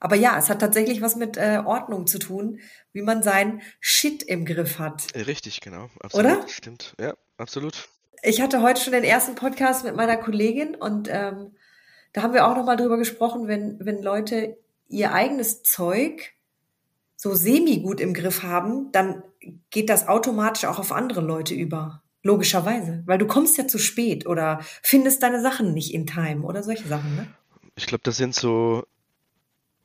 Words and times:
Aber 0.00 0.16
ja, 0.16 0.38
es 0.38 0.48
hat 0.50 0.60
tatsächlich 0.60 1.00
was 1.02 1.16
mit 1.16 1.36
äh, 1.36 1.62
Ordnung 1.64 2.06
zu 2.06 2.18
tun, 2.18 2.60
wie 2.92 3.02
man 3.02 3.22
sein 3.22 3.62
Shit 3.80 4.22
im 4.22 4.44
Griff 4.44 4.78
hat. 4.78 5.06
Richtig, 5.14 5.60
genau. 5.60 5.88
Absolut. 6.00 6.26
Oder? 6.26 6.48
Stimmt. 6.48 6.94
Ja, 7.00 7.14
absolut. 7.36 7.88
Ich 8.22 8.40
hatte 8.40 8.62
heute 8.62 8.80
schon 8.80 8.92
den 8.92 9.04
ersten 9.04 9.34
Podcast 9.34 9.84
mit 9.84 9.94
meiner 9.94 10.16
Kollegin 10.16 10.74
und 10.74 11.08
ähm, 11.10 11.52
da 12.12 12.22
haben 12.22 12.34
wir 12.34 12.46
auch 12.46 12.56
nochmal 12.56 12.76
drüber 12.76 12.96
gesprochen, 12.96 13.46
wenn, 13.48 13.78
wenn 13.80 14.02
Leute 14.02 14.56
ihr 14.88 15.12
eigenes 15.12 15.62
Zeug 15.62 16.32
so 17.16 17.34
semi 17.34 17.80
gut 17.80 18.00
im 18.00 18.14
Griff 18.14 18.42
haben, 18.42 18.90
dann 18.92 19.22
geht 19.70 19.90
das 19.90 20.08
automatisch 20.08 20.64
auch 20.64 20.78
auf 20.78 20.92
andere 20.92 21.20
Leute 21.20 21.54
über. 21.54 22.02
Logischerweise. 22.22 23.02
Weil 23.06 23.18
du 23.18 23.26
kommst 23.26 23.56
ja 23.58 23.66
zu 23.66 23.78
spät 23.78 24.26
oder 24.26 24.60
findest 24.82 25.22
deine 25.22 25.40
Sachen 25.40 25.72
nicht 25.72 25.94
in 25.94 26.06
Time 26.06 26.42
oder 26.42 26.62
solche 26.62 26.88
Sachen, 26.88 27.14
ne? 27.14 27.28
Ich 27.76 27.86
glaube, 27.86 28.02
das 28.02 28.16
sind 28.16 28.34
so, 28.34 28.84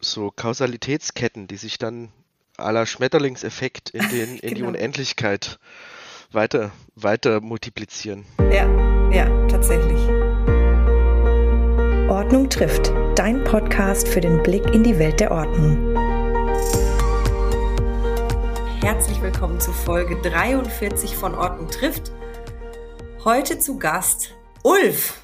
so 0.03 0.31
Kausalitätsketten, 0.31 1.47
die 1.47 1.57
sich 1.57 1.77
dann 1.77 2.11
aller 2.57 2.85
Schmetterlingseffekt 2.85 3.89
in, 3.91 4.07
den, 4.09 4.37
in 4.37 4.49
die 4.49 4.55
Genau. 4.55 4.67
Unendlichkeit 4.69 5.59
weiter, 6.31 6.71
weiter 6.95 7.41
multiplizieren. 7.41 8.25
Ja, 8.51 8.67
ja, 9.11 9.47
tatsächlich. 9.47 9.99
Ordnung 12.09 12.49
trifft. 12.49 12.91
Dein 13.15 13.43
Podcast 13.43 14.07
für 14.07 14.21
den 14.21 14.43
Blick 14.43 14.65
in 14.73 14.83
die 14.83 14.99
Welt 14.99 15.19
der 15.19 15.31
Ordnung. 15.31 15.95
Herzlich 18.81 19.21
willkommen 19.21 19.59
zu 19.59 19.71
Folge 19.71 20.21
43 20.21 21.15
von 21.15 21.35
Ordnung 21.35 21.69
trifft. 21.69 22.11
Heute 23.23 23.57
zu 23.59 23.79
Gast 23.79 24.35
Ulf, 24.63 25.21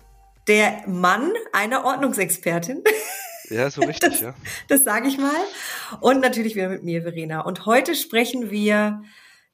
der 0.47 0.87
Mann 0.87 1.33
einer 1.51 1.83
Ordnungsexpertin. 1.83 2.83
Ja, 3.49 3.69
so 3.69 3.81
richtig, 3.85 4.11
Das- 4.11 4.21
ja. 4.21 4.35
Das 4.67 4.83
sage 4.83 5.07
ich 5.07 5.17
mal. 5.17 5.35
Und 6.01 6.21
natürlich 6.21 6.55
wieder 6.55 6.69
mit 6.69 6.83
mir, 6.83 7.01
Verena. 7.01 7.41
Und 7.41 7.65
heute 7.65 7.95
sprechen 7.95 8.49
wir 8.51 9.01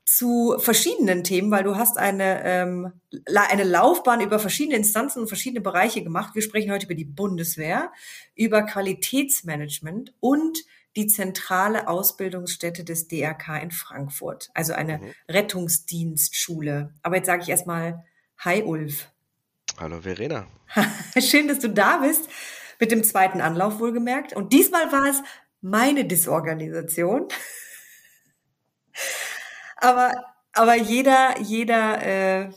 zu 0.08 0.56
verschiedenen 0.60 1.24
Themen, 1.24 1.50
weil 1.50 1.64
du 1.64 1.78
hast 1.78 1.98
eine, 1.98 2.44
ähm, 2.44 2.92
eine 3.26 3.64
Laufbahn 3.64 4.22
über 4.22 4.38
verschiedene 4.38 4.76
Instanzen 4.78 5.20
und 5.22 5.28
verschiedene 5.28 5.62
Bereiche 5.62 6.04
gemacht. 6.04 6.36
Wir 6.36 6.44
sprechen 6.44 6.72
heute 6.72 6.86
über 6.86 6.94
die 6.94 7.06
Bundeswehr, 7.06 7.92
über 8.36 8.62
Qualitätsmanagement 8.64 10.14
und 10.20 10.60
die 10.96 11.08
zentrale 11.08 11.88
Ausbildungsstätte 11.88 12.84
des 12.84 13.08
DRK 13.08 13.58
in 13.58 13.72
Frankfurt, 13.72 14.50
also 14.54 14.74
eine 14.74 15.00
Mhm. 15.00 15.12
Rettungsdienstschule. 15.28 16.94
Aber 17.02 17.16
jetzt 17.16 17.26
sage 17.26 17.42
ich 17.44 17.50
erstmal 17.50 18.04
Hi 18.40 18.62
Ulf. 18.64 19.10
Hallo 19.80 20.02
Verena. 20.02 20.46
Schön, 21.20 21.48
dass 21.48 21.60
du 21.60 21.70
da 21.70 21.98
bist. 21.98 22.30
Mit 22.80 22.92
dem 22.92 23.04
zweiten 23.04 23.42
Anlauf 23.42 23.80
wohlgemerkt. 23.80 24.34
Und 24.34 24.54
diesmal 24.54 24.92
war 24.92 25.08
es 25.10 25.22
meine 25.62 26.06
Disorganisation. 26.06 27.28
aber, 29.78 30.12
aber 30.54 30.76
jeder, 30.76 31.40
jeder 31.42 32.02
äh, 32.06 32.50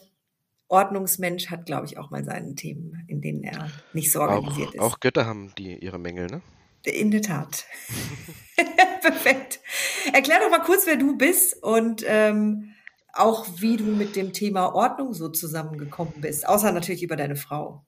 Ordnungsmensch 0.69 1.51
hat, 1.51 1.67
glaube 1.67 1.87
ich, 1.87 1.99
auch 1.99 2.11
mal 2.11 2.25
seine 2.25 2.55
Themen, 2.55 3.05
in 3.09 3.21
denen 3.21 3.43
er 3.43 3.71
nicht 3.93 4.13
so 4.13 4.21
organisiert 4.21 4.69
Auch, 4.69 4.75
ist. 4.75 4.81
auch 4.81 5.01
Götter 5.01 5.27
haben 5.27 5.53
die 5.57 5.77
ihre 5.79 5.99
Mängel, 5.99 6.27
ne? 6.27 6.43
In 6.85 7.11
der 7.11 7.23
Tat. 7.23 7.67
Perfekt. 9.01 9.61
Erklär 10.13 10.41
doch 10.41 10.51
mal 10.51 10.63
kurz, 10.63 10.87
wer 10.87 10.97
du 10.97 11.17
bist 11.17 11.63
und 11.63 12.05
ähm, 12.07 12.75
auch 13.13 13.47
wie 13.59 13.77
du 13.77 13.85
mit 13.85 14.17
dem 14.17 14.33
Thema 14.33 14.75
Ordnung 14.75 15.13
so 15.13 15.29
zusammengekommen 15.29 16.15
bist. 16.21 16.47
Außer 16.47 16.73
natürlich 16.73 17.03
über 17.03 17.17
deine 17.17 17.37
Frau. 17.37 17.85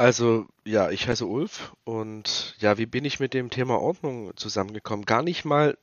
Also, 0.00 0.46
ja, 0.64 0.88
ich 0.90 1.06
heiße 1.08 1.26
Ulf 1.26 1.74
und 1.84 2.56
ja, 2.58 2.78
wie 2.78 2.86
bin 2.86 3.04
ich 3.04 3.20
mit 3.20 3.34
dem 3.34 3.50
Thema 3.50 3.78
Ordnung 3.82 4.34
zusammengekommen? 4.34 5.04
Gar 5.04 5.22
nicht 5.22 5.44
mal 5.44 5.76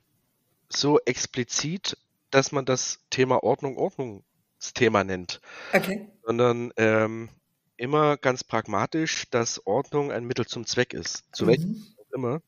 so 0.69 0.99
explizit, 1.01 1.99
dass 2.31 2.51
man 2.51 2.65
das 2.65 2.99
Thema 3.11 3.43
Ordnung 3.43 3.77
Ordnungsthema 3.77 5.03
nennt, 5.03 5.39
Okay. 5.71 6.09
sondern 6.23 6.71
ähm, 6.77 7.29
immer 7.77 8.17
ganz 8.17 8.43
pragmatisch, 8.43 9.29
dass 9.29 9.67
Ordnung 9.67 10.11
ein 10.11 10.25
Mittel 10.25 10.47
zum 10.47 10.65
Zweck 10.65 10.95
ist. 10.95 11.25
Zu 11.31 11.45
welchem 11.45 11.69
Mhm. 11.69 11.95
auch 11.99 12.11
immer. 12.11 12.41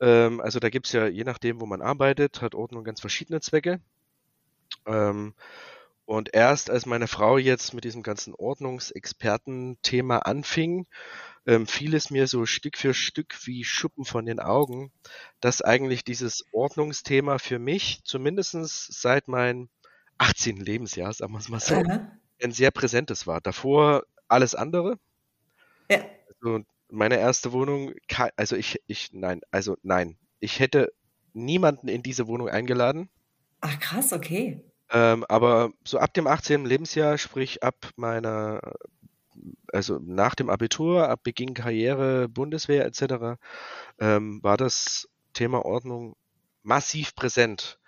Ähm, 0.00 0.40
also 0.42 0.60
da 0.60 0.68
gibt's 0.68 0.92
ja, 0.92 1.06
je 1.06 1.24
nachdem, 1.24 1.62
wo 1.62 1.66
man 1.66 1.82
arbeitet, 1.82 2.42
hat 2.42 2.54
Ordnung 2.54 2.84
ganz 2.84 3.00
verschiedene 3.00 3.40
Zwecke. 3.40 3.80
Ähm, 4.86 5.34
und 6.06 6.34
erst 6.34 6.70
als 6.70 6.86
meine 6.86 7.08
Frau 7.08 7.38
jetzt 7.38 7.74
mit 7.74 7.84
diesem 7.84 8.02
ganzen 8.02 8.34
Ordnungsexperten-Thema 8.34 10.18
anfing, 10.18 10.86
ähm, 11.46 11.66
fiel 11.66 11.94
es 11.94 12.10
mir 12.10 12.26
so 12.26 12.46
Stück 12.46 12.76
für 12.76 12.94
Stück 12.94 13.46
wie 13.46 13.64
Schuppen 13.64 14.04
von 14.04 14.26
den 14.26 14.40
Augen, 14.40 14.92
dass 15.40 15.62
eigentlich 15.62 16.04
dieses 16.04 16.44
Ordnungsthema 16.52 17.38
für 17.38 17.58
mich 17.58 18.02
zumindestens 18.04 18.86
seit 18.86 19.28
meinem 19.28 19.68
18. 20.18 20.56
Lebensjahr, 20.56 21.12
sagen 21.12 21.32
wir 21.32 21.38
es 21.38 21.48
mal 21.48 21.60
so, 21.60 21.82
ein 22.42 22.52
sehr 22.52 22.70
präsentes 22.70 23.26
war. 23.26 23.40
Davor 23.40 24.04
alles 24.28 24.54
andere. 24.54 24.98
Ja. 25.90 26.04
Also 26.28 26.64
meine 26.88 27.18
erste 27.18 27.52
Wohnung, 27.52 27.94
also 28.36 28.56
ich, 28.56 28.80
ich, 28.86 29.12
nein, 29.12 29.40
also 29.50 29.76
nein, 29.82 30.16
ich 30.40 30.60
hätte 30.60 30.92
niemanden 31.32 31.88
in 31.88 32.02
diese 32.02 32.26
Wohnung 32.26 32.48
eingeladen. 32.48 33.08
Ach 33.60 33.78
krass, 33.80 34.12
okay. 34.12 34.62
Ähm, 34.90 35.24
aber 35.28 35.72
so 35.84 35.98
ab 35.98 36.14
dem 36.14 36.26
18. 36.26 36.64
Lebensjahr, 36.66 37.18
sprich 37.18 37.62
ab 37.62 37.90
meiner, 37.96 38.60
also 39.72 39.98
nach 40.02 40.34
dem 40.34 40.50
Abitur, 40.50 41.08
ab 41.08 41.20
Beginn 41.22 41.54
Karriere, 41.54 42.28
Bundeswehr 42.28 42.84
etc., 42.84 43.38
ähm, 43.98 44.42
war 44.42 44.56
das 44.56 45.08
Thema 45.32 45.64
Ordnung 45.64 46.16
massiv 46.62 47.14
präsent. 47.14 47.78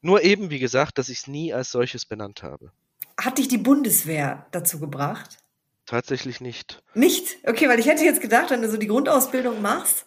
Nur 0.00 0.22
eben, 0.22 0.50
wie 0.50 0.58
gesagt, 0.58 0.98
dass 0.98 1.08
ich 1.08 1.18
es 1.18 1.26
nie 1.26 1.52
als 1.52 1.70
solches 1.70 2.06
benannt 2.06 2.42
habe. 2.42 2.72
Hat 3.18 3.38
dich 3.38 3.48
die 3.48 3.58
Bundeswehr 3.58 4.46
dazu 4.52 4.78
gebracht? 4.78 5.38
Tatsächlich 5.86 6.40
nicht. 6.40 6.82
Nicht? 6.94 7.38
Okay, 7.46 7.68
weil 7.68 7.78
ich 7.78 7.86
hätte 7.86 8.04
jetzt 8.04 8.20
gedacht, 8.20 8.50
wenn 8.50 8.62
du 8.62 8.70
so 8.70 8.76
die 8.76 8.88
Grundausbildung 8.88 9.62
machst, 9.62 10.04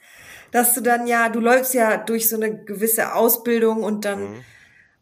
dass 0.52 0.74
du 0.74 0.82
dann 0.82 1.08
ja, 1.08 1.30
du 1.30 1.40
läufst 1.40 1.74
ja 1.74 1.98
durch 1.98 2.28
so 2.28 2.36
eine 2.36 2.64
gewisse 2.66 3.14
Ausbildung 3.14 3.84
und 3.84 4.06
dann 4.06 4.32
Mhm. 4.34 4.44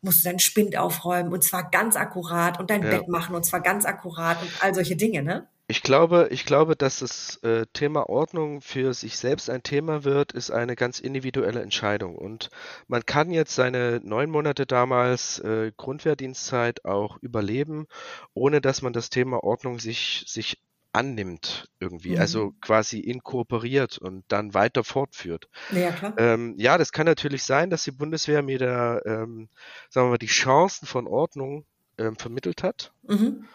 Musst 0.02 0.24
du 0.24 0.30
deinen 0.30 0.40
Spind 0.40 0.78
aufräumen 0.78 1.32
und 1.34 1.44
zwar 1.44 1.70
ganz 1.70 1.96
akkurat 1.96 2.60
und 2.60 2.70
dein 2.70 2.84
Ja. 2.84 2.90
Bett 2.90 3.08
machen 3.08 3.36
und 3.36 3.44
zwar 3.46 3.62
ganz 3.62 3.86
akkurat 3.86 4.42
und 4.42 4.52
all 4.62 4.74
solche 4.74 4.96
Dinge, 4.96 5.24
ne? 5.24 5.48
Ich 5.70 5.82
glaube, 5.84 6.30
ich 6.32 6.46
glaube, 6.46 6.78
dass 6.78 7.00
das 7.00 7.38
äh, 7.44 7.66
Thema 7.74 8.08
Ordnung 8.08 8.62
für 8.62 8.94
sich 8.94 9.18
selbst 9.18 9.50
ein 9.50 9.64
Thema 9.64 10.06
wird, 10.06 10.32
ist 10.32 10.50
eine 10.50 10.78
ganz 10.78 11.00
individuelle 11.02 11.62
Entscheidung. 11.62 12.16
Und 12.16 12.50
man 12.88 13.06
kann 13.06 13.32
jetzt 13.32 13.54
seine 13.56 14.00
neun 14.02 14.30
Monate 14.30 14.66
damals 14.66 15.40
äh, 15.40 15.74
Grundwehrdienstzeit 15.76 16.86
auch 16.86 17.18
überleben, 17.22 17.88
ohne 18.34 18.62
dass 18.62 18.82
man 18.82 18.94
das 18.94 19.10
Thema 19.10 19.44
Ordnung 19.44 19.80
sich, 19.80 20.24
sich 20.28 20.58
annimmt 20.94 21.70
irgendwie, 21.80 22.16
Mhm. 22.16 22.20
also 22.20 22.54
quasi 22.62 23.00
inkorporiert 23.00 23.98
und 23.98 24.24
dann 24.30 24.54
weiter 24.54 24.84
fortführt. 24.84 25.48
Ja, 25.72 25.92
klar. 25.92 26.14
Ähm, 26.18 26.56
ja, 26.58 26.78
das 26.78 26.92
kann 26.92 27.06
natürlich 27.06 27.44
sein, 27.44 27.70
dass 27.70 27.84
die 27.84 27.92
Bundeswehr 27.92 28.42
mir 28.42 28.60
da, 28.60 29.00
ähm, 29.06 29.50
sagen 29.90 30.08
wir 30.08 30.12
mal, 30.12 30.18
die 30.18 30.28
Chancen 30.28 30.88
von 30.88 31.08
Ordnung 31.08 31.66
ähm, 31.98 32.16
vermittelt 32.16 32.64
hat 32.64 32.92
Mhm. 33.08 33.48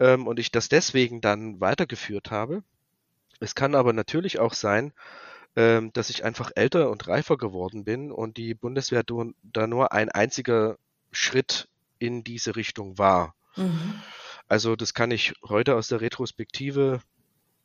ähm, 0.00 0.26
und 0.26 0.38
ich 0.38 0.50
das 0.50 0.68
deswegen 0.68 1.20
dann 1.20 1.60
weitergeführt 1.60 2.30
habe. 2.30 2.62
Es 3.40 3.54
kann 3.54 3.74
aber 3.74 3.92
natürlich 3.92 4.38
auch 4.38 4.54
sein, 4.54 4.92
ähm, 5.56 5.92
dass 5.92 6.10
ich 6.10 6.24
einfach 6.24 6.50
älter 6.54 6.90
und 6.90 7.08
reifer 7.08 7.36
geworden 7.36 7.84
bin 7.84 8.10
und 8.12 8.36
die 8.36 8.54
Bundeswehr 8.54 9.02
da 9.42 9.66
nur 9.66 9.92
ein 9.92 10.08
einziger 10.10 10.76
Schritt 11.10 11.68
in 11.98 12.24
diese 12.24 12.56
Richtung 12.56 12.98
war. 12.98 13.34
Mhm. 13.56 13.94
Also 14.52 14.76
das 14.76 14.92
kann 14.92 15.10
ich 15.10 15.32
heute 15.48 15.76
aus 15.76 15.88
der 15.88 16.02
Retrospektive 16.02 17.00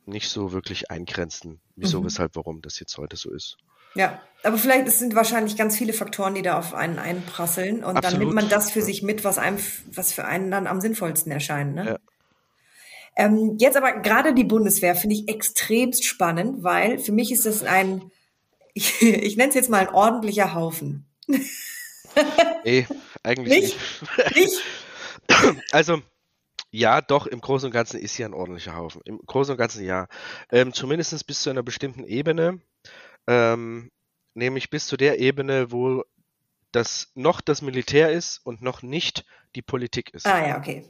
nicht 0.05 0.29
so 0.29 0.53
wirklich 0.53 0.89
eingrenzen, 0.89 1.59
wieso, 1.75 1.99
Mhm. 1.99 2.05
weshalb, 2.05 2.37
warum 2.37 2.61
das 2.61 2.79
jetzt 2.79 2.97
heute 2.97 3.17
so 3.17 3.29
ist. 3.29 3.57
Ja, 3.93 4.21
aber 4.41 4.57
vielleicht 4.57 4.87
es 4.87 4.97
sind 4.97 5.13
wahrscheinlich 5.13 5.57
ganz 5.57 5.77
viele 5.77 5.91
Faktoren, 5.91 6.33
die 6.33 6.43
da 6.43 6.57
auf 6.57 6.73
einen 6.73 6.97
einprasseln 6.97 7.83
und 7.83 7.95
dann 7.95 7.97
Absolut. 7.97 8.19
nimmt 8.19 8.35
man 8.35 8.47
das 8.47 8.71
für 8.71 8.81
sich 8.81 9.03
mit, 9.03 9.25
was 9.25 9.37
einem, 9.37 9.59
was 9.91 10.13
für 10.13 10.23
einen 10.23 10.49
dann 10.49 10.65
am 10.65 10.79
sinnvollsten 10.79 11.29
erscheint, 11.29 11.75
ne? 11.75 11.85
Ja. 11.85 11.97
Ähm, 13.17 13.57
jetzt 13.59 13.75
aber 13.75 13.99
gerade 13.99 14.33
die 14.33 14.45
Bundeswehr 14.45 14.95
finde 14.95 15.17
ich 15.17 15.27
extremst 15.27 16.05
spannend, 16.05 16.63
weil 16.63 16.99
für 16.99 17.11
mich 17.11 17.33
ist 17.33 17.45
das 17.45 17.63
ein, 17.63 18.11
ich, 18.73 19.01
ich 19.01 19.35
nenne 19.35 19.49
es 19.49 19.55
jetzt 19.55 19.69
mal 19.69 19.85
ein 19.85 19.93
ordentlicher 19.93 20.53
Haufen. 20.53 21.05
Nee, 22.63 22.87
eigentlich 23.23 23.61
Nicht? 23.61 23.77
nicht. 24.33 24.35
Nicht? 24.37 24.61
Also, 25.73 26.01
ja, 26.69 27.01
doch, 27.01 27.27
im 27.27 27.41
Großen 27.41 27.67
und 27.67 27.71
Ganzen 27.71 27.99
ist 27.99 28.15
hier 28.15 28.25
ein 28.25 28.33
ordentlicher 28.33 28.75
Haufen. 28.75 29.01
Im 29.05 29.19
Großen 29.25 29.53
und 29.53 29.57
Ganzen 29.57 29.85
ja. 29.85 30.07
Ähm, 30.51 30.73
zumindest 30.73 31.25
bis 31.25 31.41
zu 31.41 31.49
einer 31.49 31.63
bestimmten 31.63 32.03
Ebene, 32.03 32.59
ähm, 33.25 33.91
nämlich 34.33 34.69
bis 34.69 34.87
zu 34.87 34.97
der 34.97 35.19
Ebene, 35.19 35.71
wo 35.71 36.03
das 36.71 37.11
noch 37.15 37.41
das 37.41 37.61
Militär 37.61 38.11
ist 38.11 38.39
und 38.43 38.61
noch 38.61 38.81
nicht 38.81 39.25
die 39.55 39.61
Politik 39.61 40.13
ist. 40.13 40.27
Ah 40.27 40.45
ja, 40.45 40.57
okay. 40.57 40.89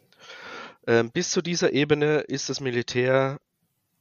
Ähm, 0.88 1.12
bis 1.12 1.32
zu 1.32 1.42
dieser 1.42 1.74
Ebene 1.74 2.20
ist 2.20 2.50
das 2.50 2.60
Militär 2.60 3.40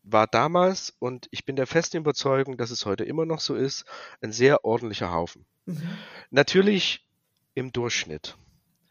war 0.03 0.27
damals 0.27 0.95
und 1.01 1.27
ich 1.33 1.45
bin 1.45 1.57
der 1.57 1.67
festen 1.67 1.99
Überzeugung, 1.99 2.57
dass 2.57 2.71
es 2.71 2.87
heute 2.87 3.05
immer 3.05 3.27
noch 3.27 3.41
so 3.41 3.57
ist, 3.57 3.85
ein 4.23 4.33
sehr 4.33 4.65
ordentlicher 4.65 5.11
Haufen. 5.11 5.45
Mhm. 5.67 5.83
Natürlich 6.31 7.05
im 7.55 7.73
Durchschnitt. 7.73 8.37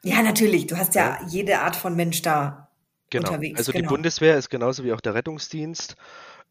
Ja, 0.03 0.21
natürlich. 0.21 0.67
Du 0.67 0.77
hast 0.77 0.93
ja, 0.93 1.19
ja. 1.21 1.27
jede 1.27 1.59
Art 1.59 1.75
von 1.75 1.95
Mensch 1.95 2.21
da 2.21 2.64
genau. 3.17 3.29
unterwegs. 3.29 3.59
Also 3.59 3.71
genau. 3.71 3.83
die 3.83 3.87
Bundeswehr 3.87 4.37
ist 4.37 4.49
genauso 4.49 4.83
wie 4.83 4.93
auch 4.93 5.01
der 5.01 5.13
Rettungsdienst 5.15 5.95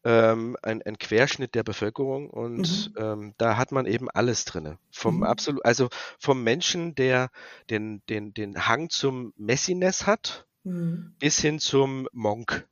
ähm, 0.03 0.55
ein, 0.61 0.81
ein, 0.83 0.97
Querschnitt 0.97 1.55
der 1.55 1.63
Bevölkerung 1.63 2.29
und 2.29 2.93
mhm. 2.95 3.03
ähm, 3.03 3.33
da 3.37 3.57
hat 3.57 3.71
man 3.71 3.87
eben 3.87 4.09
alles 4.09 4.45
drin. 4.45 4.77
Vom 4.91 5.17
mhm. 5.17 5.23
absolut, 5.23 5.65
also 5.65 5.89
vom 6.19 6.43
Menschen, 6.43 6.93
der 6.95 7.31
den, 7.69 8.03
den, 8.07 8.33
den 8.33 8.67
Hang 8.67 8.89
zum 8.89 9.33
Messiness 9.35 10.05
hat, 10.05 10.45
mhm. 10.63 11.15
bis 11.19 11.39
hin 11.39 11.59
zum 11.59 12.07
Monk. 12.11 12.67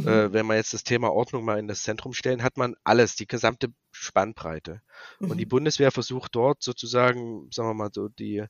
Mhm. 0.00 0.08
Äh, 0.08 0.32
wenn 0.32 0.46
wir 0.46 0.56
jetzt 0.56 0.74
das 0.74 0.84
Thema 0.84 1.12
Ordnung 1.12 1.44
mal 1.44 1.58
in 1.58 1.68
das 1.68 1.82
Zentrum 1.82 2.12
stellen, 2.12 2.42
hat 2.42 2.56
man 2.56 2.74
alles, 2.84 3.16
die 3.16 3.26
gesamte 3.26 3.68
Spannbreite. 3.92 4.82
Und 5.20 5.38
die 5.38 5.44
mhm. 5.44 5.50
Bundeswehr 5.50 5.90
versucht 5.90 6.34
dort 6.34 6.62
sozusagen, 6.62 7.48
sagen 7.52 7.68
wir 7.68 7.74
mal 7.74 7.90
so, 7.92 8.08
die, 8.08 8.44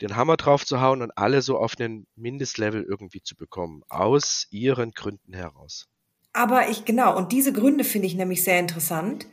den 0.00 0.16
Hammer 0.16 0.36
drauf 0.36 0.64
zu 0.64 0.80
hauen 0.80 1.02
und 1.02 1.16
alle 1.16 1.42
so 1.42 1.58
auf 1.58 1.74
einen 1.78 2.06
Mindestlevel 2.16 2.84
irgendwie 2.84 3.22
zu 3.22 3.34
bekommen, 3.34 3.82
aus 3.88 4.46
ihren 4.50 4.92
Gründen 4.92 5.34
heraus. 5.34 5.88
Aber 6.32 6.68
ich, 6.68 6.84
genau, 6.84 7.16
und 7.16 7.32
diese 7.32 7.52
Gründe 7.52 7.84
finde 7.84 8.06
ich 8.06 8.14
nämlich 8.14 8.44
sehr 8.44 8.60
interessant. 8.60 9.26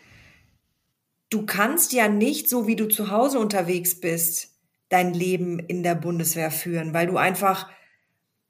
Du 1.29 1.45
kannst 1.45 1.93
ja 1.93 2.07
nicht, 2.07 2.49
so 2.49 2.67
wie 2.67 2.75
du 2.75 2.87
zu 2.87 3.11
Hause 3.11 3.39
unterwegs 3.39 3.99
bist, 3.99 4.55
dein 4.89 5.13
Leben 5.13 5.59
in 5.59 5.83
der 5.83 5.95
Bundeswehr 5.95 6.51
führen, 6.51 6.93
weil 6.93 7.07
du 7.07 7.17
einfach, 7.17 7.69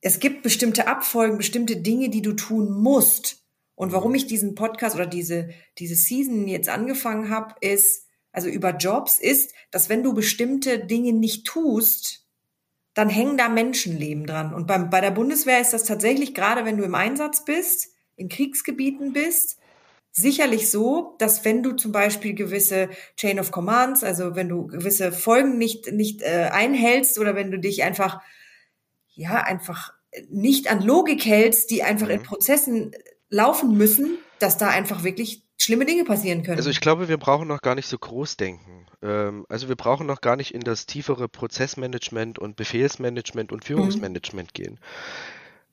es 0.06 0.19
gibt 0.19 0.44
bestimmte 0.44 0.88
Abfolgen, 0.88 1.40
bestimmte 1.40 1.78
Dinge, 1.78 2.10
die 2.10 2.22
du 2.22 2.34
tun 2.34 2.72
musst. 2.72 3.44
Und 3.74 3.92
warum 3.92 4.13
ich 4.13 4.28
diesen 4.28 4.54
Podcast 4.54 4.96
oder 4.96 5.07
diese, 5.07 5.50
diese 5.80 5.96
Season 5.96 6.48
jetzt 6.48 6.69
angefangen 6.69 7.31
habe, 7.31 7.56
ist, 7.60 8.07
also 8.31 8.48
über 8.48 8.78
Jobs, 8.78 9.18
ist, 9.18 9.56
dass 9.72 9.90
wenn 9.90 10.04
du 10.04 10.13
bestimmte 10.13 10.78
Dinge 10.78 11.12
nicht 11.12 11.48
tust, 11.48 12.28
dann 12.94 13.10
hängen 13.10 13.36
da 13.36 13.50
Menschenleben 13.50 14.28
dran. 14.28 14.54
Und 14.54 14.68
beim, 14.68 14.92
bei 14.92 15.02
der 15.02 15.10
Bundeswehr 15.10 15.60
ist 15.60 15.74
das 15.74 15.86
tatsächlich, 15.86 16.36
gerade 16.36 16.66
wenn 16.66 16.78
du 16.78 16.84
im 16.84 16.94
Einsatz 16.94 17.44
bist, 17.44 17.88
in 18.16 18.30
Kriegsgebieten 18.30 19.12
bist, 19.12 19.58
sicherlich 20.12 20.69
so, 20.69 21.16
dass 21.18 21.44
wenn 21.46 21.63
du 21.63 21.72
zum 21.72 21.92
Beispiel 21.92 22.36
gewisse 22.36 22.90
Chain 23.18 23.40
of 23.40 23.50
Commands, 23.50 24.04
also 24.04 24.36
wenn 24.36 24.50
du 24.50 24.68
gewisse 24.68 25.12
Folgen 25.12 25.58
nicht, 25.58 25.92
nicht 25.92 26.22
äh, 26.22 26.51
einhältst 26.51 27.18
oder 27.18 27.34
wenn 27.34 27.50
du 27.50 27.58
dich 27.58 27.81
einfach, 27.81 28.22
ja, 29.16 29.42
einfach 29.42 29.95
nicht 30.30 30.70
an 30.70 30.82
Logik 30.82 31.26
hältst, 31.26 31.72
die 31.72 31.84
einfach 31.84 32.08
mhm. 32.08 32.14
in 32.14 32.24
Prozessen 32.24 32.92
laufen 33.30 33.78
müssen, 33.78 34.18
dass 34.40 34.58
da 34.58 34.70
einfach 34.70 35.04
wirklich 35.04 35.44
schlimme 35.58 35.86
Dinge 35.86 36.04
passieren 36.04 36.44
können. 36.44 36.58
Also 36.58 36.70
ich 36.70 36.82
glaube, 36.82 37.08
wir 37.08 37.18
brauchen 37.18 37.48
noch 37.48 37.62
gar 37.62 37.76
nicht 37.76 37.88
so 37.88 37.98
groß 37.98 38.38
denken. 38.38 38.86
Ähm, 39.02 39.46
also 39.50 39.68
wir 39.68 39.76
brauchen 39.76 40.08
noch 40.08 40.22
gar 40.22 40.36
nicht 40.36 40.54
in 40.54 40.62
das 40.62 40.86
tiefere 40.86 41.28
Prozessmanagement 41.28 42.40
und 42.40 42.56
Befehlsmanagement 42.56 43.52
und 43.52 43.64
mhm. 43.64 43.68
Führungsmanagement 43.68 44.50
mhm. 44.50 44.64
gehen. 44.64 44.80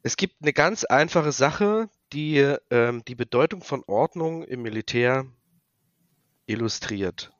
Es 0.03 0.17
gibt 0.17 0.37
eine 0.43 0.53
ganz 0.53 0.85
einfache 0.85 1.33
Sache, 1.33 1.89
die 2.13 2.39
ähm, 2.71 3.03
die 3.07 3.15
Bedeutung 3.15 3.63
von 3.63 3.85
Ordnung 3.87 4.43
im 4.43 4.63
Militär 4.63 5.27
illustriert. 6.47 7.33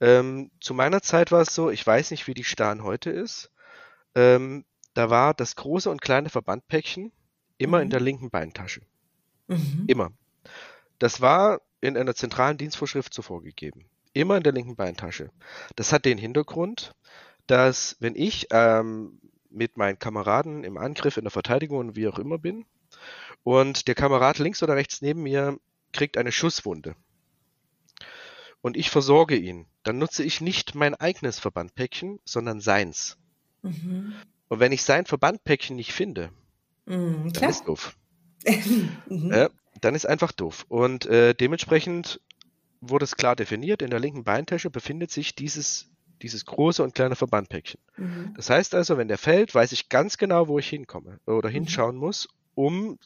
Ähm, 0.00 0.50
zu 0.60 0.74
meiner 0.74 1.02
Zeit 1.02 1.30
war 1.30 1.42
es 1.42 1.54
so, 1.54 1.70
ich 1.70 1.86
weiß 1.86 2.10
nicht, 2.10 2.26
wie 2.26 2.34
die 2.34 2.44
Stahn 2.44 2.82
heute 2.82 3.10
ist. 3.10 3.50
Ähm, 4.14 4.64
da 5.00 5.08
war 5.08 5.32
das 5.32 5.56
große 5.56 5.88
und 5.88 6.02
kleine 6.02 6.28
Verbandpäckchen 6.28 7.10
immer 7.56 7.78
mhm. 7.78 7.84
in 7.84 7.90
der 7.90 8.00
linken 8.00 8.28
Beintasche. 8.28 8.82
Mhm. 9.48 9.84
Immer. 9.86 10.12
Das 10.98 11.22
war 11.22 11.62
in 11.80 11.96
einer 11.96 12.14
zentralen 12.14 12.58
Dienstvorschrift 12.58 13.14
so 13.14 13.22
vorgegeben. 13.22 13.86
Immer 14.12 14.36
in 14.36 14.42
der 14.42 14.52
linken 14.52 14.76
Beintasche. 14.76 15.30
Das 15.74 15.94
hat 15.94 16.04
den 16.04 16.18
Hintergrund, 16.18 16.94
dass 17.46 17.96
wenn 18.00 18.14
ich 18.14 18.48
ähm, 18.50 19.18
mit 19.48 19.78
meinen 19.78 19.98
Kameraden 19.98 20.64
im 20.64 20.76
Angriff, 20.76 21.16
in 21.16 21.24
der 21.24 21.30
Verteidigung 21.30 21.78
und 21.78 21.96
wie 21.96 22.06
auch 22.06 22.18
immer 22.18 22.36
bin. 22.36 22.66
Und 23.42 23.88
der 23.88 23.94
Kamerad 23.94 24.38
links 24.38 24.62
oder 24.62 24.76
rechts 24.76 25.00
neben 25.00 25.22
mir 25.22 25.58
kriegt 25.94 26.18
eine 26.18 26.30
Schusswunde. 26.30 26.94
Und 28.60 28.76
ich 28.76 28.90
versorge 28.90 29.36
ihn. 29.36 29.64
Dann 29.82 29.96
nutze 29.96 30.24
ich 30.24 30.42
nicht 30.42 30.74
mein 30.74 30.94
eigenes 30.94 31.38
Verbandpäckchen, 31.38 32.20
sondern 32.26 32.60
seins. 32.60 33.16
Mhm. 33.62 34.12
Und 34.50 34.60
wenn 34.60 34.72
ich 34.72 34.82
sein 34.82 35.06
Verbandpäckchen 35.06 35.76
nicht 35.76 35.92
finde, 35.92 36.30
mhm, 36.84 37.32
dann 37.32 37.48
ist 37.48 37.64
doof. 37.64 37.96
mhm. 39.08 39.32
äh, 39.32 39.48
dann 39.80 39.94
ist 39.94 40.06
einfach 40.06 40.32
doof. 40.32 40.66
Und 40.68 41.06
äh, 41.06 41.34
dementsprechend 41.34 42.20
wurde 42.80 43.04
es 43.04 43.16
klar 43.16 43.36
definiert, 43.36 43.80
in 43.80 43.90
der 43.90 44.00
linken 44.00 44.24
Beintasche 44.24 44.68
befindet 44.68 45.10
sich 45.10 45.34
dieses 45.34 45.86
dieses 46.22 46.44
große 46.44 46.82
und 46.82 46.94
kleine 46.94 47.16
Verbandpäckchen. 47.16 47.80
Mhm. 47.96 48.34
Das 48.36 48.50
heißt 48.50 48.74
also, 48.74 48.98
wenn 48.98 49.08
der 49.08 49.16
fällt, 49.16 49.54
weiß 49.54 49.72
ich 49.72 49.88
ganz 49.88 50.18
genau, 50.18 50.48
wo 50.48 50.58
ich 50.58 50.68
hinkomme 50.68 51.18
oder 51.24 51.48
mhm. 51.48 51.54
hinschauen 51.54 51.96
muss, 51.96 52.28
um 52.54 52.98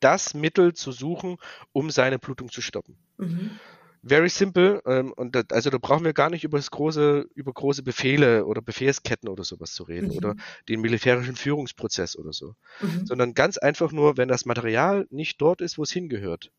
das 0.00 0.34
Mittel 0.34 0.74
zu 0.74 0.92
suchen, 0.92 1.38
um 1.72 1.90
seine 1.90 2.18
Blutung 2.18 2.50
zu 2.50 2.60
stoppen. 2.60 2.98
Mhm. 3.16 3.58
Very 4.04 4.28
simple. 4.28 4.82
Ähm, 4.84 5.12
und 5.12 5.34
da, 5.36 5.42
also 5.50 5.70
da 5.70 5.78
brauchen 5.78 6.04
wir 6.04 6.12
gar 6.12 6.28
nicht 6.28 6.44
über 6.44 6.58
das 6.58 6.70
große, 6.70 7.28
über 7.34 7.52
große 7.52 7.82
Befehle 7.82 8.44
oder 8.46 8.60
Befehlsketten 8.60 9.28
oder 9.28 9.44
sowas 9.44 9.72
zu 9.72 9.84
reden 9.84 10.08
mhm. 10.08 10.16
oder 10.16 10.34
den 10.68 10.80
militärischen 10.80 11.36
Führungsprozess 11.36 12.16
oder 12.16 12.32
so. 12.32 12.54
Mhm. 12.80 13.06
Sondern 13.06 13.34
ganz 13.34 13.58
einfach 13.58 13.92
nur, 13.92 14.16
wenn 14.16 14.28
das 14.28 14.44
Material 14.44 15.06
nicht 15.10 15.40
dort 15.40 15.60
ist, 15.60 15.78
wo 15.78 15.84
es 15.84 15.92
hingehört, 15.92 16.50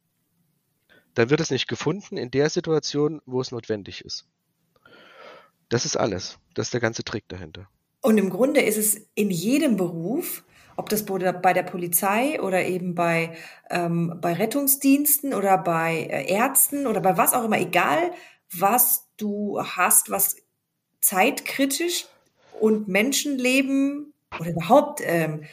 dann 1.15 1.29
wird 1.29 1.41
es 1.41 1.51
nicht 1.51 1.67
gefunden 1.67 2.17
in 2.17 2.31
der 2.31 2.49
Situation, 2.49 3.21
wo 3.25 3.41
es 3.41 3.51
notwendig 3.51 4.03
ist. 4.05 4.25
Das 5.69 5.85
ist 5.85 5.97
alles. 5.97 6.39
Das 6.53 6.67
ist 6.67 6.73
der 6.73 6.81
ganze 6.81 7.03
Trick 7.03 7.27
dahinter. 7.27 7.67
Und 8.01 8.17
im 8.17 8.29
Grunde 8.29 8.61
ist 8.61 8.77
es 8.77 9.07
in 9.15 9.31
jedem 9.31 9.77
Beruf, 9.77 10.43
ob 10.75 10.89
das 10.89 11.05
bei 11.05 11.53
der 11.53 11.63
Polizei 11.63 12.41
oder 12.41 12.65
eben 12.65 12.95
bei, 12.95 13.35
ähm, 13.69 14.17
bei 14.21 14.33
Rettungsdiensten 14.33 15.33
oder 15.33 15.57
bei 15.57 16.07
äh, 16.09 16.31
Ärzten 16.31 16.87
oder 16.87 17.01
bei 17.01 17.17
was 17.17 17.33
auch 17.33 17.43
immer, 17.43 17.59
egal 17.59 18.11
was 18.51 19.07
du 19.17 19.61
hast, 19.61 20.09
was 20.09 20.37
zeitkritisch 21.01 22.05
und 22.59 22.87
Menschenleben 22.87 24.13
oder 24.39 24.51
überhaupt 24.51 25.01
ähm, 25.03 25.43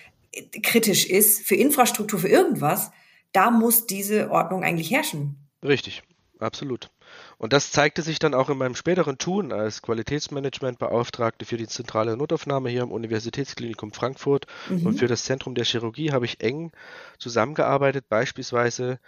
kritisch 0.63 1.07
ist 1.07 1.47
für 1.47 1.57
Infrastruktur, 1.57 2.19
für 2.21 2.29
irgendwas, 2.29 2.91
da 3.33 3.51
muss 3.51 3.87
diese 3.87 4.31
Ordnung 4.31 4.65
eigentlich 4.65 4.91
herrschen. 4.91 5.37
Richtig, 5.63 6.03
absolut. 6.39 6.91
Und 7.39 7.53
das 7.53 7.73
zeigte 7.73 8.03
sich 8.03 8.19
dann 8.19 8.35
auch 8.35 8.51
in 8.51 8.59
meinem 8.59 8.75
späteren 8.75 9.19
Tun 9.19 9.53
als 9.53 9.83
Qualitätsmanagementbeauftragte 9.83 11.45
für 11.45 11.57
die 11.57 11.69
zentrale 11.69 12.17
Notaufnahme 12.17 12.69
hier 12.71 12.83
am 12.83 12.93
Universitätsklinikum 12.93 13.93
Frankfurt 13.93 14.47
mhm. 14.69 14.87
und 14.87 14.99
für 14.99 15.07
das 15.07 15.25
Zentrum 15.25 15.55
der 15.55 15.65
Chirurgie 15.65 16.13
habe 16.13 16.25
ich 16.25 16.41
eng 16.41 16.73
zusammengearbeitet, 17.19 18.09
beispielsweise 18.09 18.99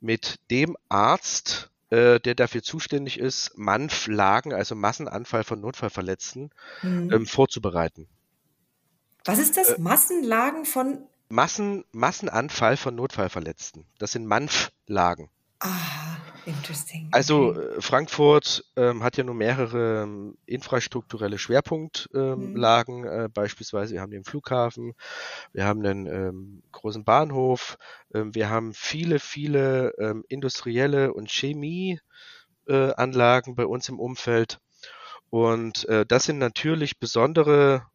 mit 0.00 0.40
dem 0.50 0.76
Arzt, 0.88 1.70
äh, 1.90 2.18
der 2.20 2.34
dafür 2.34 2.62
zuständig 2.62 3.18
ist, 3.18 3.56
MANF-Lagen, 3.56 4.52
also 4.52 4.74
Massenanfall 4.74 5.44
von 5.44 5.60
Notfallverletzten, 5.60 6.50
mhm. 6.82 7.12
ähm, 7.12 7.26
vorzubereiten. 7.26 8.08
Was 9.24 9.38
ist 9.38 9.56
das? 9.56 9.70
Äh, 9.70 9.80
Massenlagen 9.80 10.64
von 10.64 11.06
Massen, 11.28 11.84
Massenanfall 11.92 12.76
von 12.76 12.94
Notfallverletzten. 12.94 13.86
Das 13.98 14.12
sind 14.12 14.26
MANF-Lagen. 14.26 15.30
Ah, 15.60 16.11
interesting. 16.46 17.08
Also. 17.12 17.54
Äh, 17.54 17.80
Frankfurt 17.80 18.64
ähm, 18.76 19.02
hat 19.02 19.16
ja 19.16 19.24
nur 19.24 19.34
mehrere 19.34 20.02
ähm, 20.02 20.36
infrastrukturelle 20.46 21.38
Schwerpunktlagen, 21.38 22.96
ähm, 22.96 23.00
mhm. 23.00 23.24
äh, 23.24 23.28
beispielsweise 23.28 23.94
wir 23.94 24.00
haben 24.00 24.10
den 24.10 24.24
Flughafen, 24.24 24.94
wir 25.52 25.64
haben 25.64 25.84
einen 25.84 26.06
ähm, 26.06 26.62
großen 26.72 27.04
Bahnhof, 27.04 27.78
ähm, 28.14 28.34
wir 28.34 28.50
haben 28.50 28.72
viele, 28.74 29.18
viele 29.18 29.94
ähm, 29.98 30.24
industrielle 30.28 31.12
und 31.12 31.30
Chemieanlagen 31.30 32.00
äh, 33.52 33.56
bei 33.56 33.66
uns 33.66 33.88
im 33.88 33.98
Umfeld. 33.98 34.58
Und 35.30 35.88
äh, 35.88 36.04
das 36.06 36.24
sind 36.24 36.38
natürlich 36.38 36.98
besondere 36.98 37.86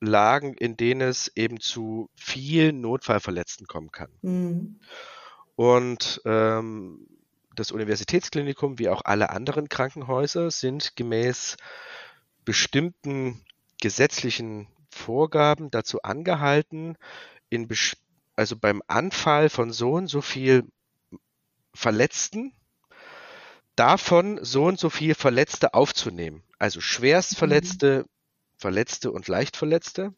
Lagen, 0.00 0.54
in 0.54 0.76
denen 0.76 1.02
es 1.02 1.30
eben 1.36 1.60
zu 1.60 2.08
vielen 2.14 2.80
Notfallverletzten 2.80 3.66
kommen 3.66 3.92
kann. 3.92 4.10
Mhm. 4.22 4.80
Und 5.56 6.22
ähm, 6.24 7.06
das 7.54 7.72
Universitätsklinikum, 7.72 8.78
wie 8.78 8.88
auch 8.88 9.02
alle 9.04 9.30
anderen 9.30 9.68
Krankenhäuser, 9.68 10.50
sind 10.50 10.96
gemäß 10.96 11.56
bestimmten 12.44 13.44
gesetzlichen 13.80 14.68
Vorgaben 14.90 15.70
dazu 15.70 16.02
angehalten, 16.02 16.96
in 17.48 17.68
also 18.36 18.56
beim 18.56 18.82
Anfall 18.86 19.48
von 19.48 19.72
so 19.72 19.92
und 19.92 20.06
so 20.06 20.20
viel 20.20 20.64
Verletzten, 21.74 22.52
davon 23.76 24.38
so 24.42 24.64
und 24.64 24.78
so 24.78 24.90
viel 24.90 25.14
Verletzte 25.14 25.74
aufzunehmen. 25.74 26.42
Also 26.58 26.80
Schwerstverletzte, 26.80 28.04
mhm. 28.04 28.10
Verletzte 28.58 29.10
und 29.10 29.26
Leichtverletzte 29.28 30.12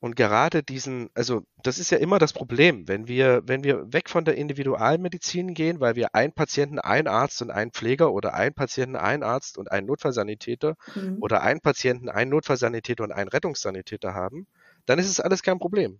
Und 0.00 0.16
gerade 0.16 0.62
diesen, 0.62 1.10
also 1.14 1.42
das 1.62 1.78
ist 1.78 1.90
ja 1.90 1.98
immer 1.98 2.18
das 2.18 2.32
Problem, 2.32 2.88
wenn 2.88 3.06
wir, 3.06 3.42
wenn 3.44 3.62
wir 3.62 3.92
weg 3.92 4.08
von 4.08 4.24
der 4.24 4.34
Individualmedizin 4.36 5.52
gehen, 5.52 5.78
weil 5.78 5.94
wir 5.94 6.14
einen 6.14 6.32
Patienten, 6.32 6.78
einen 6.78 7.06
Arzt 7.06 7.42
und 7.42 7.50
einen 7.50 7.70
Pfleger 7.70 8.10
oder 8.10 8.32
einen 8.32 8.54
Patienten, 8.54 8.96
einen 8.96 9.22
Arzt 9.22 9.58
und 9.58 9.70
einen 9.70 9.86
Notfallsanitäter 9.86 10.76
mhm. 10.94 11.18
oder 11.20 11.42
einen 11.42 11.60
Patienten, 11.60 12.08
einen 12.08 12.30
Notfallsanitäter 12.30 13.04
und 13.04 13.12
einen 13.12 13.28
Rettungssanitäter 13.28 14.14
haben, 14.14 14.46
dann 14.86 14.98
ist 14.98 15.08
es 15.08 15.20
alles 15.20 15.42
kein 15.42 15.58
Problem. 15.58 15.98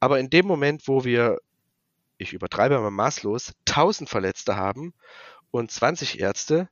Aber 0.00 0.18
in 0.18 0.28
dem 0.28 0.46
Moment, 0.46 0.88
wo 0.88 1.04
wir, 1.04 1.38
ich 2.18 2.32
übertreibe 2.32 2.80
mal 2.80 2.90
maßlos, 2.90 3.52
1000 3.68 4.10
Verletzte 4.10 4.56
haben 4.56 4.94
und 5.52 5.70
20 5.70 6.18
Ärzte, 6.18 6.68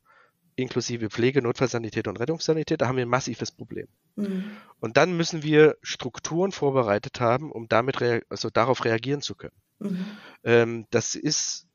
inklusive 0.63 1.11
Pflege, 1.11 1.43
Notfallsanität 1.43 2.09
und 2.09 2.19
Rettungssanitäter, 2.19 2.89
haben 2.89 2.97
wir 2.97 3.07
ein 3.07 3.11
massives 3.11 3.53
Problem. 3.53 3.87
Mhm. 4.17 4.51
Und 4.81 4.97
dann 4.97 5.17
müssen 5.17 5.43
wir 5.43 5.77
Strukturen 5.83 6.53
vorbereitet 6.53 7.21
haben, 7.21 7.53
um 7.53 7.69
damit 7.69 8.03
also 8.29 8.51
darauf 8.51 8.85
reagieren 8.85 9.23
zu 9.23 9.35
können. 9.35 9.57
Mhm. 9.79 10.07
Ähm, 10.45 10.87
das 10.91 11.15
ist, 11.15 11.67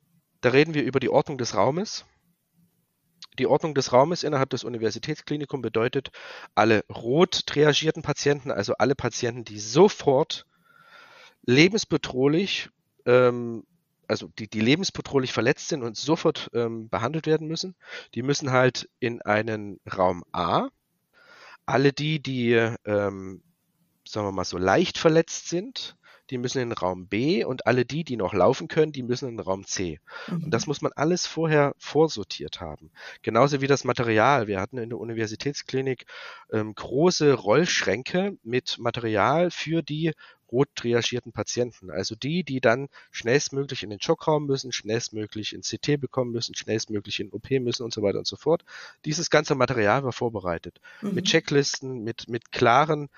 da 0.41 0.49
reden 0.49 0.73
wir 0.73 0.83
über 0.83 0.99
die 0.99 1.09
Ordnung 1.09 1.37
des 1.37 1.55
Raumes. 1.55 2.05
Die 3.39 3.47
Ordnung 3.47 3.73
des 3.73 3.91
Raumes 3.91 4.23
innerhalb 4.23 4.51
des 4.51 4.63
Universitätsklinikums 4.63 5.63
bedeutet, 5.63 6.11
alle 6.53 6.85
rot 6.89 7.47
triagierten 7.47 8.03
Patienten, 8.03 8.51
also 8.51 8.73
alle 8.77 8.93
Patienten, 8.93 9.43
die 9.43 9.59
sofort 9.59 10.45
lebensbedrohlich 11.45 12.69
ähm, 13.05 13.65
also 14.13 14.29
die, 14.37 14.47
die 14.47 14.61
lebensbedrohlich 14.61 15.33
verletzt 15.33 15.69
sind 15.69 15.81
und 15.81 15.97
sofort 15.97 16.51
ähm, 16.53 16.87
behandelt 16.87 17.25
werden 17.25 17.47
müssen, 17.47 17.75
die 18.13 18.21
müssen 18.21 18.51
halt 18.51 18.87
in 18.99 19.23
einen 19.23 19.79
Raum 19.97 20.23
A. 20.31 20.67
Alle 21.65 21.93
die, 21.93 22.21
die, 22.21 22.51
ähm, 22.85 23.41
sagen 24.07 24.27
wir 24.27 24.31
mal 24.31 24.45
so, 24.45 24.59
leicht 24.59 24.99
verletzt 24.99 25.49
sind, 25.49 25.97
die 26.29 26.37
müssen 26.37 26.59
in 26.59 26.69
den 26.69 26.77
Raum 26.77 27.07
B 27.07 27.43
und 27.43 27.65
alle 27.65 27.85
die, 27.85 28.03
die 28.03 28.17
noch 28.17 28.33
laufen 28.33 28.67
können, 28.67 28.91
die 28.91 29.01
müssen 29.01 29.29
in 29.29 29.37
den 29.37 29.43
Raum 29.45 29.65
C. 29.65 29.99
Mhm. 30.27 30.43
Und 30.43 30.51
das 30.51 30.67
muss 30.67 30.81
man 30.81 30.91
alles 30.95 31.25
vorher 31.25 31.73
vorsortiert 31.79 32.61
haben. 32.61 32.91
Genauso 33.23 33.61
wie 33.61 33.67
das 33.67 33.83
Material. 33.83 34.47
Wir 34.47 34.61
hatten 34.61 34.77
in 34.77 34.89
der 34.89 34.99
Universitätsklinik 34.99 36.05
ähm, 36.51 36.75
große 36.75 37.33
Rollschränke 37.33 38.37
mit 38.43 38.77
Material 38.77 39.49
für 39.49 39.81
die 39.81 40.13
rot 40.53 40.69
triagierten 40.75 41.33
Patienten. 41.33 41.89
Also 41.89 42.15
die, 42.15 42.43
die 42.43 42.61
dann 42.61 42.87
schnellstmöglich 43.11 43.83
in 43.83 43.89
den 43.89 44.01
Schockraum 44.01 44.45
müssen, 44.45 44.71
schnellstmöglich 44.71 45.53
in 45.53 45.61
CT 45.61 45.99
bekommen 45.99 46.31
müssen, 46.31 46.55
schnellstmöglich 46.55 47.19
in 47.19 47.31
OP 47.31 47.49
müssen 47.51 47.83
und 47.83 47.93
so 47.93 48.01
weiter 48.01 48.19
und 48.19 48.27
so 48.27 48.37
fort. 48.37 48.63
Dieses 49.03 49.29
ganze 49.29 49.55
Material 49.55 50.03
war 50.03 50.13
vorbereitet. 50.13 50.79
Mhm. 51.01 51.15
Mit 51.15 51.25
Checklisten, 51.25 52.03
mit, 52.03 52.29
mit 52.29 52.51
klaren, 52.51 53.09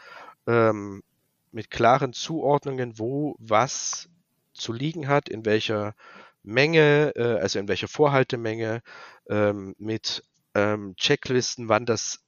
ähm, 0.48 1.04
mit 1.51 1.70
klaren 1.70 2.13
Zuordnungen, 2.13 2.98
wo 2.98 3.36
was 3.38 4.10
zu 4.54 4.74
liegen 4.74 5.08
hat, 5.08 5.30
in 5.30 5.46
welcher 5.46 5.94
Menge, 6.42 7.12
äh, 7.15 7.39
also 7.39 7.60
in 7.60 7.68
welcher 7.68 7.88
Vorhaltemenge, 7.88 8.82
ähm, 9.30 9.75
mit 9.77 10.24
ähm, 10.54 10.96
Checklisten, 10.96 11.70
wann 11.70 11.86
das 11.86 12.22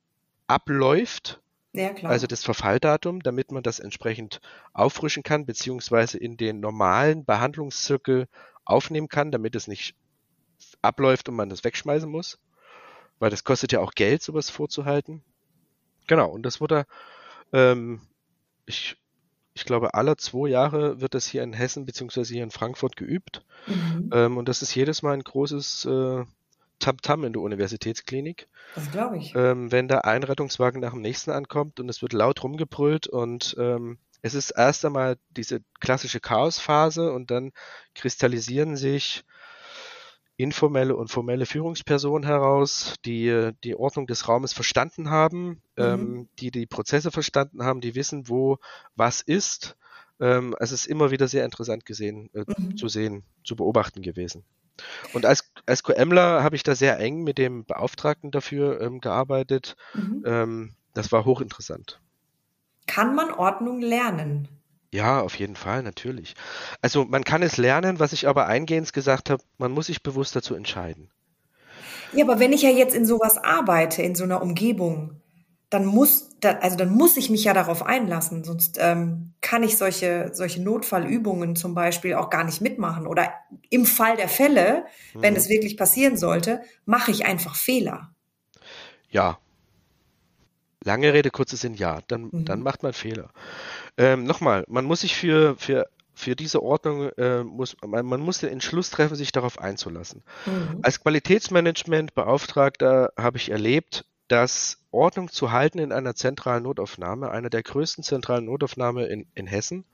abläuft, 0.47 1.41
ja. 1.73 1.91
Also 2.03 2.27
das 2.27 2.43
Verfalldatum, 2.43 3.21
damit 3.21 3.51
man 3.51 3.63
das 3.63 3.79
entsprechend 3.79 4.41
auffrischen 4.73 5.23
kann, 5.23 5.45
beziehungsweise 5.45 6.17
in 6.17 6.37
den 6.37 6.59
normalen 6.59 7.25
Behandlungszirkel 7.25 8.27
aufnehmen 8.65 9.09
kann, 9.09 9.31
damit 9.31 9.55
es 9.55 9.67
nicht 9.67 9.95
abläuft 10.81 11.29
und 11.29 11.35
man 11.35 11.49
das 11.49 11.63
wegschmeißen 11.63 12.09
muss. 12.09 12.39
Weil 13.19 13.29
das 13.29 13.43
kostet 13.43 13.71
ja 13.71 13.79
auch 13.79 13.93
Geld, 13.93 14.21
sowas 14.21 14.49
vorzuhalten. 14.49 15.23
Genau, 16.07 16.29
und 16.29 16.43
das 16.43 16.61
wurde, 16.61 16.85
ähm, 17.51 18.01
ich, 18.65 18.97
ich 19.53 19.65
glaube, 19.65 19.93
alle 19.93 20.17
zwei 20.17 20.49
Jahre 20.49 21.01
wird 21.01 21.13
das 21.13 21.27
hier 21.27 21.43
in 21.43 21.53
Hessen 21.53 21.85
beziehungsweise 21.85 22.33
hier 22.33 22.43
in 22.43 22.51
Frankfurt 22.51 22.95
geübt. 22.95 23.43
Mhm. 23.65 24.09
Ähm, 24.13 24.37
und 24.37 24.47
das 24.47 24.61
ist 24.61 24.73
jedes 24.75 25.01
Mal 25.01 25.13
ein 25.13 25.23
großes 25.23 25.85
äh, 25.85 26.25
Tamtam 26.79 27.23
in 27.23 27.33
der 27.33 27.41
Universitätsklinik. 27.41 28.47
Das 28.75 28.91
glaube 28.91 29.17
ich. 29.17 29.33
Ähm, 29.35 29.71
wenn 29.71 29.87
da 29.87 29.99
ein 29.99 30.23
Rettungswagen 30.23 30.81
nach 30.81 30.91
dem 30.91 31.01
nächsten 31.01 31.31
ankommt 31.31 31.79
und 31.79 31.89
es 31.89 32.01
wird 32.01 32.13
laut 32.13 32.43
rumgebrüllt 32.43 33.07
und 33.07 33.55
ähm, 33.59 33.97
es 34.21 34.33
ist 34.33 34.51
erst 34.51 34.85
einmal 34.85 35.17
diese 35.29 35.61
klassische 35.79 36.19
Chaosphase 36.19 37.11
und 37.11 37.31
dann 37.31 37.51
kristallisieren 37.95 38.75
sich 38.75 39.23
informelle 40.37 40.95
und 40.95 41.09
formelle 41.09 41.47
Führungspersonen 41.47 42.27
heraus, 42.27 42.95
die 43.05 43.51
die 43.63 43.75
Ordnung 43.75 44.05
des 44.05 44.27
Raumes 44.27 44.53
verstanden 44.53 45.09
haben, 45.09 45.47
mhm. 45.47 45.61
ähm, 45.77 46.29
die 46.39 46.51
die 46.51 46.67
Prozesse 46.67 47.11
verstanden 47.11 47.63
haben, 47.63 47.81
die 47.81 47.95
wissen, 47.95 48.29
wo 48.29 48.57
was 48.95 49.21
ist. 49.21 49.75
Ähm, 50.19 50.55
es 50.59 50.71
ist 50.71 50.85
immer 50.85 51.11
wieder 51.11 51.27
sehr 51.27 51.45
interessant 51.45 51.85
gesehen, 51.85 52.29
äh, 52.33 52.43
mhm. 52.47 52.77
zu 52.77 52.87
sehen, 52.87 53.23
zu 53.43 53.55
beobachten 53.55 54.01
gewesen. 54.01 54.43
Und 55.13 55.25
als, 55.25 55.51
als 55.65 55.83
QMler 55.83 56.43
habe 56.43 56.55
ich 56.55 56.63
da 56.63 56.75
sehr 56.75 56.99
eng 56.99 57.23
mit 57.23 57.37
dem 57.37 57.65
Beauftragten 57.65 58.31
dafür 58.31 58.81
ähm, 58.81 59.01
gearbeitet. 59.01 59.75
Mhm. 59.93 60.23
Ähm, 60.25 60.73
das 60.93 61.11
war 61.11 61.25
hochinteressant. 61.25 61.99
Kann 62.87 63.15
man 63.15 63.31
Ordnung 63.31 63.81
lernen? 63.81 64.47
Ja, 64.91 65.21
auf 65.21 65.35
jeden 65.37 65.55
Fall, 65.55 65.83
natürlich. 65.83 66.35
Also 66.81 67.03
man 67.03 67.23
kann 67.23 67.43
es 67.43 67.57
lernen, 67.57 67.99
was 67.99 68.13
ich 68.13 68.27
aber 68.27 68.47
eingehend 68.47 68.93
gesagt 68.93 69.29
habe, 69.29 69.43
man 69.57 69.71
muss 69.71 69.87
sich 69.87 70.01
bewusst 70.01 70.35
dazu 70.35 70.55
entscheiden. 70.55 71.11
Ja, 72.13 72.23
aber 72.23 72.39
wenn 72.39 72.53
ich 72.53 72.61
ja 72.61 72.69
jetzt 72.69 72.95
in 72.95 73.05
sowas 73.05 73.37
arbeite, 73.37 74.01
in 74.01 74.15
so 74.15 74.23
einer 74.23 74.41
Umgebung, 74.41 75.21
dann 75.69 75.85
muss, 75.85 76.26
also 76.43 76.77
dann 76.77 76.89
muss 76.89 77.17
ich 77.17 77.29
mich 77.29 77.43
ja 77.43 77.53
darauf 77.53 77.83
einlassen, 77.83 78.43
sonst 78.43 78.77
ähm, 78.79 79.33
kann 79.41 79.63
ich 79.63 79.77
solche, 79.77 80.29
solche 80.33 80.61
Notfallübungen 80.61 81.55
zum 81.55 81.73
Beispiel 81.73 82.13
auch 82.13 82.29
gar 82.29 82.43
nicht 82.43 82.61
mitmachen. 82.61 83.07
Oder 83.07 83.33
im 83.69 83.85
Fall 83.85 84.17
der 84.17 84.29
Fälle, 84.29 84.85
mhm. 85.13 85.21
wenn 85.21 85.35
es 85.35 85.49
wirklich 85.49 85.77
passieren 85.77 86.17
sollte, 86.17 86.61
mache 86.85 87.11
ich 87.11 87.25
einfach 87.25 87.55
Fehler. 87.55 88.11
Ja. 89.09 89.39
Lange 90.83 91.13
Rede, 91.13 91.31
kurzer 91.31 91.57
Sinn, 91.57 91.73
ja, 91.73 92.01
dann, 92.07 92.29
mhm. 92.31 92.45
dann 92.45 92.61
macht 92.61 92.83
man 92.83 92.93
Fehler. 92.93 93.31
Ähm, 93.97 94.25
Nochmal, 94.25 94.63
man 94.67 94.85
muss 94.85 95.01
sich 95.01 95.15
für, 95.15 95.55
für, 95.57 95.89
für 96.13 96.35
diese 96.35 96.61
Ordnung, 96.61 97.09
äh, 97.17 97.43
muss, 97.43 97.75
man, 97.85 98.05
man, 98.05 98.21
muss 98.21 98.39
den 98.39 98.49
Entschluss 98.49 98.91
treffen, 98.91 99.15
sich 99.15 99.31
darauf 99.31 99.59
einzulassen. 99.59 100.23
Mhm. 100.45 100.79
Als 100.83 101.01
Qualitätsmanagement-Beauftragter 101.01 103.11
habe 103.17 103.37
ich 103.37 103.49
erlebt, 103.49 104.05
dass 104.27 104.79
Ordnung 104.91 105.29
zu 105.29 105.51
halten 105.51 105.79
in 105.79 105.91
einer 105.91 106.15
zentralen 106.15 106.63
Notaufnahme, 106.63 107.31
einer 107.31 107.49
der 107.49 107.63
größten 107.63 108.03
zentralen 108.03 108.45
Notaufnahme 108.45 109.05
in, 109.05 109.27
in 109.35 109.47
Hessen, 109.47 109.85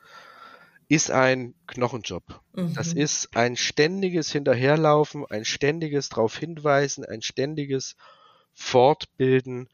ist 0.89 1.11
ein 1.11 1.53
Knochenjob. 1.67 2.23
Mhm. 2.53 2.73
Das 2.73 2.93
ist 2.93 3.35
ein 3.35 3.55
ständiges 3.55 4.31
Hinterherlaufen, 4.31 5.25
ein 5.29 5.45
ständiges 5.45 6.09
darauf 6.09 6.37
hinweisen, 6.37 7.05
ein 7.05 7.21
ständiges 7.21 7.95
Fortbilden, 8.53 9.69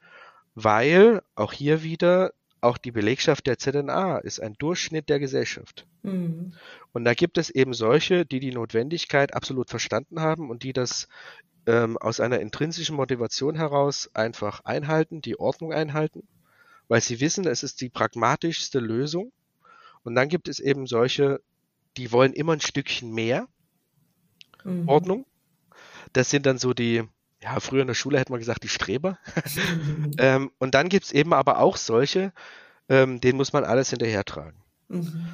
weil 0.55 1.21
auch 1.35 1.53
hier 1.53 1.83
wieder 1.83 2.33
auch 2.61 2.77
die 2.77 2.91
Belegschaft 2.91 3.47
der 3.47 3.57
ZNA 3.57 4.17
ist 4.17 4.41
ein 4.41 4.55
Durchschnitt 4.55 5.09
der 5.09 5.19
Gesellschaft. 5.19 5.85
Mhm. 6.03 6.53
Und 6.91 7.05
da 7.05 7.13
gibt 7.13 7.37
es 7.37 7.49
eben 7.49 7.73
solche, 7.73 8.25
die 8.25 8.39
die 8.39 8.51
Notwendigkeit 8.51 9.33
absolut 9.33 9.69
verstanden 9.69 10.19
haben 10.19 10.49
und 10.49 10.63
die 10.63 10.73
das 10.73 11.07
ähm, 11.69 11.97
aus 11.97 12.19
einer 12.19 12.39
intrinsischen 12.39 12.95
Motivation 12.95 13.55
heraus 13.55 14.09
einfach 14.15 14.65
einhalten, 14.65 15.21
die 15.21 15.39
Ordnung 15.39 15.71
einhalten, 15.71 16.27
weil 16.87 16.99
sie 16.99 17.19
wissen, 17.19 17.45
es 17.45 17.61
ist 17.61 17.79
die 17.81 17.89
pragmatischste 17.89 18.79
Lösung. 18.79 19.31
Und 20.01 20.15
dann 20.15 20.29
gibt 20.29 20.47
es 20.47 20.59
eben 20.59 20.87
solche, 20.87 21.41
die 21.95 22.11
wollen 22.11 22.33
immer 22.33 22.53
ein 22.53 22.61
Stückchen 22.61 23.13
mehr 23.13 23.47
mhm. 24.63 24.89
Ordnung. 24.89 25.27
Das 26.11 26.31
sind 26.31 26.47
dann 26.47 26.57
so 26.57 26.73
die, 26.73 27.03
ja, 27.43 27.59
früher 27.59 27.81
in 27.81 27.87
der 27.87 27.93
Schule 27.93 28.17
hätte 28.17 28.31
man 28.31 28.39
gesagt, 28.39 28.63
die 28.63 28.69
Streber. 28.69 29.19
ähm, 30.17 30.49
und 30.57 30.73
dann 30.73 30.89
gibt 30.89 31.05
es 31.05 31.11
eben 31.11 31.33
aber 31.33 31.59
auch 31.59 31.77
solche, 31.77 32.33
ähm, 32.87 33.21
denen 33.21 33.37
muss 33.37 33.53
man 33.53 33.63
alles 33.63 33.91
hinterhertragen. 33.91 34.59
Mhm. 34.87 35.27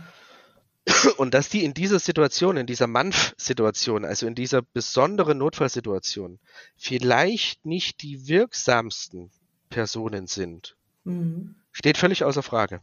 Und 1.17 1.33
dass 1.33 1.49
die 1.49 1.63
in 1.63 1.73
dieser 1.73 1.99
Situation, 1.99 2.57
in 2.57 2.67
dieser 2.67 2.87
Manf-Situation, 2.87 4.05
also 4.05 4.27
in 4.27 4.35
dieser 4.35 4.61
besonderen 4.61 5.39
Notfallsituation, 5.39 6.39
vielleicht 6.77 7.65
nicht 7.65 8.01
die 8.03 8.27
wirksamsten 8.27 9.31
Personen 9.69 10.27
sind, 10.27 10.75
mhm. 11.03 11.55
steht 11.71 11.97
völlig 11.97 12.23
außer 12.23 12.43
Frage. 12.43 12.81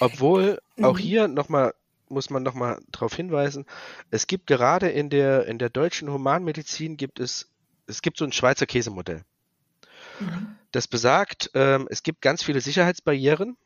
Obwohl 0.00 0.60
mhm. 0.76 0.84
auch 0.84 0.98
hier 0.98 1.28
nochmal 1.28 1.74
muss 2.10 2.30
man 2.30 2.42
nochmal 2.42 2.80
darauf 2.90 3.14
hinweisen, 3.14 3.66
es 4.10 4.26
gibt 4.26 4.46
gerade 4.46 4.88
in 4.88 5.10
der, 5.10 5.46
in 5.46 5.58
der 5.58 5.68
deutschen 5.68 6.10
Humanmedizin 6.10 6.96
gibt 6.96 7.20
es, 7.20 7.50
es 7.86 8.02
gibt 8.02 8.16
so 8.16 8.24
ein 8.24 8.32
Schweizer 8.32 8.66
Käsemodell. 8.66 9.24
Mhm. 10.20 10.56
Das 10.72 10.88
besagt, 10.88 11.50
ähm, 11.54 11.86
es 11.90 12.02
gibt 12.02 12.22
ganz 12.22 12.42
viele 12.42 12.60
Sicherheitsbarrieren 12.60 13.56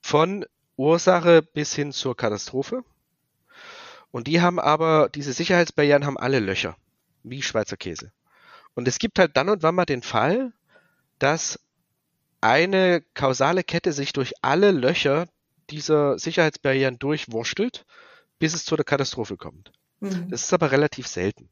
von 0.00 0.44
Ursache 0.76 1.42
bis 1.42 1.74
hin 1.74 1.92
zur 1.92 2.16
Katastrophe. 2.16 2.84
Und 4.10 4.26
die 4.26 4.40
haben 4.40 4.60
aber, 4.60 5.08
diese 5.08 5.32
Sicherheitsbarrieren 5.32 6.06
haben 6.06 6.18
alle 6.18 6.40
Löcher, 6.40 6.76
wie 7.22 7.42
Schweizer 7.42 7.76
Käse. 7.76 8.12
Und 8.74 8.88
es 8.88 8.98
gibt 8.98 9.18
halt 9.18 9.36
dann 9.36 9.48
und 9.48 9.62
wann 9.62 9.74
mal 9.74 9.84
den 9.84 10.02
Fall, 10.02 10.52
dass 11.18 11.58
eine 12.40 13.02
kausale 13.14 13.64
Kette 13.64 13.92
sich 13.92 14.12
durch 14.12 14.34
alle 14.42 14.70
Löcher 14.70 15.26
dieser 15.70 16.18
Sicherheitsbarrieren 16.18 16.98
durchwurschtelt, 16.98 17.86
bis 18.38 18.54
es 18.54 18.64
zu 18.64 18.76
der 18.76 18.84
Katastrophe 18.84 19.36
kommt. 19.36 19.72
Mhm. 20.00 20.28
Das 20.30 20.42
ist 20.42 20.52
aber 20.52 20.70
relativ 20.70 21.06
selten. 21.06 21.48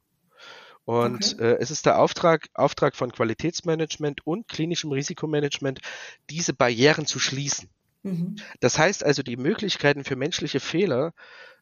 Und 0.85 1.35
okay. 1.35 1.45
äh, 1.45 1.57
es 1.61 1.71
ist 1.71 1.87
der 1.87 1.99
Auftrag, 1.99 2.49
Auftrag 2.55 2.97
von 2.97 3.13
Qualitätsmanagement 3.13 4.27
und 4.27 4.49
klinischem 4.49 4.91
Risikomanagement, 4.91 5.81
diese 6.29 6.53
Barrieren 6.53 7.07
zu 7.07 7.19
schließen. 7.19 7.71
Mhm. 8.03 8.37
Das 8.61 8.79
heißt 8.79 9.05
also, 9.05 9.23
die 9.23 9.37
Möglichkeiten 9.37 10.05
für 10.05 10.17
menschliche 10.17 10.61
Fehler 10.61 11.13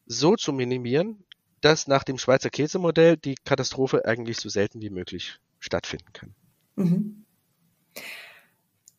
so 0.05 0.35
zu 0.35 0.53
minimieren, 0.53 1.23
dass 1.61 1.87
nach 1.87 2.03
dem 2.03 2.17
Schweizer 2.17 2.49
Käsemodell 2.49 3.17
die 3.17 3.35
Katastrophe 3.45 4.05
eigentlich 4.05 4.37
so 4.37 4.49
selten 4.49 4.81
wie 4.81 4.89
möglich 4.89 5.39
stattfinden 5.59 6.11
kann. 6.13 6.35
Mhm. 6.75 7.25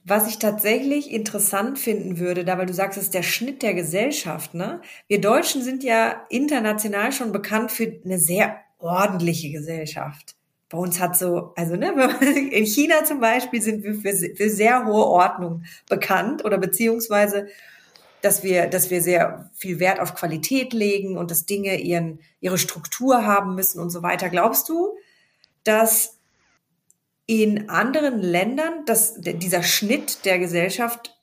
Was 0.05 0.29
ich 0.29 0.39
tatsächlich 0.39 1.13
interessant 1.13 1.79
finden 1.79 2.19
würde, 2.19 2.45
da 2.45 2.59
weil 2.59 2.67
du 2.67 2.75
sagst, 2.75 2.99
es 2.99 3.05
ist 3.05 3.15
der 3.15 3.23
Schnitt 3.23 3.63
der 3.63 3.75
Gesellschaft, 3.75 4.53
ne? 4.53 4.81
Wir 5.07 5.21
Deutschen 5.21 5.63
sind 5.63 5.85
ja 5.85 6.27
international 6.29 7.13
schon 7.13 7.31
bekannt 7.31 7.71
für 7.71 8.01
eine 8.05 8.19
sehr 8.19 8.57
ordentliche 8.79 9.51
Gesellschaft. 9.51 10.35
Bei 10.73 10.79
uns 10.79 10.99
hat 10.99 11.19
so, 11.19 11.53
also 11.55 11.77
ne, 11.77 11.93
in 12.51 12.65
China 12.65 13.05
zum 13.05 13.21
Beispiel 13.21 13.61
sind 13.61 13.85
wir 13.85 13.95
für, 13.95 14.17
für 14.35 14.49
sehr 14.49 14.87
hohe 14.87 15.05
Ordnung 15.05 15.65
bekannt 15.87 16.47
oder 16.47 16.57
beziehungsweise, 16.57 17.47
dass 18.23 18.43
wir, 18.43 18.69
dass 18.69 18.89
wir 18.89 19.03
sehr 19.03 19.51
viel 19.53 19.81
Wert 19.81 20.01
auf 20.01 20.15
Qualität 20.15 20.73
legen 20.73 21.19
und 21.19 21.31
dass 21.31 21.45
Dinge 21.45 21.79
ihren, 21.79 22.21
ihre 22.41 22.57
Struktur 22.57 23.27
haben 23.27 23.55
müssen 23.55 23.81
und 23.81 23.91
so 23.91 24.03
weiter. 24.03 24.31
Glaubst 24.31 24.71
du, 24.71 24.97
dass 25.63 26.17
in 27.27 27.69
anderen 27.69 28.23
Ländern, 28.23 28.87
dass 28.87 29.21
dieser 29.21 29.63
Schnitt 29.63 30.25
der 30.25 30.39
Gesellschaft 30.39 31.15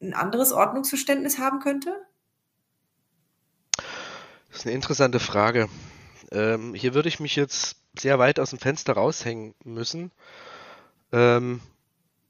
ein 0.00 0.14
anderes 0.14 0.50
Ordnungsverständnis 0.50 1.38
haben 1.38 1.60
könnte? 1.60 1.92
Das 4.48 4.60
ist 4.60 4.66
eine 4.66 4.74
interessante 4.74 5.20
Frage. 5.20 5.68
Ähm, 6.32 6.74
hier 6.74 6.94
würde 6.94 7.08
ich 7.08 7.20
mich 7.20 7.36
jetzt 7.36 7.76
sehr 7.98 8.18
weit 8.18 8.38
aus 8.38 8.50
dem 8.50 8.58
Fenster 8.58 8.94
raushängen 8.94 9.54
müssen 9.64 10.10
ähm, 11.12 11.60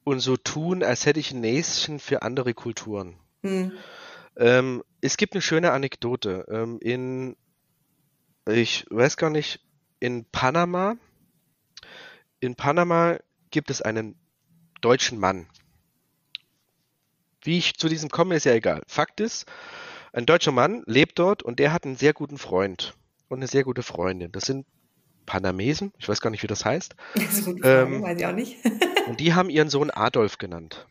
und 0.04 0.20
so 0.20 0.36
tun, 0.36 0.82
als 0.82 1.06
hätte 1.06 1.20
ich 1.20 1.32
ein 1.32 1.40
Näschen 1.40 1.98
für 1.98 2.22
andere 2.22 2.54
Kulturen. 2.54 3.16
Hm. 3.42 3.72
Ähm, 4.36 4.84
es 5.00 5.16
gibt 5.16 5.34
eine 5.34 5.42
schöne 5.42 5.72
Anekdote. 5.72 6.46
Ähm, 6.48 6.78
in, 6.80 7.36
ich 8.46 8.86
weiß 8.90 9.16
gar 9.16 9.30
nicht, 9.30 9.60
in 10.00 10.24
Panama, 10.24 10.96
in 12.40 12.54
Panama 12.54 13.18
gibt 13.50 13.70
es 13.70 13.82
einen 13.82 14.16
deutschen 14.80 15.18
Mann. 15.18 15.46
Wie 17.42 17.58
ich 17.58 17.76
zu 17.78 17.88
diesem 17.88 18.10
komme, 18.10 18.36
ist 18.36 18.44
ja 18.44 18.52
egal. 18.52 18.82
Fakt 18.86 19.20
ist, 19.20 19.46
ein 20.12 20.26
deutscher 20.26 20.52
Mann 20.52 20.82
lebt 20.86 21.18
dort 21.18 21.42
und 21.42 21.58
der 21.58 21.72
hat 21.72 21.84
einen 21.84 21.96
sehr 21.96 22.12
guten 22.12 22.38
Freund 22.38 22.94
und 23.28 23.38
eine 23.38 23.46
sehr 23.46 23.64
gute 23.64 23.82
Freundin. 23.82 24.32
Das 24.32 24.44
sind 24.44 24.66
Panamesen, 25.26 25.92
ich 25.98 26.08
weiß 26.08 26.20
gar 26.20 26.30
nicht, 26.30 26.42
wie 26.42 26.48
das 26.48 26.64
heißt. 26.64 26.96
Das 27.14 27.38
ist 27.38 27.48
eine 27.48 27.58
Frage, 27.58 27.94
ähm, 27.94 28.02
weiß 28.02 28.18
ich 28.18 28.26
auch 28.26 28.32
nicht. 28.32 28.56
und 29.06 29.20
die 29.20 29.34
haben 29.34 29.50
ihren 29.50 29.68
Sohn 29.68 29.90
Adolf 29.90 30.38
genannt. 30.38 30.86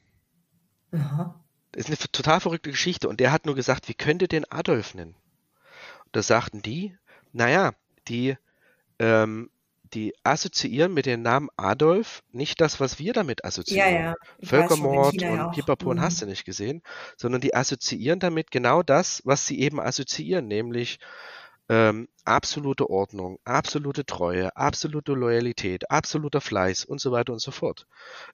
Aha. 0.91 1.43
Das 1.71 1.89
ist 1.89 2.01
eine 2.01 2.11
total 2.11 2.39
verrückte 2.39 2.71
Geschichte. 2.71 3.09
Und 3.09 3.19
der 3.19 3.31
hat 3.31 3.45
nur 3.45 3.55
gesagt, 3.55 3.89
wie 3.89 3.93
könnt 3.93 4.21
ihr 4.21 4.27
den 4.27 4.49
Adolf 4.51 4.93
nennen? 4.93 5.15
Und 6.05 6.15
da 6.15 6.21
sagten 6.21 6.61
die, 6.61 6.95
naja, 7.33 7.73
die, 8.07 8.37
ähm, 8.99 9.49
die 9.93 10.13
assoziieren 10.23 10.93
mit 10.93 11.05
dem 11.05 11.21
Namen 11.21 11.49
Adolf 11.57 12.23
nicht 12.31 12.61
das, 12.61 12.79
was 12.79 12.99
wir 12.99 13.13
damit 13.13 13.43
assoziieren. 13.45 13.93
Ja, 13.93 13.99
ja. 13.99 14.13
Völkermord 14.43 15.13
und 15.13 15.21
ja 15.21 15.47
Pipapo 15.49 15.89
und 15.89 15.97
mhm. 15.97 16.01
hast 16.01 16.21
du 16.21 16.25
nicht 16.25 16.45
gesehen, 16.45 16.81
sondern 17.15 17.41
die 17.41 17.55
assoziieren 17.55 18.19
damit 18.19 18.51
genau 18.51 18.83
das, 18.83 19.21
was 19.25 19.47
sie 19.47 19.59
eben 19.59 19.79
assoziieren, 19.79 20.47
nämlich 20.47 20.99
ähm, 21.69 22.07
absolute 22.25 22.89
Ordnung, 22.89 23.39
absolute 23.43 24.05
Treue, 24.05 24.55
absolute 24.55 25.13
Loyalität, 25.13 25.91
absoluter 25.91 26.41
Fleiß 26.41 26.85
und 26.85 27.01
so 27.01 27.11
weiter 27.11 27.33
und 27.33 27.41
so 27.41 27.51
fort. 27.51 27.87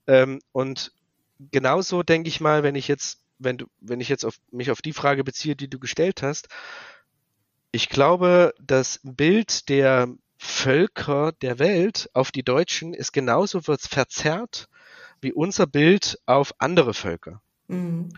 Ähm, 0.06 0.40
und 0.52 0.92
genauso 1.50 2.02
denke 2.02 2.28
ich 2.28 2.40
mal, 2.40 2.62
wenn 2.62 2.74
ich 2.74 2.88
jetzt, 2.88 3.20
wenn 3.38 3.58
du, 3.58 3.66
wenn 3.80 4.00
ich 4.00 4.08
jetzt 4.08 4.24
auf 4.24 4.38
mich 4.50 4.70
auf 4.70 4.82
die 4.82 4.92
Frage 4.92 5.24
beziehe, 5.24 5.56
die 5.56 5.68
du 5.68 5.78
gestellt 5.78 6.22
hast, 6.22 6.48
ich 7.72 7.88
glaube, 7.88 8.54
das 8.60 9.00
Bild 9.02 9.68
der 9.68 10.08
Völker 10.38 11.32
der 11.32 11.58
Welt 11.58 12.08
auf 12.12 12.30
die 12.30 12.44
Deutschen 12.44 12.94
ist 12.94 13.12
genauso 13.12 13.60
verzerrt 13.60 14.68
wie 15.20 15.32
unser 15.32 15.66
Bild 15.66 16.18
auf 16.26 16.54
andere 16.58 16.94
Völker. 16.94 17.40
Mhm. 17.68 18.10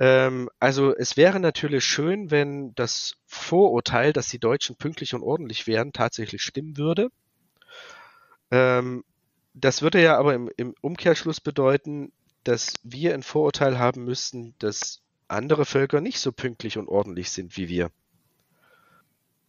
Ähm, 0.00 0.50
also 0.58 0.94
es 0.94 1.16
wäre 1.16 1.40
natürlich 1.40 1.84
schön, 1.84 2.30
wenn 2.30 2.74
das 2.74 3.16
Vorurteil, 3.26 4.12
dass 4.12 4.28
die 4.28 4.38
Deutschen 4.38 4.76
pünktlich 4.76 5.14
und 5.14 5.22
ordentlich 5.22 5.66
wären, 5.66 5.92
tatsächlich 5.92 6.42
stimmen 6.42 6.76
würde. 6.76 7.10
Ähm, 8.50 9.04
das 9.54 9.82
würde 9.82 10.02
ja 10.02 10.18
aber 10.18 10.34
im, 10.34 10.50
im, 10.56 10.74
Umkehrschluss 10.80 11.40
bedeuten, 11.40 12.12
dass 12.44 12.74
wir 12.82 13.14
ein 13.14 13.22
Vorurteil 13.22 13.78
haben 13.78 14.04
müssten, 14.04 14.54
dass 14.58 15.00
andere 15.26 15.64
Völker 15.64 16.00
nicht 16.00 16.20
so 16.20 16.32
pünktlich 16.32 16.78
und 16.78 16.88
ordentlich 16.88 17.30
sind 17.30 17.56
wie 17.56 17.68
wir. 17.68 17.90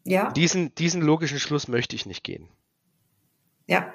Ja. 0.03 0.31
Diesen, 0.31 0.73
diesen 0.75 1.01
logischen 1.01 1.39
Schluss 1.39 1.67
möchte 1.67 1.95
ich 1.95 2.05
nicht 2.05 2.23
gehen. 2.23 2.49
Ja. 3.67 3.93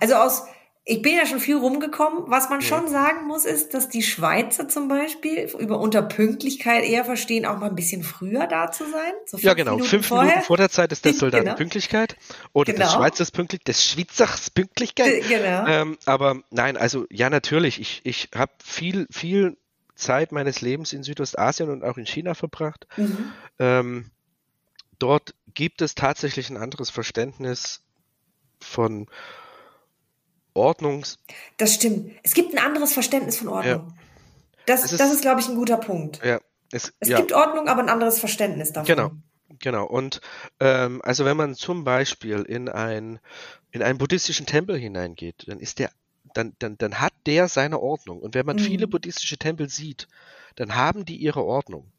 Also 0.00 0.14
aus, 0.14 0.44
ich 0.90 1.02
bin 1.02 1.14
ja 1.14 1.24
schon 1.24 1.38
viel 1.38 1.56
rumgekommen. 1.56 2.24
Was 2.26 2.50
man 2.50 2.62
schon 2.62 2.88
sagen 2.88 3.28
muss, 3.28 3.44
ist, 3.44 3.74
dass 3.74 3.88
die 3.88 4.02
Schweizer 4.02 4.68
zum 4.68 4.88
Beispiel 4.88 5.48
über 5.60 5.78
unter 5.78 6.02
Pünktlichkeit 6.02 6.84
eher 6.84 7.04
verstehen, 7.04 7.46
auch 7.46 7.58
mal 7.58 7.68
ein 7.68 7.76
bisschen 7.76 8.02
früher 8.02 8.48
da 8.48 8.72
zu 8.72 8.90
sein. 8.90 9.12
So 9.24 9.38
ja, 9.38 9.54
genau. 9.54 9.72
Minuten 9.72 9.88
fünf 9.88 10.06
vorher. 10.08 10.26
Minuten 10.26 10.46
vor 10.46 10.56
der 10.56 10.68
Zeit 10.68 10.90
ist 10.90 11.04
der 11.04 11.14
Soldat 11.14 11.42
genau. 11.42 11.54
Pünktlichkeit. 11.54 12.16
Oder 12.52 12.72
genau. 12.72 12.86
des 12.86 12.94
Schweizers 12.94 13.30
Pünktlichkeit, 13.30 13.68
des 13.68 13.86
Schweizers 13.86 14.50
Pünktlichkeit. 14.50 15.22
Genau. 15.28 15.66
Ähm, 15.68 15.96
aber 16.06 16.42
nein, 16.50 16.76
also 16.76 17.06
ja, 17.08 17.30
natürlich. 17.30 17.80
Ich, 17.80 18.00
ich 18.02 18.30
habe 18.34 18.52
viel, 18.60 19.06
viel 19.12 19.56
Zeit 19.94 20.32
meines 20.32 20.60
Lebens 20.60 20.92
in 20.92 21.04
Südostasien 21.04 21.70
und 21.70 21.84
auch 21.84 21.98
in 21.98 22.06
China 22.06 22.34
verbracht. 22.34 22.88
Mhm. 22.96 23.32
Ähm, 23.60 24.10
dort 24.98 25.34
gibt 25.54 25.82
es 25.82 25.94
tatsächlich 25.94 26.50
ein 26.50 26.56
anderes 26.56 26.90
Verständnis 26.90 27.84
von 28.60 29.06
Ordnungs. 30.60 31.18
Das 31.56 31.74
stimmt. 31.74 32.12
Es 32.22 32.34
gibt 32.34 32.54
ein 32.54 32.58
anderes 32.58 32.92
Verständnis 32.92 33.38
von 33.38 33.48
Ordnung. 33.48 33.88
Ja. 33.88 33.94
Das, 34.66 34.84
ist, 34.84 35.00
das 35.00 35.12
ist, 35.12 35.22
glaube 35.22 35.40
ich, 35.40 35.48
ein 35.48 35.56
guter 35.56 35.78
Punkt. 35.78 36.20
Ja, 36.24 36.40
es, 36.70 36.92
es 37.00 37.08
ja. 37.08 37.18
gibt 37.18 37.32
Ordnung, 37.32 37.68
aber 37.68 37.82
ein 37.82 37.88
anderes 37.88 38.18
Verständnis 38.18 38.72
davon. 38.72 38.86
Genau. 38.86 39.10
Genau. 39.58 39.84
Und 39.84 40.20
ähm, 40.60 41.00
also 41.02 41.24
wenn 41.24 41.36
man 41.36 41.54
zum 41.54 41.84
Beispiel 41.84 42.42
in 42.42 42.68
ein 42.68 43.18
in 43.72 43.82
einen 43.82 43.98
buddhistischen 43.98 44.46
Tempel 44.46 44.78
hineingeht, 44.78 45.44
dann 45.46 45.58
ist 45.60 45.78
der 45.78 45.90
dann, 46.34 46.54
dann, 46.58 46.78
dann 46.78 47.00
hat 47.00 47.12
der 47.26 47.48
seine 47.48 47.80
Ordnung. 47.80 48.20
Und 48.20 48.34
wenn 48.34 48.46
man 48.46 48.56
mhm. 48.56 48.60
viele 48.60 48.86
buddhistische 48.86 49.36
Tempel 49.36 49.68
sieht, 49.68 50.08
dann 50.56 50.74
haben 50.74 51.04
die 51.04 51.16
ihre 51.16 51.44
Ordnung. 51.44 51.90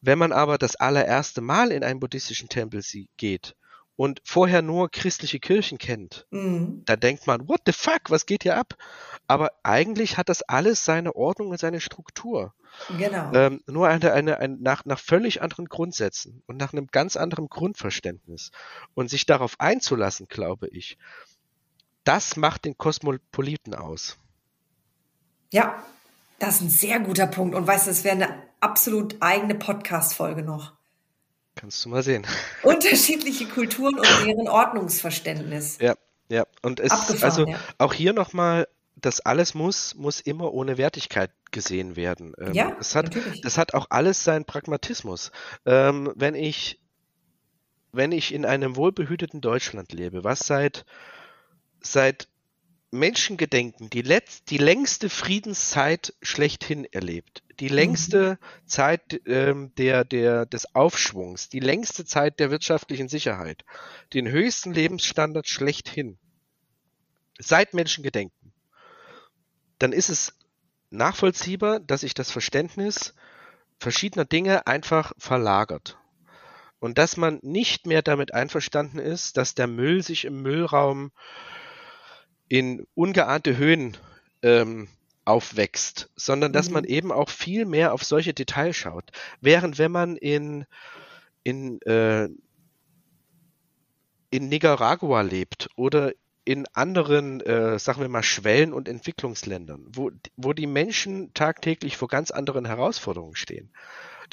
Wenn 0.00 0.18
man 0.18 0.32
aber 0.32 0.58
das 0.58 0.76
allererste 0.76 1.40
Mal 1.40 1.70
in 1.70 1.84
einen 1.84 2.00
buddhistischen 2.00 2.48
Tempel 2.48 2.82
geht, 3.16 3.54
und 3.96 4.20
vorher 4.24 4.62
nur 4.62 4.90
christliche 4.90 5.38
Kirchen 5.38 5.78
kennt, 5.78 6.26
mhm. 6.30 6.82
da 6.86 6.96
denkt 6.96 7.26
man, 7.26 7.48
what 7.48 7.60
the 7.66 7.72
fuck, 7.72 8.10
was 8.10 8.26
geht 8.26 8.42
hier 8.42 8.56
ab? 8.56 8.76
Aber 9.26 9.52
eigentlich 9.62 10.16
hat 10.16 10.28
das 10.28 10.42
alles 10.42 10.84
seine 10.84 11.14
Ordnung 11.14 11.48
und 11.48 11.60
seine 11.60 11.80
Struktur. 11.80 12.54
Genau. 12.96 13.32
Ähm, 13.32 13.62
nur 13.66 13.88
eine, 13.88 14.12
eine, 14.12 14.38
eine, 14.38 14.56
nach, 14.56 14.84
nach 14.84 14.98
völlig 14.98 15.42
anderen 15.42 15.66
Grundsätzen 15.68 16.42
und 16.46 16.56
nach 16.56 16.72
einem 16.72 16.88
ganz 16.88 17.16
anderen 17.16 17.48
Grundverständnis. 17.48 18.50
Und 18.94 19.10
sich 19.10 19.26
darauf 19.26 19.60
einzulassen, 19.60 20.26
glaube 20.28 20.68
ich, 20.68 20.98
das 22.04 22.36
macht 22.36 22.64
den 22.64 22.76
Kosmopoliten 22.76 23.74
aus. 23.74 24.16
Ja, 25.52 25.84
das 26.38 26.56
ist 26.56 26.60
ein 26.62 26.70
sehr 26.70 27.00
guter 27.00 27.26
Punkt. 27.26 27.54
Und 27.54 27.66
weißt 27.66 27.86
du, 27.86 27.90
es 27.90 28.04
wäre 28.04 28.16
eine 28.16 28.42
absolut 28.60 29.16
eigene 29.20 29.54
Podcast-Folge 29.54 30.42
noch. 30.42 30.72
Kannst 31.62 31.84
du 31.84 31.90
mal 31.90 32.02
sehen. 32.02 32.26
Unterschiedliche 32.64 33.46
Kulturen 33.46 33.94
und 33.94 34.26
deren 34.26 34.48
Ordnungsverständnis. 34.48 35.78
Ja, 35.80 35.94
ja. 36.28 36.44
Und 36.60 36.80
es, 36.80 36.90
also 37.22 37.46
ja. 37.46 37.56
auch 37.78 37.94
hier 37.94 38.12
nochmal, 38.12 38.66
das 38.96 39.20
alles 39.20 39.54
muss, 39.54 39.94
muss 39.94 40.18
immer 40.18 40.52
ohne 40.52 40.76
Wertigkeit 40.76 41.30
gesehen 41.52 41.94
werden. 41.94 42.34
Ähm, 42.40 42.52
ja, 42.52 42.72
das 42.72 42.96
hat, 42.96 43.14
natürlich. 43.14 43.42
das 43.42 43.58
hat 43.58 43.74
auch 43.74 43.86
alles 43.90 44.24
seinen 44.24 44.44
Pragmatismus. 44.44 45.30
Ähm, 45.64 46.12
wenn 46.16 46.34
ich, 46.34 46.80
wenn 47.92 48.10
ich 48.10 48.34
in 48.34 48.44
einem 48.44 48.74
wohlbehüteten 48.74 49.40
Deutschland 49.40 49.92
lebe, 49.92 50.24
was 50.24 50.40
seit, 50.40 50.84
seit 51.80 52.26
Menschengedenken 52.92 53.88
die, 53.88 54.02
letzt, 54.02 54.50
die 54.50 54.58
längste 54.58 55.08
Friedenszeit 55.08 56.14
schlechthin 56.20 56.84
erlebt. 56.84 57.42
Die 57.58 57.68
längste 57.68 58.38
mhm. 58.40 58.66
Zeit 58.68 59.20
ähm, 59.26 59.74
der, 59.76 60.04
der, 60.04 60.44
des 60.46 60.74
Aufschwungs, 60.74 61.48
die 61.48 61.60
längste 61.60 62.04
Zeit 62.04 62.38
der 62.38 62.50
wirtschaftlichen 62.50 63.08
Sicherheit, 63.08 63.64
den 64.12 64.28
höchsten 64.28 64.74
Lebensstandard 64.74 65.48
schlechthin. 65.48 66.18
Seit 67.38 67.72
Menschengedenken. 67.72 68.52
Dann 69.78 69.92
ist 69.92 70.10
es 70.10 70.34
nachvollziehbar, 70.90 71.80
dass 71.80 72.02
sich 72.02 72.12
das 72.12 72.30
Verständnis 72.30 73.14
verschiedener 73.78 74.26
Dinge 74.26 74.66
einfach 74.66 75.12
verlagert. 75.16 75.98
Und 76.78 76.98
dass 76.98 77.16
man 77.16 77.38
nicht 77.42 77.86
mehr 77.86 78.02
damit 78.02 78.34
einverstanden 78.34 78.98
ist, 78.98 79.38
dass 79.38 79.54
der 79.54 79.66
Müll 79.66 80.02
sich 80.02 80.24
im 80.24 80.42
Müllraum 80.42 81.10
in 82.52 82.86
ungeahnte 82.94 83.56
Höhen 83.56 83.96
ähm, 84.42 84.88
aufwächst, 85.24 86.10
sondern 86.16 86.52
dass 86.52 86.68
mhm. 86.68 86.74
man 86.74 86.84
eben 86.84 87.10
auch 87.10 87.30
viel 87.30 87.64
mehr 87.64 87.94
auf 87.94 88.04
solche 88.04 88.34
Details 88.34 88.76
schaut. 88.76 89.10
Während 89.40 89.78
wenn 89.78 89.90
man 89.90 90.16
in, 90.16 90.66
in, 91.44 91.80
äh, 91.80 92.28
in 94.28 94.50
Nicaragua 94.50 95.22
lebt 95.22 95.70
oder 95.76 96.12
in 96.44 96.66
anderen, 96.74 97.40
äh, 97.40 97.78
sagen 97.78 98.02
wir 98.02 98.10
mal, 98.10 98.22
Schwellen- 98.22 98.74
und 98.74 98.86
Entwicklungsländern, 98.86 99.86
wo, 99.88 100.10
wo 100.36 100.52
die 100.52 100.66
Menschen 100.66 101.32
tagtäglich 101.32 101.96
vor 101.96 102.08
ganz 102.08 102.30
anderen 102.30 102.66
Herausforderungen 102.66 103.34
stehen, 103.34 103.72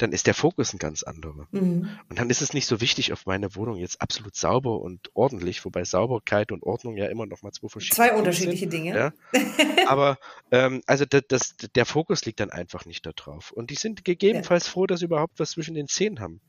dann 0.02 0.12
ist 0.12 0.26
der 0.26 0.34
Fokus 0.34 0.72
ein 0.72 0.78
ganz 0.78 1.02
anderer. 1.02 1.46
Mhm. 1.50 1.88
Und 2.08 2.18
dann 2.18 2.30
ist 2.30 2.42
es 2.42 2.54
nicht 2.54 2.66
so 2.66 2.80
wichtig, 2.80 3.12
auf 3.12 3.26
meine 3.26 3.54
Wohnung 3.54 3.76
jetzt 3.76 4.00
absolut 4.00 4.34
sauber 4.34 4.80
und 4.80 5.10
ordentlich, 5.14 5.64
wobei 5.64 5.84
Sauberkeit 5.84 6.52
und 6.52 6.62
Ordnung 6.62 6.96
ja 6.96 7.06
immer 7.06 7.26
noch 7.26 7.42
mal 7.42 7.52
zwei 7.52 7.68
verschiedene 7.68 7.96
Zwei 7.96 8.16
unterschiedliche 8.16 8.70
sind, 8.70 8.72
Dinge. 8.72 8.94
Ja? 8.94 9.12
Aber 9.86 10.18
ähm, 10.50 10.82
also 10.86 11.04
das, 11.04 11.22
das, 11.28 11.56
der 11.74 11.86
Fokus 11.86 12.24
liegt 12.24 12.40
dann 12.40 12.50
einfach 12.50 12.86
nicht 12.86 13.04
darauf. 13.04 13.52
Und 13.52 13.70
die 13.70 13.74
sind 13.74 14.04
gegebenenfalls 14.04 14.66
ja. 14.66 14.72
froh, 14.72 14.86
dass 14.86 15.00
sie 15.00 15.06
überhaupt 15.06 15.38
was 15.38 15.50
zwischen 15.50 15.74
den 15.74 15.88
Zähnen 15.88 16.20
haben 16.20 16.40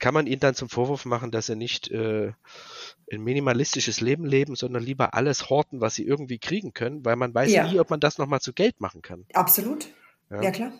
kann 0.00 0.14
man 0.14 0.26
ihnen 0.26 0.40
dann 0.40 0.54
zum 0.54 0.68
Vorwurf 0.68 1.04
machen, 1.04 1.30
dass 1.30 1.46
sie 1.46 1.56
nicht 1.56 1.90
äh, 1.90 2.32
ein 3.12 3.20
minimalistisches 3.20 4.00
Leben 4.00 4.24
leben, 4.24 4.56
sondern 4.56 4.82
lieber 4.82 5.12
alles 5.12 5.50
horten, 5.50 5.82
was 5.82 5.94
sie 5.94 6.04
irgendwie 6.04 6.38
kriegen 6.38 6.72
können, 6.72 7.04
weil 7.04 7.16
man 7.16 7.34
weiß 7.34 7.52
ja. 7.52 7.70
nie, 7.70 7.78
ob 7.78 7.90
man 7.90 8.00
das 8.00 8.16
nochmal 8.16 8.40
zu 8.40 8.54
Geld 8.54 8.80
machen 8.80 9.02
kann. 9.02 9.26
Absolut. 9.34 9.88
Ja. 10.30 10.50
klar. 10.50 10.72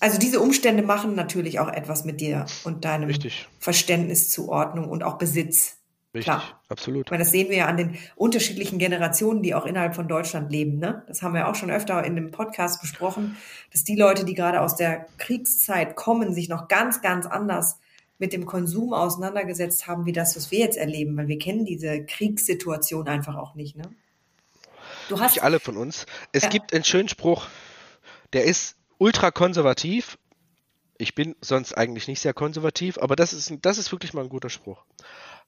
Also 0.00 0.18
diese 0.18 0.40
Umstände 0.40 0.82
machen 0.82 1.14
natürlich 1.14 1.58
auch 1.58 1.68
etwas 1.68 2.04
mit 2.04 2.20
dir 2.20 2.46
und 2.64 2.84
deinem 2.84 3.08
Richtig. 3.08 3.48
Verständnis 3.58 4.30
zu 4.30 4.48
Ordnung 4.48 4.88
und 4.88 5.02
auch 5.02 5.18
Besitz. 5.18 5.78
Richtig, 6.14 6.24
Klar. 6.24 6.60
absolut. 6.68 7.06
Ich 7.06 7.10
meine, 7.10 7.22
das 7.22 7.32
sehen 7.32 7.50
wir 7.50 7.58
ja 7.58 7.66
an 7.66 7.76
den 7.76 7.98
unterschiedlichen 8.16 8.78
Generationen, 8.78 9.42
die 9.42 9.54
auch 9.54 9.66
innerhalb 9.66 9.94
von 9.94 10.08
Deutschland 10.08 10.50
leben. 10.50 10.78
Ne? 10.78 11.02
Das 11.06 11.22
haben 11.22 11.34
wir 11.34 11.48
auch 11.48 11.54
schon 11.54 11.70
öfter 11.70 12.02
in 12.04 12.16
dem 12.16 12.30
Podcast 12.30 12.80
besprochen, 12.80 13.36
dass 13.72 13.84
die 13.84 13.96
Leute, 13.96 14.24
die 14.24 14.34
gerade 14.34 14.62
aus 14.62 14.76
der 14.76 15.06
Kriegszeit 15.18 15.96
kommen, 15.96 16.32
sich 16.32 16.48
noch 16.48 16.68
ganz, 16.68 17.02
ganz 17.02 17.26
anders 17.26 17.78
mit 18.18 18.32
dem 18.32 18.46
Konsum 18.46 18.94
auseinandergesetzt 18.94 19.86
haben, 19.86 20.06
wie 20.06 20.12
das, 20.12 20.34
was 20.34 20.50
wir 20.50 20.60
jetzt 20.60 20.78
erleben, 20.78 21.16
weil 21.16 21.28
wir 21.28 21.38
kennen 21.38 21.64
diese 21.64 22.04
Kriegssituation 22.04 23.06
einfach 23.06 23.36
auch 23.36 23.54
nicht. 23.54 23.76
Ne? 23.76 23.84
Du 25.08 25.20
hast 25.20 25.34
nicht 25.34 25.44
alle 25.44 25.60
von 25.60 25.76
uns. 25.76 26.06
Es 26.32 26.44
ja. 26.44 26.48
gibt 26.48 26.72
einen 26.72 26.84
schönen 26.84 27.08
Spruch, 27.08 27.46
der 28.32 28.44
ist 28.44 28.77
ultra 28.98 29.30
konservativ. 29.30 30.18
Ich 30.98 31.14
bin 31.14 31.36
sonst 31.40 31.74
eigentlich 31.74 32.08
nicht 32.08 32.20
sehr 32.20 32.34
konservativ, 32.34 32.98
aber 32.98 33.16
das 33.16 33.32
ist, 33.32 33.52
das 33.62 33.78
ist 33.78 33.92
wirklich 33.92 34.14
mal 34.14 34.22
ein 34.22 34.28
guter 34.28 34.50
Spruch. 34.50 34.84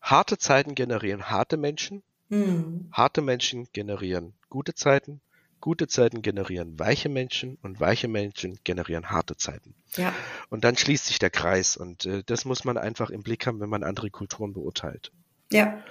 Harte 0.00 0.38
Zeiten 0.38 0.74
generieren 0.74 1.28
harte 1.28 1.56
Menschen. 1.56 2.02
Mhm. 2.28 2.88
Harte 2.92 3.20
Menschen 3.20 3.68
generieren 3.72 4.34
gute 4.48 4.74
Zeiten. 4.74 5.20
Gute 5.60 5.88
Zeiten 5.88 6.22
generieren 6.22 6.78
weiche 6.78 7.10
Menschen 7.10 7.58
und 7.60 7.80
weiche 7.80 8.08
Menschen 8.08 8.58
generieren 8.64 9.10
harte 9.10 9.36
Zeiten. 9.36 9.74
Ja. 9.96 10.14
Und 10.48 10.64
dann 10.64 10.76
schließt 10.76 11.06
sich 11.06 11.18
der 11.18 11.28
Kreis 11.28 11.76
und 11.76 12.06
äh, 12.06 12.22
das 12.24 12.46
muss 12.46 12.64
man 12.64 12.78
einfach 12.78 13.10
im 13.10 13.22
Blick 13.22 13.46
haben, 13.46 13.60
wenn 13.60 13.68
man 13.68 13.82
andere 13.82 14.08
Kulturen 14.10 14.54
beurteilt. 14.54 15.12
Ja, 15.52 15.82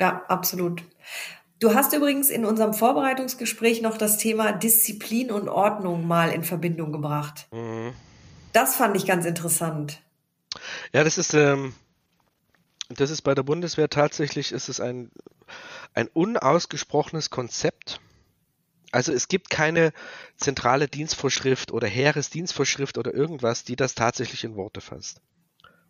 ja, 0.00 0.24
absolut. 0.28 0.82
Du 1.58 1.74
hast 1.74 1.92
übrigens 1.94 2.28
in 2.28 2.44
unserem 2.44 2.74
Vorbereitungsgespräch 2.74 3.80
noch 3.80 3.96
das 3.96 4.18
Thema 4.18 4.52
Disziplin 4.52 5.30
und 5.30 5.48
Ordnung 5.48 6.06
mal 6.06 6.30
in 6.30 6.44
Verbindung 6.44 6.92
gebracht. 6.92 7.48
Mhm. 7.50 7.94
Das 8.52 8.76
fand 8.76 8.96
ich 8.96 9.06
ganz 9.06 9.24
interessant. 9.24 10.02
Ja, 10.92 11.02
das 11.04 11.18
ist, 11.18 11.34
ähm, 11.34 11.74
das 12.88 13.10
ist 13.10 13.22
bei 13.22 13.34
der 13.34 13.42
Bundeswehr 13.42 13.88
tatsächlich, 13.88 14.52
ist 14.52 14.68
es 14.68 14.80
ein, 14.80 15.10
ein 15.94 16.08
unausgesprochenes 16.08 17.30
Konzept, 17.30 18.00
also 18.92 19.12
es 19.12 19.28
gibt 19.28 19.50
keine 19.50 19.92
zentrale 20.36 20.88
Dienstvorschrift 20.88 21.72
oder 21.72 21.86
Heeresdienstvorschrift 21.86 22.98
oder 22.98 23.12
irgendwas, 23.12 23.64
die 23.64 23.76
das 23.76 23.94
tatsächlich 23.94 24.44
in 24.44 24.56
Worte 24.56 24.80
fasst. 24.80 25.20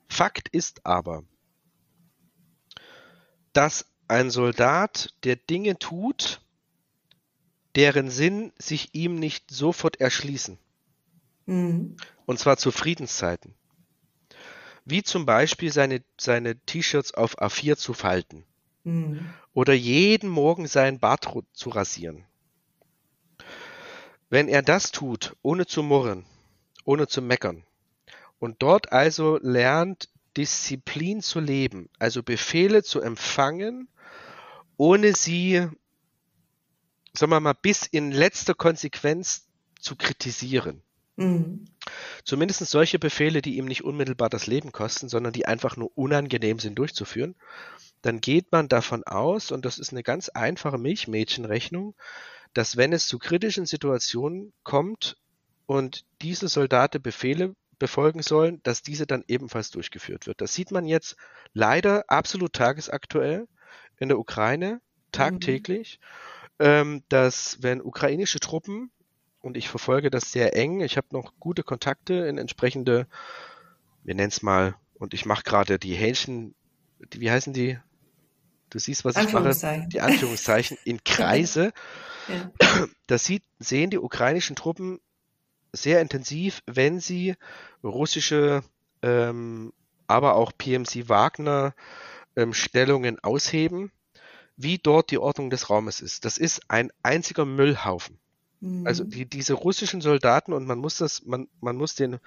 Fakt 0.09 0.49
ist 0.49 0.85
aber, 0.85 1.23
dass 3.53 3.87
ein 4.09 4.31
Soldat, 4.31 5.15
der 5.25 5.37
Dinge 5.37 5.79
tut, 5.79 6.41
deren 7.75 8.11
Sinn 8.11 8.53
sich 8.59 8.95
ihm 8.95 9.17
nicht 9.17 9.51
sofort 9.51 10.01
erschließen. 10.01 10.59
Mhm. 11.47 11.97
Und 12.25 12.39
zwar 12.39 12.57
zu 12.57 12.71
Friedenszeiten. 12.73 13.55
Wie 14.85 15.03
zum 15.03 15.27
Beispiel 15.27 15.73
seine, 15.73 16.03
seine 16.19 16.57
T-Shirts 16.59 17.15
auf 17.15 17.41
A4 17.41 17.77
zu 17.77 17.93
falten. 17.93 18.45
Mhm. 18.85 19.29
Oder 19.53 19.75
jeden 19.75 20.31
Morgen 20.31 20.67
seinen 20.67 21.01
Bart 21.01 21.29
zu 21.53 21.71
rasieren. 21.71 22.25
Wenn 24.31 24.49
er 24.49 24.63
das 24.63 24.91
tut, 24.93 25.37
ohne 25.43 25.67
zu 25.67 25.83
murren, 25.83 26.25
ohne 26.85 27.07
zu 27.07 27.23
meckern, 27.23 27.65
und 28.39 28.63
dort 28.63 28.93
also 28.93 29.39
lernt, 29.43 30.09
Disziplin 30.37 31.23
zu 31.23 31.41
leben, 31.41 31.89
also 31.99 32.23
Befehle 32.23 32.83
zu 32.83 33.01
empfangen, 33.01 33.89
ohne 34.77 35.15
sie, 35.15 35.69
sagen 37.13 37.33
wir 37.33 37.41
mal, 37.41 37.55
bis 37.55 37.87
in 37.87 38.13
letzter 38.13 38.55
Konsequenz 38.55 39.47
zu 39.81 39.97
kritisieren. 39.97 40.83
Mhm. 41.17 41.65
Zumindest 42.25 42.67
solche 42.67 42.99
Befehle, 42.99 43.41
die 43.41 43.57
ihm 43.57 43.65
nicht 43.65 43.85
unmittelbar 43.85 44.29
das 44.29 44.47
Leben 44.47 44.73
kosten, 44.73 45.09
sondern 45.09 45.33
die 45.33 45.47
einfach 45.47 45.77
nur 45.77 45.91
unangenehm 45.97 46.59
sind 46.59 46.79
durchzuführen. 46.79 47.35
Dann 48.03 48.21
geht 48.21 48.53
man 48.53 48.69
davon 48.69 49.05
aus, 49.05 49.51
und 49.51 49.65
das 49.65 49.79
ist 49.79 49.93
eine 49.93 50.03
ganz 50.03 50.29
einfache 50.29 50.79
Milchmädchenrechnung, 50.79 51.95
dass 52.53 52.77
wenn 52.77 52.93
es 52.93 53.07
zu 53.07 53.19
kritischen 53.19 53.67
Situationen 53.67 54.53
kommt 54.63 55.17
und 55.67 56.05
diese 56.23 56.49
Soldaten 56.49 57.03
Befehle 57.03 57.55
befolgen 57.79 58.23
sollen, 58.23 58.63
dass 58.63 58.83
diese 58.83 59.07
dann 59.07 59.25
ebenfalls 59.29 59.71
durchgeführt 59.71 60.27
wird. 60.27 60.41
Das 60.41 60.55
sieht 60.55 60.71
man 60.71 60.87
jetzt 60.87 61.17
leider 61.53 62.05
absolut 62.09 62.53
tagesaktuell 62.53 63.47
in 63.99 64.09
der 64.09 64.19
Ukraine, 64.19 64.81
tagtäglich, 65.13 66.01
mhm. 66.59 66.67
ähm, 66.67 67.03
dass 67.09 67.59
wenn 67.63 67.81
ukrainische 67.81 68.41
Truppen, 68.41 68.91
und 69.41 69.57
ich 69.57 69.69
verfolge 69.69 70.11
das 70.11 70.33
sehr 70.33 70.57
eng, 70.57 70.81
ich 70.81 70.97
habe 70.97 71.07
noch 71.13 71.33
gute 71.39 71.63
Kontakte 71.63 72.15
in 72.15 72.37
entsprechende, 72.37 73.07
wir 74.03 74.15
nennen 74.15 74.31
es 74.31 74.43
mal, 74.43 74.75
und 74.95 75.15
ich 75.15 75.25
mache 75.25 75.45
gerade 75.45 75.79
die 75.79 75.95
Hähnchen, 75.95 76.55
die, 77.13 77.21
wie 77.21 77.31
heißen 77.31 77.53
die? 77.53 77.79
Du 78.71 78.79
siehst, 78.79 79.05
was 79.05 79.17
ich 79.17 79.33
mache, 79.33 79.87
die 79.89 80.01
Anführungszeichen 80.01 80.77
in 80.85 81.03
Kreise. 81.05 81.73
Ja. 82.29 82.51
Das 83.07 83.25
sieht, 83.25 83.45
sehen 83.61 83.91
die 83.91 84.01
ukrainischen 84.01 84.57
Truppen 84.57 84.99
sehr 85.73 86.01
intensiv, 86.01 86.61
wenn 86.67 86.99
sie 86.99 87.37
russische, 87.85 88.65
ähm, 89.03 89.73
aber 90.09 90.35
auch 90.35 90.51
PMC 90.59 91.09
Wagner 91.09 91.73
Stellungen 92.53 93.19
ausheben, 93.23 93.91
wie 94.57 94.79
dort 94.79 95.11
die 95.11 95.19
Ordnung 95.19 95.51
des 95.51 95.71
Raumes 95.71 96.01
ist. 96.01 96.25
Das 96.25 96.39
ist 96.39 96.63
ein 96.69 96.91
einziger 97.03 97.45
Müllhaufen. 97.45 98.19
Mhm. 98.61 98.87
Also 98.87 99.05
die, 99.05 99.27
diese 99.27 99.55
russischen 99.55 100.01
Soldaten 100.01 100.53
und 100.53 100.67
man 100.67 100.79
muss 100.79 100.97
das, 100.97 101.25
man, 101.25 101.49
man 101.61 101.77
muss 101.77 101.95
den, 101.95 102.19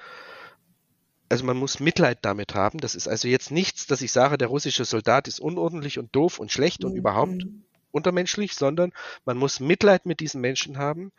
also 1.28 1.46
man 1.46 1.58
muss 1.58 1.80
Mitleid 1.80 2.20
damit 2.22 2.56
haben. 2.56 2.80
Das 2.80 2.96
ist 2.96 3.08
also 3.08 3.28
jetzt 3.28 3.52
nichts, 3.52 3.88
dass 3.88 4.02
ich 4.02 4.12
sage, 4.12 4.38
der 4.38 4.48
russische 4.48 4.86
Soldat 4.86 5.28
ist 5.28 5.40
unordentlich 5.40 6.00
und 6.00 6.16
doof 6.16 6.40
und 6.40 6.52
schlecht 6.52 6.84
mhm. 6.84 6.90
und 6.90 6.96
überhaupt 6.96 7.46
untermenschlich, 7.92 8.54
sondern 8.54 8.92
man 9.26 9.38
muss 9.38 9.60
Mitleid 9.60 10.06
mit 10.06 10.20
diesen 10.20 10.42
Menschen 10.42 10.78
haben, 10.78 11.12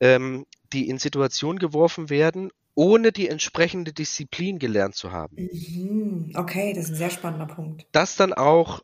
ähm, 0.00 0.46
die 0.72 0.88
in 0.88 0.98
Situationen 0.98 1.58
geworfen 1.58 2.08
werden, 2.08 2.50
ohne 2.80 3.12
die 3.12 3.28
entsprechende 3.28 3.92
Disziplin 3.92 4.58
gelernt 4.58 4.94
zu 4.94 5.12
haben. 5.12 5.36
Mhm. 5.36 6.32
Okay, 6.34 6.72
das 6.72 6.84
ist 6.84 6.92
ein 6.92 6.96
sehr 6.96 7.10
spannender 7.10 7.44
Punkt. 7.44 7.84
Das 7.92 8.16
dann 8.16 8.32
auch, 8.32 8.80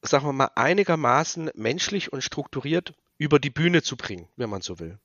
sagen 0.00 0.24
wir 0.24 0.32
mal, 0.32 0.48
einigermaßen 0.54 1.50
menschlich 1.54 2.10
und 2.10 2.24
strukturiert 2.24 2.94
über 3.18 3.38
die 3.38 3.50
Bühne 3.50 3.82
zu 3.82 3.98
bringen, 3.98 4.28
wenn 4.36 4.48
man 4.48 4.62
so 4.62 4.78
will. 4.78 4.98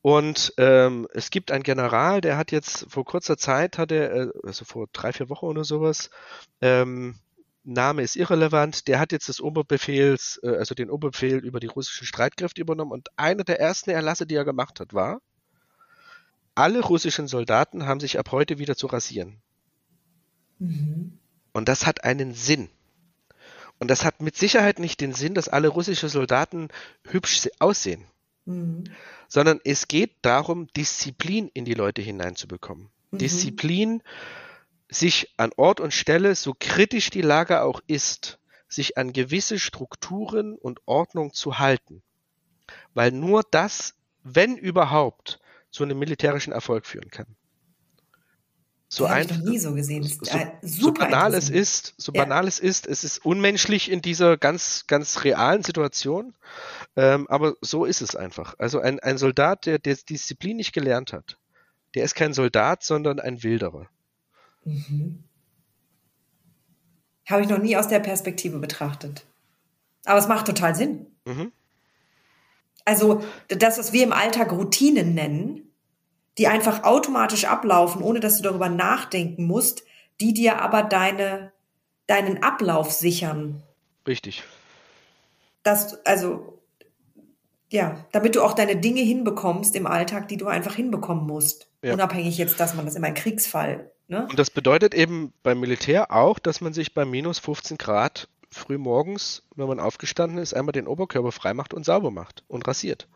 Und 0.00 0.54
ähm, 0.56 1.06
es 1.12 1.28
gibt 1.28 1.52
einen 1.52 1.64
General, 1.64 2.22
der 2.22 2.38
hat 2.38 2.50
jetzt 2.50 2.86
vor 2.88 3.04
kurzer 3.04 3.36
Zeit, 3.36 3.76
hat 3.76 3.92
er, 3.92 4.14
äh, 4.14 4.28
also 4.42 4.64
vor 4.64 4.86
drei, 4.94 5.12
vier 5.12 5.28
Wochen 5.28 5.44
oder 5.44 5.64
sowas, 5.64 6.08
ähm, 6.62 7.16
Name 7.62 8.00
ist 8.00 8.16
irrelevant, 8.16 8.88
der 8.88 8.98
hat 8.98 9.12
jetzt 9.12 9.28
das 9.28 9.42
Oberbefehls, 9.42 10.40
äh, 10.42 10.56
also 10.56 10.74
den 10.74 10.88
Oberbefehl 10.88 11.44
über 11.44 11.60
die 11.60 11.66
russischen 11.66 12.06
Streitkräfte 12.06 12.62
übernommen 12.62 12.92
und 12.92 13.10
einer 13.18 13.44
der 13.44 13.60
ersten 13.60 13.90
Erlasse, 13.90 14.26
die 14.26 14.34
er 14.34 14.46
gemacht 14.46 14.80
hat, 14.80 14.94
war, 14.94 15.20
alle 16.54 16.80
russischen 16.80 17.28
Soldaten 17.28 17.86
haben 17.86 18.00
sich 18.00 18.18
ab 18.18 18.32
heute 18.32 18.58
wieder 18.58 18.76
zu 18.76 18.86
rasieren. 18.86 19.40
Mhm. 20.58 21.18
Und 21.52 21.68
das 21.68 21.86
hat 21.86 22.04
einen 22.04 22.34
Sinn. 22.34 22.68
Und 23.78 23.88
das 23.88 24.04
hat 24.04 24.20
mit 24.20 24.36
Sicherheit 24.36 24.78
nicht 24.78 25.00
den 25.00 25.14
Sinn, 25.14 25.34
dass 25.34 25.48
alle 25.48 25.68
russischen 25.68 26.08
Soldaten 26.08 26.68
hübsch 27.06 27.48
aussehen. 27.58 28.04
Mhm. 28.44 28.84
Sondern 29.28 29.60
es 29.64 29.88
geht 29.88 30.16
darum, 30.22 30.66
Disziplin 30.68 31.50
in 31.54 31.64
die 31.64 31.74
Leute 31.74 32.02
hineinzubekommen. 32.02 32.90
Mhm. 33.10 33.18
Disziplin, 33.18 34.02
sich 34.90 35.32
an 35.36 35.52
Ort 35.56 35.80
und 35.80 35.94
Stelle, 35.94 36.34
so 36.34 36.54
kritisch 36.58 37.10
die 37.10 37.22
Lage 37.22 37.62
auch 37.62 37.80
ist, 37.86 38.38
sich 38.68 38.98
an 38.98 39.12
gewisse 39.12 39.58
Strukturen 39.58 40.56
und 40.56 40.80
Ordnung 40.86 41.32
zu 41.32 41.58
halten. 41.58 42.02
Weil 42.94 43.12
nur 43.12 43.44
das, 43.50 43.94
wenn 44.22 44.56
überhaupt, 44.56 45.39
zu 45.70 45.84
einem 45.84 45.98
militärischen 45.98 46.52
Erfolg 46.52 46.86
führen 46.86 47.10
kann. 47.10 47.26
So 48.92 49.04
das 49.04 49.12
einfach, 49.12 49.38
nie 49.38 49.58
so 49.58 49.72
gesehen. 49.74 50.02
So, 50.02 50.26
so 50.62 50.92
banal 50.92 51.32
es 51.34 51.48
ist, 51.48 51.94
so 51.96 52.12
ja. 52.12 52.24
banal 52.24 52.48
es 52.48 52.58
ist, 52.58 52.88
es 52.88 53.04
ist 53.04 53.24
unmenschlich 53.24 53.88
in 53.88 54.02
dieser 54.02 54.36
ganz, 54.36 54.84
ganz 54.88 55.22
realen 55.22 55.62
Situation. 55.62 56.34
Ähm, 56.96 57.28
aber 57.28 57.54
so 57.60 57.84
ist 57.84 58.02
es 58.02 58.16
einfach. 58.16 58.56
Also 58.58 58.80
ein, 58.80 58.98
ein 58.98 59.16
Soldat, 59.16 59.66
der, 59.66 59.78
der 59.78 59.94
Disziplin 59.94 60.56
nicht 60.56 60.72
gelernt 60.72 61.12
hat, 61.12 61.38
der 61.94 62.02
ist 62.02 62.16
kein 62.16 62.32
Soldat, 62.32 62.82
sondern 62.82 63.20
ein 63.20 63.44
Wilderer. 63.44 63.88
Mhm. 64.64 65.22
Habe 67.28 67.42
ich 67.42 67.48
noch 67.48 67.58
nie 67.58 67.76
aus 67.76 67.86
der 67.86 68.00
Perspektive 68.00 68.58
betrachtet. 68.58 69.24
Aber 70.04 70.18
es 70.18 70.26
macht 70.26 70.46
total 70.46 70.74
Sinn. 70.74 71.06
Mhm. 71.24 71.52
Also 72.84 73.22
das, 73.48 73.78
was 73.78 73.92
wir 73.92 74.04
im 74.04 74.12
Alltag 74.12 74.52
Routinen 74.52 75.14
nennen, 75.14 75.70
die 76.38 76.46
einfach 76.46 76.84
automatisch 76.84 77.44
ablaufen, 77.44 78.02
ohne 78.02 78.20
dass 78.20 78.36
du 78.36 78.42
darüber 78.42 78.68
nachdenken 78.68 79.46
musst, 79.46 79.84
die 80.20 80.34
dir 80.34 80.60
aber 80.60 80.82
deine, 80.82 81.52
deinen 82.06 82.42
Ablauf 82.42 82.92
sichern. 82.92 83.62
Richtig. 84.06 84.42
Das, 85.62 86.04
also, 86.06 86.58
ja, 87.70 88.04
damit 88.12 88.36
du 88.36 88.42
auch 88.42 88.54
deine 88.54 88.76
Dinge 88.76 89.02
hinbekommst 89.02 89.74
im 89.76 89.86
Alltag, 89.86 90.28
die 90.28 90.36
du 90.36 90.46
einfach 90.46 90.74
hinbekommen 90.74 91.26
musst. 91.26 91.68
Ja. 91.82 91.94
Unabhängig 91.94 92.38
jetzt, 92.38 92.60
dass 92.60 92.74
man 92.74 92.86
das 92.86 92.94
immer 92.94 93.08
ein 93.08 93.14
Kriegsfall. 93.14 93.90
Ne? 94.08 94.26
Und 94.28 94.38
das 94.38 94.50
bedeutet 94.50 94.94
eben 94.94 95.32
beim 95.42 95.60
Militär 95.60 96.12
auch, 96.12 96.38
dass 96.38 96.60
man 96.60 96.72
sich 96.72 96.94
bei 96.94 97.04
minus 97.04 97.38
15 97.38 97.78
Grad 97.78 98.28
früh 98.52 98.78
morgens, 98.78 99.42
wenn 99.54 99.68
man 99.68 99.80
aufgestanden 99.80 100.38
ist, 100.38 100.54
einmal 100.54 100.72
den 100.72 100.86
Oberkörper 100.86 101.32
freimacht 101.32 101.74
und 101.74 101.84
sauber 101.84 102.10
macht 102.10 102.44
und 102.48 102.66
rasiert. 102.66 103.08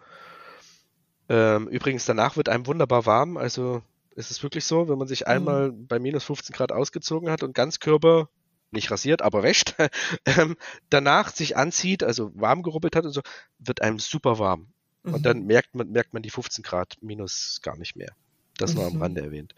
Ähm, 1.28 1.68
übrigens, 1.68 2.04
danach 2.04 2.36
wird 2.36 2.48
einem 2.48 2.66
wunderbar 2.66 3.06
warm. 3.06 3.36
Also 3.36 3.82
ist 4.14 4.30
es 4.30 4.42
wirklich 4.42 4.64
so, 4.64 4.88
wenn 4.88 4.98
man 4.98 5.08
sich 5.08 5.26
einmal 5.26 5.72
mhm. 5.72 5.86
bei 5.86 5.98
minus 5.98 6.24
15 6.24 6.54
Grad 6.54 6.72
ausgezogen 6.72 7.30
hat 7.30 7.42
und 7.42 7.54
ganz 7.54 7.80
Körper 7.80 8.28
nicht 8.70 8.90
rasiert, 8.90 9.22
aber 9.22 9.42
wäscht, 9.42 9.74
ähm, 10.26 10.56
danach 10.90 11.30
sich 11.30 11.56
anzieht, 11.56 12.02
also 12.02 12.30
warm 12.34 12.62
gerubbelt 12.62 12.96
hat 12.96 13.04
und 13.04 13.12
so, 13.12 13.22
wird 13.58 13.82
einem 13.82 13.98
super 13.98 14.38
warm. 14.38 14.68
Mhm. 15.02 15.14
Und 15.14 15.26
dann 15.26 15.40
mhm. 15.40 15.46
merkt 15.46 15.74
man, 15.74 15.90
merkt 15.90 16.12
man 16.12 16.22
die 16.22 16.30
15 16.30 16.62
Grad 16.62 16.96
minus 17.00 17.60
gar 17.62 17.76
nicht 17.76 17.96
mehr. 17.96 18.12
Das 18.58 18.74
nur 18.74 18.86
am 18.86 18.94
mhm. 18.94 19.02
Rande 19.02 19.22
erwähnt. 19.22 19.54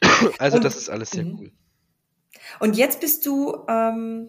also 0.38 0.56
und, 0.56 0.64
das 0.64 0.76
ist 0.76 0.88
alles 0.88 1.10
sehr 1.10 1.24
mhm. 1.24 1.38
cool. 1.38 1.52
Und 2.60 2.76
jetzt 2.76 3.00
bist 3.00 3.26
du 3.26 3.64
ähm, 3.68 4.28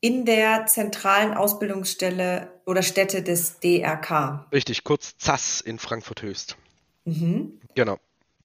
in 0.00 0.24
der 0.24 0.66
zentralen 0.66 1.34
Ausbildungsstelle 1.34 2.52
oder 2.66 2.82
Stätte 2.82 3.22
des 3.22 3.60
DRK. 3.60 4.46
Richtig, 4.52 4.84
kurz 4.84 5.16
ZAS 5.18 5.60
in 5.60 5.78
Frankfurt 5.78 6.22
Höchst. 6.22 6.56
Mhm. 7.04 7.60
Genau. 7.74 7.98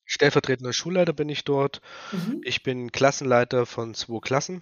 Stellvertretender 0.06 0.74
Schulleiter 0.74 1.14
bin 1.14 1.30
ich 1.30 1.44
dort. 1.44 1.82
Mhm. 2.12 2.42
Ich 2.44 2.64
bin 2.64 2.92
Klassenleiter 2.92 3.66
von 3.66 3.94
zwei 3.94 4.20
Klassen 4.20 4.62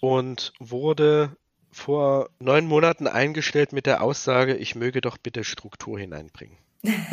und 0.00 0.52
wurde 0.58 1.36
vor 1.70 2.30
neun 2.38 2.66
Monaten 2.66 3.06
eingestellt 3.06 3.72
mit 3.72 3.86
der 3.86 4.02
Aussage, 4.02 4.56
ich 4.56 4.74
möge 4.74 5.00
doch 5.00 5.18
bitte 5.18 5.44
Struktur 5.44 5.98
hineinbringen. 5.98 6.56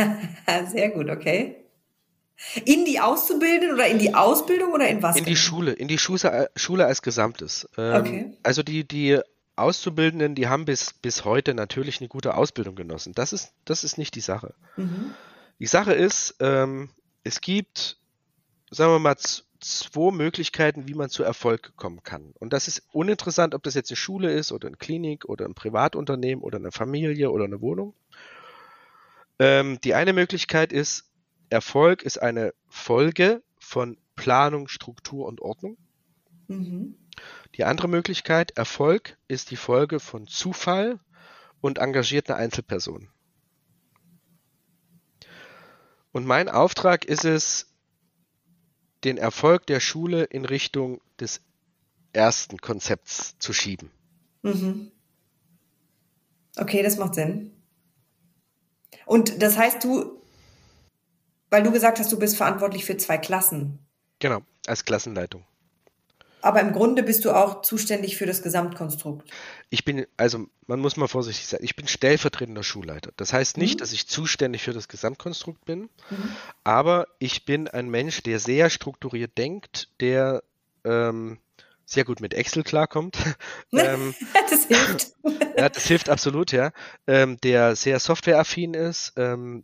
Sehr 0.71 0.89
gut, 0.89 1.09
okay. 1.09 1.64
In 2.65 2.85
die 2.85 2.99
Auszubildenden 2.99 3.73
oder 3.73 3.87
in 3.87 3.97
die 3.97 4.13
Ausbildung 4.13 4.73
oder 4.73 4.87
in 4.87 5.01
was? 5.01 5.15
In 5.15 5.25
die 5.25 5.37
Schule, 5.37 5.71
in 5.71 5.87
die 5.87 5.97
Schule, 5.97 6.49
Schule 6.55 6.85
als 6.85 7.01
Gesamtes. 7.01 7.67
Ähm, 7.77 7.95
okay. 7.95 8.33
Also 8.43 8.61
die, 8.61 8.85
die 8.85 9.19
Auszubildenden, 9.55 10.35
die 10.35 10.47
haben 10.47 10.65
bis, 10.65 10.93
bis 10.93 11.23
heute 11.23 11.53
natürlich 11.53 12.01
eine 12.01 12.09
gute 12.09 12.35
Ausbildung 12.35 12.75
genossen. 12.75 13.13
Das 13.13 13.31
ist, 13.31 13.53
das 13.63 13.83
ist 13.83 13.97
nicht 13.97 14.15
die 14.15 14.21
Sache. 14.21 14.53
Mhm. 14.75 15.13
Die 15.59 15.67
Sache 15.67 15.93
ist, 15.93 16.35
ähm, 16.41 16.89
es 17.23 17.39
gibt, 17.39 17.97
sagen 18.69 18.91
wir 18.91 18.99
mal, 18.99 19.15
zwei 19.17 20.11
Möglichkeiten, 20.11 20.87
wie 20.87 20.93
man 20.93 21.09
zu 21.09 21.23
Erfolg 21.23 21.73
kommen 21.77 22.03
kann. 22.03 22.33
Und 22.39 22.51
das 22.51 22.67
ist 22.67 22.83
uninteressant, 22.91 23.55
ob 23.55 23.63
das 23.63 23.73
jetzt 23.73 23.89
eine 23.89 23.97
Schule 23.97 24.31
ist 24.31 24.51
oder 24.51 24.67
eine 24.67 24.77
Klinik 24.77 25.25
oder 25.25 25.45
ein 25.45 25.55
Privatunternehmen 25.55 26.43
oder 26.43 26.57
eine 26.57 26.71
Familie 26.71 27.31
oder 27.31 27.45
eine 27.45 27.61
Wohnung. 27.61 27.93
Ähm, 29.39 29.79
die 29.83 29.93
eine 29.93 30.13
Möglichkeit 30.13 30.73
ist, 30.73 31.05
Erfolg 31.49 32.03
ist 32.03 32.21
eine 32.21 32.53
Folge 32.67 33.43
von 33.59 33.97
Planung, 34.15 34.67
Struktur 34.67 35.25
und 35.25 35.41
Ordnung. 35.41 35.77
Mhm. 36.47 36.95
Die 37.55 37.63
andere 37.63 37.87
Möglichkeit, 37.87 38.51
Erfolg 38.57 39.17
ist 39.27 39.51
die 39.51 39.55
Folge 39.55 39.99
von 39.99 40.27
Zufall 40.27 40.99
und 41.61 41.77
engagierter 41.77 42.35
Einzelperson. 42.35 43.09
Und 46.11 46.25
mein 46.25 46.49
Auftrag 46.49 47.05
ist 47.05 47.25
es, 47.25 47.67
den 49.03 49.17
Erfolg 49.17 49.67
der 49.67 49.79
Schule 49.79 50.23
in 50.23 50.45
Richtung 50.45 51.01
des 51.19 51.41
ersten 52.13 52.57
Konzepts 52.57 53.37
zu 53.39 53.53
schieben. 53.53 53.91
Mhm. 54.41 54.91
Okay, 56.57 56.81
das 56.81 56.97
macht 56.97 57.15
Sinn. 57.15 57.51
Und 59.05 59.41
das 59.41 59.57
heißt, 59.57 59.83
du 59.83 60.21
weil 61.49 61.63
du 61.63 61.71
gesagt 61.71 61.99
hast, 61.99 62.11
du 62.11 62.19
bist 62.19 62.37
verantwortlich 62.37 62.85
für 62.85 62.97
zwei 62.97 63.17
Klassen. 63.17 63.79
Genau, 64.19 64.41
als 64.67 64.85
Klassenleitung. 64.85 65.45
Aber 66.45 66.61
im 66.61 66.73
Grunde 66.73 67.01
bist 67.01 67.25
du 67.25 67.31
auch 67.31 67.63
zuständig 67.63 68.17
für 68.17 68.27
das 68.27 68.43
Gesamtkonstrukt. 68.43 69.27
Ich 69.71 69.83
bin, 69.83 70.05
also 70.15 70.45
man 70.67 70.79
muss 70.79 70.95
mal 70.95 71.07
vorsichtig 71.07 71.47
sein, 71.47 71.61
ich 71.63 71.75
bin 71.75 71.87
stellvertretender 71.87 72.61
Schulleiter. 72.61 73.11
Das 73.17 73.33
heißt 73.33 73.57
nicht, 73.57 73.75
mhm. 73.75 73.79
dass 73.79 73.93
ich 73.93 74.07
zuständig 74.07 74.61
für 74.61 74.71
das 74.71 74.87
Gesamtkonstrukt 74.87 75.65
bin, 75.65 75.89
mhm. 76.11 76.35
aber 76.63 77.07
ich 77.17 77.45
bin 77.45 77.67
ein 77.67 77.89
Mensch, 77.89 78.21
der 78.21 78.37
sehr 78.37 78.69
strukturiert 78.69 79.35
denkt, 79.39 79.89
der 80.01 80.43
ähm, 80.83 81.39
sehr 81.85 82.05
gut 82.05 82.19
mit 82.19 82.35
Excel 82.35 82.63
klarkommt. 82.63 83.17
ähm, 83.71 84.13
das 84.49 84.65
hilft. 84.65 85.13
ja, 85.57 85.69
das 85.69 85.85
hilft 85.87 86.09
absolut, 86.09 86.51
ja. 86.51 86.73
Ähm, 87.07 87.37
der 87.41 87.75
sehr 87.75 87.99
softwareaffin 87.99 88.75
ist, 88.75 89.13
ähm, 89.15 89.63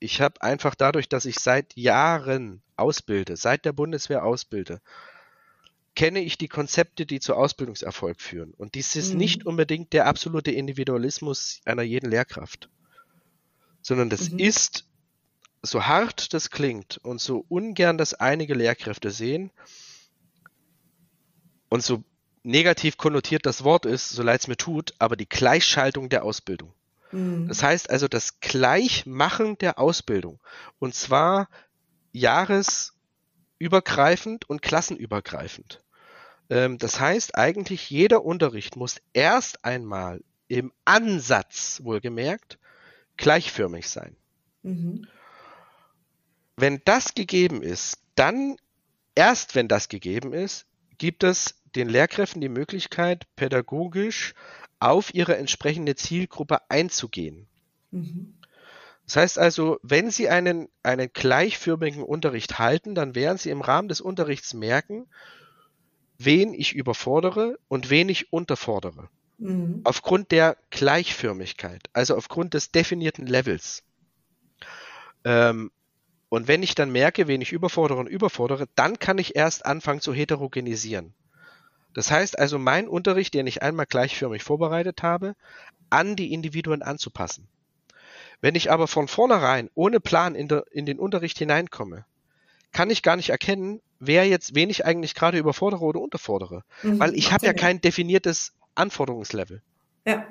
ich 0.00 0.20
habe 0.20 0.42
einfach 0.42 0.74
dadurch, 0.74 1.08
dass 1.08 1.26
ich 1.26 1.38
seit 1.38 1.76
Jahren 1.76 2.62
ausbilde, 2.76 3.36
seit 3.36 3.64
der 3.64 3.72
Bundeswehr 3.72 4.24
ausbilde, 4.24 4.80
kenne 5.94 6.20
ich 6.20 6.38
die 6.38 6.48
Konzepte, 6.48 7.04
die 7.04 7.20
zu 7.20 7.34
Ausbildungserfolg 7.34 8.20
führen. 8.20 8.54
Und 8.54 8.74
dies 8.74 8.96
ist 8.96 9.12
mhm. 9.12 9.18
nicht 9.18 9.46
unbedingt 9.46 9.92
der 9.92 10.06
absolute 10.06 10.50
Individualismus 10.50 11.60
einer 11.66 11.82
jeden 11.82 12.10
Lehrkraft, 12.10 12.70
sondern 13.82 14.08
das 14.08 14.30
mhm. 14.30 14.38
ist, 14.38 14.86
so 15.62 15.86
hart 15.86 16.32
das 16.32 16.50
klingt 16.50 16.98
und 16.98 17.20
so 17.20 17.44
ungern 17.48 17.98
das 17.98 18.14
einige 18.14 18.54
Lehrkräfte 18.54 19.10
sehen 19.10 19.52
und 21.68 21.82
so 21.82 22.02
negativ 22.42 22.96
konnotiert 22.96 23.44
das 23.44 23.62
Wort 23.64 23.84
ist, 23.84 24.08
so 24.08 24.22
leid 24.22 24.40
es 24.40 24.48
mir 24.48 24.56
tut, 24.56 24.94
aber 24.98 25.16
die 25.16 25.28
Gleichschaltung 25.28 26.08
der 26.08 26.24
Ausbildung. 26.24 26.72
Mhm. 27.12 27.48
Das 27.48 27.62
heißt 27.62 27.90
also 27.90 28.08
das 28.08 28.40
Gleichmachen 28.40 29.58
der 29.58 29.78
Ausbildung. 29.78 30.40
Und 30.78 30.94
zwar 30.94 31.50
jahresübergreifend 32.12 34.48
und 34.48 34.62
klassenübergreifend. 34.62 35.82
Ähm, 36.48 36.78
das 36.78 36.98
heißt 37.00 37.36
eigentlich, 37.36 37.90
jeder 37.90 38.24
Unterricht 38.24 38.76
muss 38.76 39.02
erst 39.12 39.62
einmal 39.64 40.22
im 40.48 40.72
Ansatz, 40.84 41.80
wohlgemerkt, 41.84 42.58
gleichförmig 43.16 43.88
sein. 43.88 44.16
Mhm. 44.62 45.06
Wenn 46.56 46.82
das 46.84 47.14
gegeben 47.14 47.62
ist, 47.62 48.00
dann, 48.16 48.56
erst 49.14 49.54
wenn 49.54 49.68
das 49.68 49.88
gegeben 49.88 50.32
ist, 50.32 50.66
gibt 50.98 51.22
es 51.24 51.54
den 51.76 51.88
Lehrkräften 51.88 52.40
die 52.40 52.48
Möglichkeit, 52.48 53.26
pädagogisch 53.36 54.34
auf 54.80 55.14
ihre 55.14 55.36
entsprechende 55.36 55.94
Zielgruppe 55.94 56.58
einzugehen. 56.70 57.46
Mhm. 57.90 58.34
Das 59.06 59.16
heißt 59.16 59.38
also, 59.38 59.78
wenn 59.82 60.10
Sie 60.10 60.28
einen, 60.28 60.68
einen 60.82 61.12
gleichförmigen 61.12 62.02
Unterricht 62.02 62.58
halten, 62.58 62.94
dann 62.94 63.14
werden 63.14 63.38
Sie 63.38 63.50
im 63.50 63.60
Rahmen 63.60 63.88
des 63.88 64.00
Unterrichts 64.00 64.54
merken, 64.54 65.06
wen 66.16 66.54
ich 66.54 66.74
überfordere 66.74 67.58
und 67.68 67.90
wen 67.90 68.08
ich 68.08 68.32
unterfordere. 68.32 69.08
Mhm. 69.38 69.80
Aufgrund 69.84 70.30
der 70.30 70.56
Gleichförmigkeit, 70.70 71.88
also 71.92 72.14
aufgrund 72.16 72.54
des 72.54 72.70
definierten 72.70 73.26
Levels. 73.26 73.82
Ähm, 75.24 75.70
und 76.28 76.46
wenn 76.46 76.62
ich 76.62 76.74
dann 76.76 76.92
merke, 76.92 77.26
wen 77.26 77.40
ich 77.40 77.52
überfordere 77.52 77.98
und 77.98 78.06
überfordere, 78.06 78.68
dann 78.76 78.98
kann 78.98 79.18
ich 79.18 79.34
erst 79.34 79.66
anfangen 79.66 80.00
zu 80.00 80.14
heterogenisieren. 80.14 81.14
Das 81.94 82.10
heißt 82.10 82.38
also, 82.38 82.58
mein 82.58 82.88
Unterricht, 82.88 83.34
den 83.34 83.46
ich 83.46 83.62
einmal 83.62 83.86
gleichförmig 83.86 84.42
vorbereitet 84.42 85.02
habe, 85.02 85.34
an 85.90 86.16
die 86.16 86.32
Individuen 86.32 86.82
anzupassen. 86.82 87.48
Wenn 88.40 88.54
ich 88.54 88.70
aber 88.70 88.86
von 88.86 89.08
vornherein 89.08 89.70
ohne 89.74 90.00
Plan 90.00 90.34
in, 90.34 90.48
der, 90.48 90.64
in 90.70 90.86
den 90.86 90.98
Unterricht 90.98 91.38
hineinkomme, 91.38 92.06
kann 92.72 92.90
ich 92.90 93.02
gar 93.02 93.16
nicht 93.16 93.30
erkennen, 93.30 93.80
wer 93.98 94.26
jetzt, 94.26 94.54
wen 94.54 94.70
ich 94.70 94.84
eigentlich 94.84 95.14
gerade 95.14 95.38
überfordere 95.38 95.84
oder 95.84 96.00
unterfordere. 96.00 96.64
Mhm, 96.82 97.00
Weil 97.00 97.14
ich 97.14 97.32
habe 97.32 97.44
ja 97.44 97.52
kein 97.52 97.80
definiertes 97.80 98.54
Anforderungslevel. 98.74 99.60
Ja. 100.06 100.26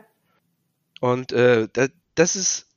Und 1.02 1.32
äh, 1.34 1.67
das 2.15 2.36
ist, 2.36 2.67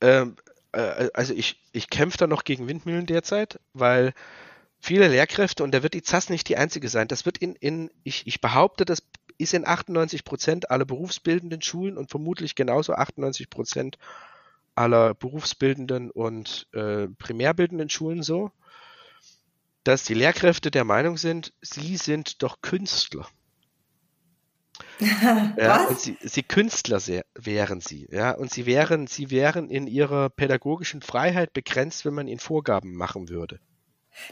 ähm, 0.00 0.36
äh, 0.72 1.08
also 1.14 1.34
ich, 1.34 1.60
ich 1.72 1.88
kämpfe 1.88 2.18
da 2.18 2.26
noch 2.26 2.44
gegen 2.44 2.68
Windmühlen 2.68 3.06
derzeit, 3.06 3.60
weil 3.74 4.12
viele 4.82 5.06
Lehrkräfte, 5.06 5.62
und 5.62 5.72
da 5.72 5.82
wird 5.84 5.94
die 5.94 6.02
ZAS 6.02 6.28
nicht 6.28 6.48
die 6.48 6.56
einzige 6.56 6.88
sein, 6.88 7.06
das 7.06 7.24
wird 7.24 7.38
in, 7.38 7.54
in 7.54 7.90
ich, 8.02 8.26
ich 8.26 8.40
behaupte, 8.40 8.84
das 8.84 9.02
ist 9.38 9.54
in 9.54 9.66
98 9.66 10.24
Prozent 10.24 10.70
aller 10.70 10.84
berufsbildenden 10.84 11.62
Schulen 11.62 11.96
und 11.96 12.10
vermutlich 12.10 12.56
genauso 12.56 12.92
98 12.92 13.48
Prozent 13.48 13.96
aller 14.74 15.14
berufsbildenden 15.14 16.10
und 16.10 16.66
äh, 16.72 17.06
primärbildenden 17.06 17.90
Schulen 17.90 18.24
so, 18.24 18.50
dass 19.84 20.02
die 20.02 20.14
Lehrkräfte 20.14 20.70
der 20.70 20.84
Meinung 20.84 21.16
sind, 21.16 21.52
sie 21.60 21.96
sind 21.96 22.42
doch 22.42 22.60
Künstler. 22.60 23.28
ja, 25.56 25.84
und 25.84 26.00
sie, 26.00 26.16
sie 26.22 26.42
Künstler 26.42 27.00
wären 27.34 27.80
sie, 27.80 28.08
ja, 28.10 28.32
und 28.32 28.50
sie 28.50 28.66
wären, 28.66 29.06
sie 29.06 29.30
wären 29.30 29.70
in 29.70 29.86
ihrer 29.86 30.28
pädagogischen 30.28 31.02
Freiheit 31.02 31.52
begrenzt, 31.52 32.04
wenn 32.04 32.14
man 32.14 32.26
ihnen 32.26 32.40
Vorgaben 32.40 32.96
machen 32.96 33.28
würde. 33.28 33.60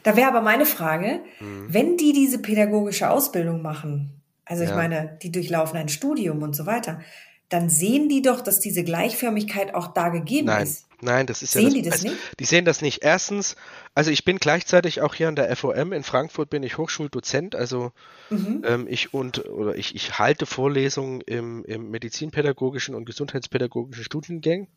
Da 0.02 0.16
wäre 0.16 0.28
aber 0.28 0.40
meine 0.42 0.66
Frage, 0.66 1.20
mhm. 1.40 1.66
wenn 1.68 1.96
die 1.96 2.12
diese 2.12 2.40
pädagogische 2.40 3.10
Ausbildung 3.10 3.62
machen, 3.62 4.20
also 4.44 4.64
ich 4.64 4.70
ja. 4.70 4.76
meine, 4.76 5.18
die 5.22 5.30
durchlaufen 5.30 5.78
ein 5.78 5.88
Studium 5.88 6.42
und 6.42 6.56
so 6.56 6.66
weiter, 6.66 7.00
dann 7.48 7.68
sehen 7.68 8.08
die 8.08 8.22
doch, 8.22 8.40
dass 8.40 8.60
diese 8.60 8.84
Gleichförmigkeit 8.84 9.74
auch 9.74 9.88
da 9.88 10.08
gegeben 10.08 10.46
Nein. 10.46 10.62
ist. 10.62 10.86
Nein, 11.02 11.26
das 11.26 11.42
ist 11.42 11.52
sehen 11.52 11.62
ja 11.62 11.68
das, 11.68 11.74
die 11.74 11.82
das 11.82 11.92
also, 11.94 12.08
nicht? 12.08 12.40
Die 12.40 12.44
sehen 12.44 12.64
das 12.64 12.82
nicht. 12.82 13.02
Erstens, 13.02 13.56
also 13.94 14.10
ich 14.10 14.24
bin 14.24 14.38
gleichzeitig 14.38 15.00
auch 15.00 15.14
hier 15.14 15.28
an 15.28 15.36
der 15.36 15.54
FOM 15.56 15.92
in 15.92 16.02
Frankfurt 16.02 16.50
bin 16.50 16.62
ich 16.62 16.78
Hochschuldozent, 16.78 17.54
also 17.54 17.92
mhm. 18.28 18.62
ähm, 18.66 18.86
ich 18.88 19.14
und 19.14 19.46
oder 19.48 19.76
ich, 19.76 19.94
ich 19.94 20.18
halte 20.18 20.46
Vorlesungen 20.46 21.22
im, 21.22 21.64
im 21.64 21.90
medizinpädagogischen 21.90 22.94
und 22.94 23.04
gesundheitspädagogischen 23.04 24.04
Studiengängen. 24.04 24.68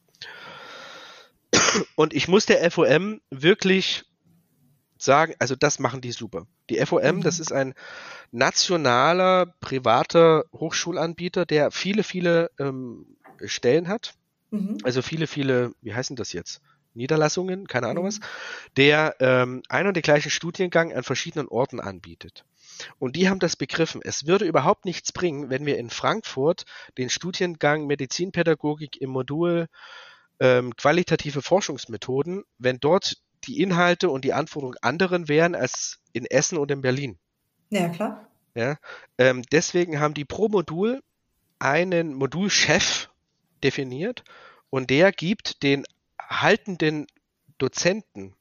Und 1.95 2.13
ich 2.13 2.27
muss 2.27 2.45
der 2.45 2.69
FOM 2.71 3.21
wirklich 3.29 4.05
sagen, 5.03 5.35
also 5.39 5.55
das 5.55 5.79
machen 5.79 6.01
die 6.01 6.11
super. 6.11 6.47
Die 6.69 6.83
FOM, 6.85 7.17
mhm. 7.17 7.21
das 7.21 7.39
ist 7.39 7.51
ein 7.51 7.73
nationaler, 8.31 9.53
privater 9.59 10.45
Hochschulanbieter, 10.53 11.45
der 11.45 11.71
viele, 11.71 12.03
viele 12.03 12.51
ähm, 12.59 13.05
Stellen 13.45 13.87
hat. 13.87 14.15
Mhm. 14.51 14.77
Also 14.83 15.01
viele, 15.01 15.27
viele, 15.27 15.73
wie 15.81 15.93
heißen 15.93 16.15
das 16.15 16.33
jetzt? 16.33 16.61
Niederlassungen, 16.95 17.67
keine 17.67 17.87
Ahnung 17.87 18.03
mhm. 18.03 18.07
was, 18.07 18.19
der 18.77 19.15
ähm, 19.19 19.63
ein 19.67 19.87
und 19.87 19.95
den 19.95 20.03
gleichen 20.03 20.29
Studiengang 20.29 20.93
an 20.93 21.03
verschiedenen 21.03 21.47
Orten 21.47 21.79
anbietet. 21.79 22.45
Und 22.99 23.15
die 23.15 23.29
haben 23.29 23.39
das 23.39 23.55
begriffen. 23.55 24.01
Es 24.03 24.25
würde 24.25 24.45
überhaupt 24.45 24.85
nichts 24.85 25.11
bringen, 25.11 25.49
wenn 25.49 25.65
wir 25.65 25.77
in 25.77 25.89
Frankfurt 25.89 26.65
den 26.97 27.09
Studiengang 27.09 27.85
Medizinpädagogik 27.87 28.99
im 29.01 29.11
Modul 29.11 29.67
ähm, 30.39 30.75
qualitative 30.75 31.41
Forschungsmethoden, 31.41 32.43
wenn 32.57 32.79
dort 32.79 33.17
die 33.47 33.61
Inhalte 33.61 34.09
und 34.09 34.25
die 34.25 34.33
Anforderungen 34.33 34.77
anderen 34.81 35.27
wären 35.27 35.55
als 35.55 35.99
in 36.13 36.25
Essen 36.25 36.57
und 36.57 36.71
in 36.71 36.81
Berlin. 36.81 37.17
Ja, 37.69 37.89
klar. 37.89 38.27
Ja, 38.55 38.77
ähm, 39.17 39.41
deswegen 39.51 39.99
haben 39.99 40.13
die 40.13 40.25
pro 40.25 40.47
Modul 40.47 41.01
einen 41.59 42.13
Modulchef 42.13 43.09
definiert 43.63 44.23
und 44.69 44.89
der 44.89 45.11
gibt 45.11 45.63
den 45.63 45.85
haltenden 46.19 47.07
Dozenten 47.57 48.35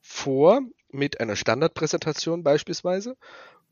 vor, 0.00 0.60
mit 0.90 1.20
einer 1.20 1.36
Standardpräsentation 1.36 2.42
beispielsweise, 2.42 3.16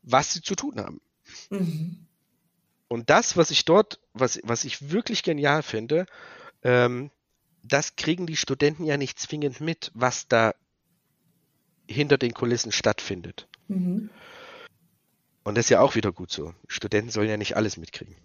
was 0.03 0.33
sie 0.33 0.41
zu 0.41 0.55
tun 0.55 0.79
haben. 0.79 1.01
Mhm. 1.49 2.05
Und 2.87 3.09
das, 3.09 3.35
was 3.35 3.51
ich 3.51 3.65
dort, 3.65 3.99
was, 4.13 4.39
was 4.43 4.63
ich 4.63 4.91
wirklich 4.91 5.23
genial 5.23 5.61
finde, 5.63 6.05
ähm, 6.63 7.11
das 7.67 7.95
kriegen 7.95 8.25
die 8.25 8.37
Studenten 8.37 8.85
ja 8.85 8.97
nicht 8.97 9.19
zwingend 9.19 9.61
mit, 9.61 9.91
was 9.93 10.27
da 10.27 10.53
hinter 11.87 12.17
den 12.17 12.33
Kulissen 12.33 12.71
stattfindet. 12.71 13.47
Mhm. 13.67 14.09
Und 15.43 15.55
das 15.55 15.65
ist 15.65 15.69
ja 15.69 15.79
auch 15.79 15.95
wieder 15.95 16.11
gut 16.11 16.31
so. 16.31 16.53
Studenten 16.67 17.09
sollen 17.09 17.29
ja 17.29 17.37
nicht 17.37 17.55
alles 17.55 17.77
mitkriegen. 17.77 18.15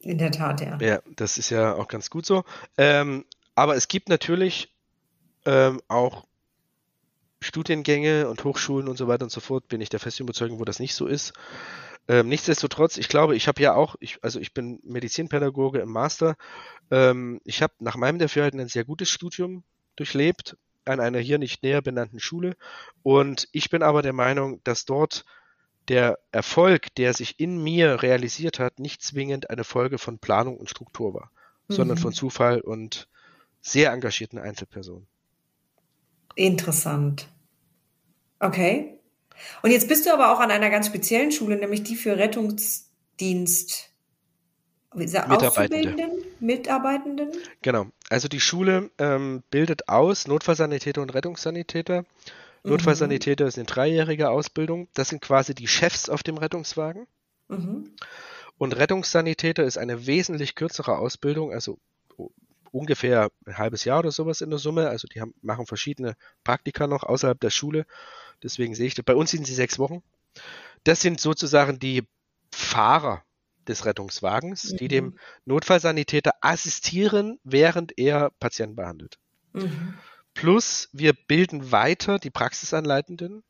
In 0.00 0.18
der 0.18 0.32
Tat, 0.32 0.60
ja. 0.60 0.78
Ja, 0.80 1.02
das 1.16 1.38
ist 1.38 1.50
ja 1.50 1.74
auch 1.74 1.86
ganz 1.86 2.10
gut 2.10 2.26
so. 2.26 2.44
Ähm, 2.78 3.24
aber 3.54 3.76
es 3.76 3.88
gibt 3.88 4.08
natürlich 4.08 4.74
ähm, 5.44 5.80
auch 5.88 6.26
Studiengänge 7.40 8.28
und 8.28 8.42
Hochschulen 8.44 8.88
und 8.88 8.96
so 8.96 9.08
weiter 9.08 9.24
und 9.24 9.30
so 9.30 9.40
fort, 9.40 9.68
bin 9.68 9.80
ich 9.80 9.88
der 9.88 10.00
festen 10.00 10.22
Überzeugung, 10.22 10.58
wo 10.58 10.64
das 10.64 10.78
nicht 10.78 10.94
so 10.94 11.06
ist. 11.06 11.32
Ähm, 12.08 12.28
nichtsdestotrotz, 12.28 12.96
ich 12.96 13.08
glaube, 13.08 13.36
ich 13.36 13.48
habe 13.48 13.62
ja 13.62 13.74
auch, 13.74 13.96
ich, 14.00 14.18
also 14.22 14.40
ich 14.40 14.52
bin 14.52 14.80
Medizinpädagoge 14.82 15.80
im 15.80 15.90
Master. 15.90 16.36
Ähm, 16.90 17.40
ich 17.44 17.62
habe 17.62 17.74
nach 17.78 17.96
meinem 17.96 18.18
Dafürhalten 18.18 18.60
ein 18.60 18.68
sehr 18.68 18.84
gutes 18.84 19.08
Studium 19.08 19.62
durchlebt 19.96 20.56
an 20.84 21.00
einer 21.00 21.18
hier 21.18 21.38
nicht 21.38 21.62
näher 21.62 21.80
benannten 21.80 22.18
Schule. 22.18 22.56
Und 23.02 23.48
ich 23.52 23.70
bin 23.70 23.82
aber 23.82 24.02
der 24.02 24.12
Meinung, 24.12 24.60
dass 24.64 24.84
dort 24.84 25.24
der 25.88 26.18
Erfolg, 26.30 26.94
der 26.96 27.14
sich 27.14 27.40
in 27.40 27.62
mir 27.62 28.02
realisiert 28.02 28.58
hat, 28.58 28.78
nicht 28.78 29.02
zwingend 29.02 29.50
eine 29.50 29.64
Folge 29.64 29.98
von 29.98 30.18
Planung 30.18 30.56
und 30.56 30.70
Struktur 30.70 31.14
war, 31.14 31.30
mhm. 31.68 31.74
sondern 31.74 31.96
von 31.98 32.12
Zufall 32.12 32.60
und 32.60 33.08
sehr 33.60 33.92
engagierten 33.92 34.38
Einzelpersonen. 34.38 35.06
Interessant. 36.34 37.28
Okay. 38.38 38.98
Und 39.62 39.70
jetzt 39.70 39.88
bist 39.88 40.06
du 40.06 40.12
aber 40.12 40.32
auch 40.32 40.40
an 40.40 40.50
einer 40.50 40.70
ganz 40.70 40.86
speziellen 40.86 41.32
Schule, 41.32 41.56
nämlich 41.56 41.82
die 41.82 41.96
für 41.96 42.16
Rettungsdienst. 42.16 43.90
Mitarbeitende. 44.94 46.08
Mitarbeitenden? 46.40 47.30
Genau. 47.62 47.86
Also 48.10 48.28
die 48.28 48.40
Schule 48.40 48.90
ähm, 48.98 49.42
bildet 49.50 49.88
aus 49.88 50.26
Notfallsanitäter 50.26 51.00
und 51.00 51.14
Rettungssanitäter. 51.14 52.04
Mhm. 52.62 52.70
Notfallsanitäter 52.70 53.46
ist 53.46 53.56
eine 53.56 53.66
dreijährige 53.66 54.28
Ausbildung. 54.28 54.88
Das 54.94 55.08
sind 55.08 55.22
quasi 55.22 55.54
die 55.54 55.68
Chefs 55.68 56.08
auf 56.08 56.22
dem 56.22 56.36
Rettungswagen. 56.36 57.06
Mhm. 57.48 57.90
Und 58.58 58.76
Rettungssanitäter 58.76 59.64
ist 59.64 59.78
eine 59.78 60.06
wesentlich 60.06 60.54
kürzere 60.54 60.98
Ausbildung, 60.98 61.52
also 61.52 61.78
ungefähr 62.70 63.30
ein 63.46 63.58
halbes 63.58 63.84
Jahr 63.84 64.00
oder 64.00 64.10
sowas 64.10 64.40
in 64.40 64.50
der 64.50 64.58
Summe. 64.58 64.88
Also 64.88 65.06
die 65.06 65.20
haben, 65.20 65.34
machen 65.42 65.66
verschiedene 65.66 66.16
Praktika 66.42 66.86
noch 66.86 67.02
außerhalb 67.02 67.38
der 67.38 67.50
Schule. 67.50 67.86
Deswegen 68.42 68.74
sehe 68.74 68.86
ich 68.86 68.94
das. 68.94 69.04
Bei 69.04 69.14
uns 69.14 69.30
sind 69.30 69.46
sie 69.46 69.54
sechs 69.54 69.78
Wochen. 69.78 70.02
Das 70.84 71.00
sind 71.00 71.20
sozusagen 71.20 71.78
die 71.78 72.02
Fahrer 72.52 73.24
des 73.68 73.84
Rettungswagens, 73.84 74.72
mhm. 74.72 74.76
die 74.78 74.88
dem 74.88 75.18
Notfallsanitäter 75.44 76.32
assistieren, 76.40 77.38
während 77.44 77.96
er 77.98 78.30
Patienten 78.40 78.76
behandelt. 78.76 79.18
Mhm. 79.52 79.94
Plus 80.34 80.88
wir 80.92 81.12
bilden 81.12 81.72
weiter 81.72 82.18
die 82.18 82.30
Praxisanleitenden. 82.30 83.42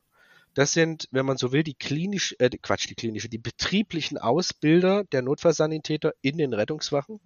Das 0.54 0.72
sind, 0.72 1.08
wenn 1.10 1.24
man 1.24 1.38
so 1.38 1.52
will, 1.52 1.62
die 1.62 1.74
klinisch, 1.74 2.34
äh, 2.38 2.50
Quatsch, 2.50 2.88
die 2.90 2.94
klinische, 2.94 3.28
die 3.28 3.38
betrieblichen 3.38 4.18
Ausbilder 4.18 5.04
der 5.04 5.22
Notfallsanitäter 5.22 6.12
in 6.20 6.36
den 6.36 6.52
Rettungswachen. 6.52 7.20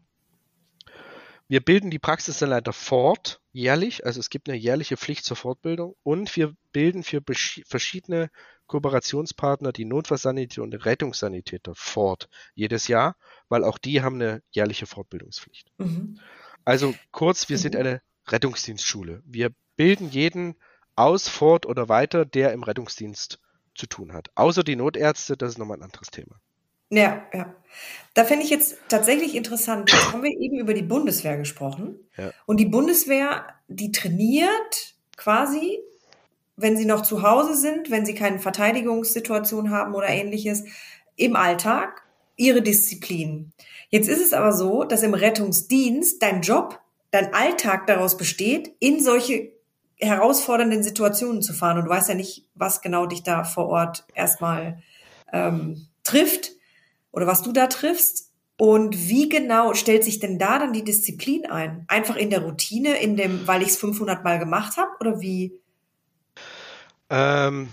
Wir 1.48 1.61
bilden 1.61 1.90
die 1.90 1.98
Praxisanleiter 1.98 2.72
fort, 2.72 3.40
jährlich, 3.52 4.05
also 4.05 4.20
es 4.20 4.31
gibt 4.31 4.48
eine 4.48 4.59
jährliche 4.59 4.96
Pflicht 4.96 5.24
zur 5.24 5.37
Fortbildung 5.37 5.94
und 6.02 6.35
wir 6.37 6.55
bilden 6.77 7.03
für 7.03 7.23
verschiedene 7.65 8.29
Kooperationspartner 8.67 9.73
die 9.73 9.87
Notfallsanitäter 9.87 10.62
und 10.62 10.75
Rettungssanitäter 10.85 11.73
fort, 11.75 12.29
jedes 12.55 12.87
Jahr, 12.87 13.17
weil 13.49 13.65
auch 13.65 13.79
die 13.79 14.03
haben 14.03 14.17
eine 14.17 14.43
jährliche 14.51 14.85
Fortbildungspflicht. 14.85 15.73
Mhm. 15.79 16.21
Also 16.67 16.95
kurz, 17.12 17.49
wir 17.49 17.57
mhm. 17.57 17.62
sind 17.62 17.77
eine 17.77 18.03
Rettungsdienstschule. 18.27 19.23
Wir 19.25 19.53
bilden 19.77 20.11
jeden 20.11 20.57
aus, 20.97 21.29
fort 21.29 21.65
oder 21.65 21.89
weiter, 21.89 22.27
der 22.27 22.53
im 22.53 22.63
Rettungsdienst 22.63 23.40
zu 23.75 23.87
tun 23.87 24.13
hat. 24.13 24.29
Außer 24.35 24.63
die 24.63 24.77
Notärzte, 24.77 25.38
das 25.38 25.53
ist 25.53 25.59
nochmal 25.59 25.79
ein 25.79 25.85
anderes 25.85 26.09
Thema. 26.09 26.38
Ja, 26.90 27.23
ja. 27.33 27.57
Da 28.13 28.25
finde 28.25 28.44
ich 28.44 28.50
jetzt 28.50 28.77
tatsächlich 28.90 29.35
interessant. 29.35 29.90
Jetzt 29.90 30.13
haben 30.13 30.23
wir 30.23 30.38
eben 30.38 30.59
über 30.59 30.75
die 30.75 30.83
Bundeswehr 30.83 31.38
gesprochen. 31.38 31.98
Ja. 32.19 32.33
Und 32.44 32.59
die 32.59 32.67
Bundeswehr, 32.67 33.46
die 33.67 33.92
trainiert 33.92 34.94
quasi, 35.17 35.79
wenn 36.57 36.77
sie 36.77 36.87
noch 36.87 37.02
zu 37.02 37.23
Hause 37.23 37.54
sind, 37.54 37.90
wenn 37.90 38.07
sie 38.07 38.15
keine 38.15 38.38
Verteidigungssituation 38.38 39.71
haben 39.71 39.94
oder 39.94 40.09
ähnliches, 40.09 40.65
im 41.17 41.37
Alltag 41.37 42.02
ihre 42.37 42.63
Disziplin. 42.63 43.52
Jetzt 43.90 44.09
ist 44.09 44.21
es 44.21 44.33
aber 44.33 44.52
so, 44.52 44.85
dass 44.85 45.02
im 45.02 45.15
Rettungsdienst 45.15 46.23
dein 46.23 46.42
Job, 46.42 46.81
dein 47.11 47.33
Alltag 47.33 47.87
daraus 47.87 48.17
besteht, 48.17 48.75
in 48.81 49.02
solche 49.02 49.52
herausfordernden 49.98 50.83
Situationen 50.83 51.42
zu 51.42 51.54
fahren. 51.54 51.79
Und 51.79 51.85
du 51.87 51.90
weißt 51.90 52.09
ja 52.09 52.15
nicht, 52.15 52.46
was 52.54 52.83
genau 52.83 53.07
dich 53.07 53.23
da 53.23 53.44
vor 53.44 53.69
Ort 53.69 54.07
erstmal 54.15 54.83
ähm, 55.33 55.87
trifft 56.04 56.52
oder 57.13 57.27
was 57.27 57.42
du 57.42 57.52
da 57.52 57.67
triffst. 57.67 58.31
Und 58.59 59.09
wie 59.09 59.29
genau 59.29 59.75
stellt 59.75 60.02
sich 60.02 60.19
denn 60.19 60.38
da 60.38 60.59
dann 60.59 60.73
die 60.73 60.85
Disziplin 60.85 61.44
ein? 61.46 61.85
Einfach 61.88 62.17
in 62.17 62.31
der 62.31 62.42
Routine, 62.42 62.98
in 63.00 63.17
dem, 63.17 63.46
weil 63.46 63.61
ich 63.61 63.69
es 63.69 63.77
500 63.77 64.25
Mal 64.25 64.38
gemacht 64.38 64.79
habe 64.79 64.90
oder 65.00 65.21
wie? 65.21 65.59
Ähm, 67.11 67.69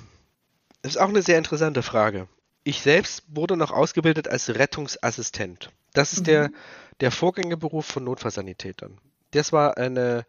das 0.81 0.95
ist 0.95 0.97
auch 1.01 1.09
eine 1.09 1.21
sehr 1.21 1.37
interessante 1.37 1.83
Frage. 1.83 2.27
Ich 2.63 2.81
selbst 2.81 3.23
wurde 3.27 3.57
noch 3.57 3.71
ausgebildet 3.71 4.27
als 4.27 4.55
Rettungsassistent. 4.55 5.71
Das 5.93 6.13
ist 6.13 6.21
mhm. 6.21 6.25
der, 6.25 6.51
der 6.99 7.11
Vorgängerberuf 7.11 7.85
von 7.85 8.03
Notfallsanitätern. 8.03 8.99
Das 9.31 9.51
war 9.51 9.77
eine 9.77 10.25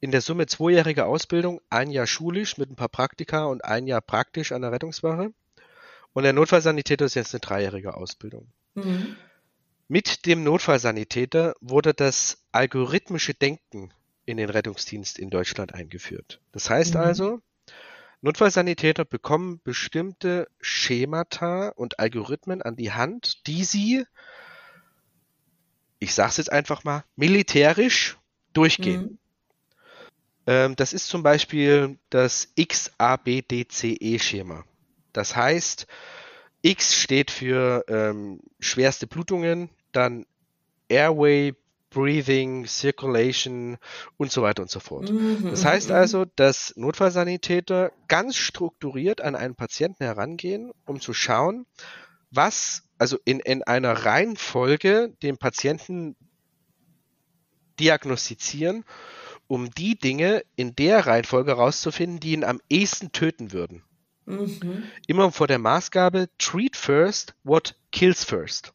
in 0.00 0.10
der 0.10 0.20
Summe 0.20 0.46
zweijährige 0.46 1.06
Ausbildung, 1.06 1.60
ein 1.70 1.90
Jahr 1.90 2.06
schulisch 2.06 2.58
mit 2.58 2.70
ein 2.70 2.76
paar 2.76 2.88
Praktika 2.88 3.46
und 3.46 3.64
ein 3.64 3.86
Jahr 3.86 4.02
praktisch 4.02 4.52
an 4.52 4.62
der 4.62 4.72
Rettungswache. 4.72 5.32
Und 6.12 6.22
der 6.22 6.32
Notfallsanitäter 6.32 7.04
ist 7.04 7.14
jetzt 7.14 7.34
eine 7.34 7.40
dreijährige 7.40 7.94
Ausbildung. 7.94 8.46
Mhm. 8.74 9.16
Mit 9.88 10.26
dem 10.26 10.42
Notfallsanitäter 10.44 11.54
wurde 11.60 11.94
das 11.94 12.38
algorithmische 12.52 13.34
Denken 13.34 13.90
in 14.26 14.36
den 14.36 14.50
Rettungsdienst 14.50 15.18
in 15.18 15.30
Deutschland 15.30 15.74
eingeführt. 15.74 16.40
Das 16.52 16.68
heißt 16.68 16.94
mhm. 16.94 17.00
also, 17.00 17.40
Notfallsanitäter 18.26 19.04
bekommen 19.04 19.60
bestimmte 19.62 20.48
Schemata 20.60 21.68
und 21.68 22.00
Algorithmen 22.00 22.60
an 22.60 22.74
die 22.74 22.90
Hand, 22.90 23.46
die 23.46 23.62
sie, 23.62 24.04
ich 26.00 26.12
sage 26.12 26.30
es 26.30 26.38
jetzt 26.38 26.50
einfach 26.50 26.82
mal, 26.82 27.04
militärisch 27.14 28.18
durchgehen. 28.52 29.02
Mhm. 29.02 29.18
Ähm, 30.48 30.74
das 30.74 30.92
ist 30.92 31.06
zum 31.06 31.22
Beispiel 31.22 32.00
das 32.10 32.52
XABDCE-Schema. 32.60 34.64
Das 35.12 35.36
heißt, 35.36 35.86
X 36.62 36.96
steht 36.96 37.30
für 37.30 37.84
ähm, 37.86 38.40
schwerste 38.58 39.06
Blutungen, 39.06 39.70
dann 39.92 40.26
Airway, 40.88 41.54
Breathing, 41.96 42.66
Circulation 42.66 43.78
und 44.18 44.30
so 44.30 44.42
weiter 44.42 44.60
und 44.60 44.70
so 44.70 44.80
fort. 44.80 45.10
Mhm, 45.10 45.48
das 45.48 45.64
heißt 45.64 45.88
mhm. 45.88 45.94
also, 45.94 46.24
dass 46.36 46.74
Notfallsanitäter 46.76 47.90
ganz 48.06 48.36
strukturiert 48.36 49.22
an 49.22 49.34
einen 49.34 49.54
Patienten 49.54 50.04
herangehen, 50.04 50.72
um 50.84 51.00
zu 51.00 51.14
schauen, 51.14 51.64
was, 52.30 52.82
also 52.98 53.16
in, 53.24 53.40
in 53.40 53.62
einer 53.62 53.92
Reihenfolge 53.92 55.14
den 55.22 55.38
Patienten 55.38 56.16
diagnostizieren, 57.80 58.84
um 59.46 59.70
die 59.70 59.96
Dinge 59.96 60.44
in 60.54 60.76
der 60.76 61.06
Reihenfolge 61.06 61.52
herauszufinden, 61.52 62.20
die 62.20 62.32
ihn 62.32 62.44
am 62.44 62.60
ehesten 62.68 63.10
töten 63.12 63.52
würden. 63.52 63.82
Mhm. 64.26 64.82
Immer 65.06 65.32
vor 65.32 65.46
der 65.46 65.58
Maßgabe, 65.58 66.28
treat 66.36 66.76
first 66.76 67.34
what 67.42 67.74
kills 67.90 68.22
first. 68.22 68.74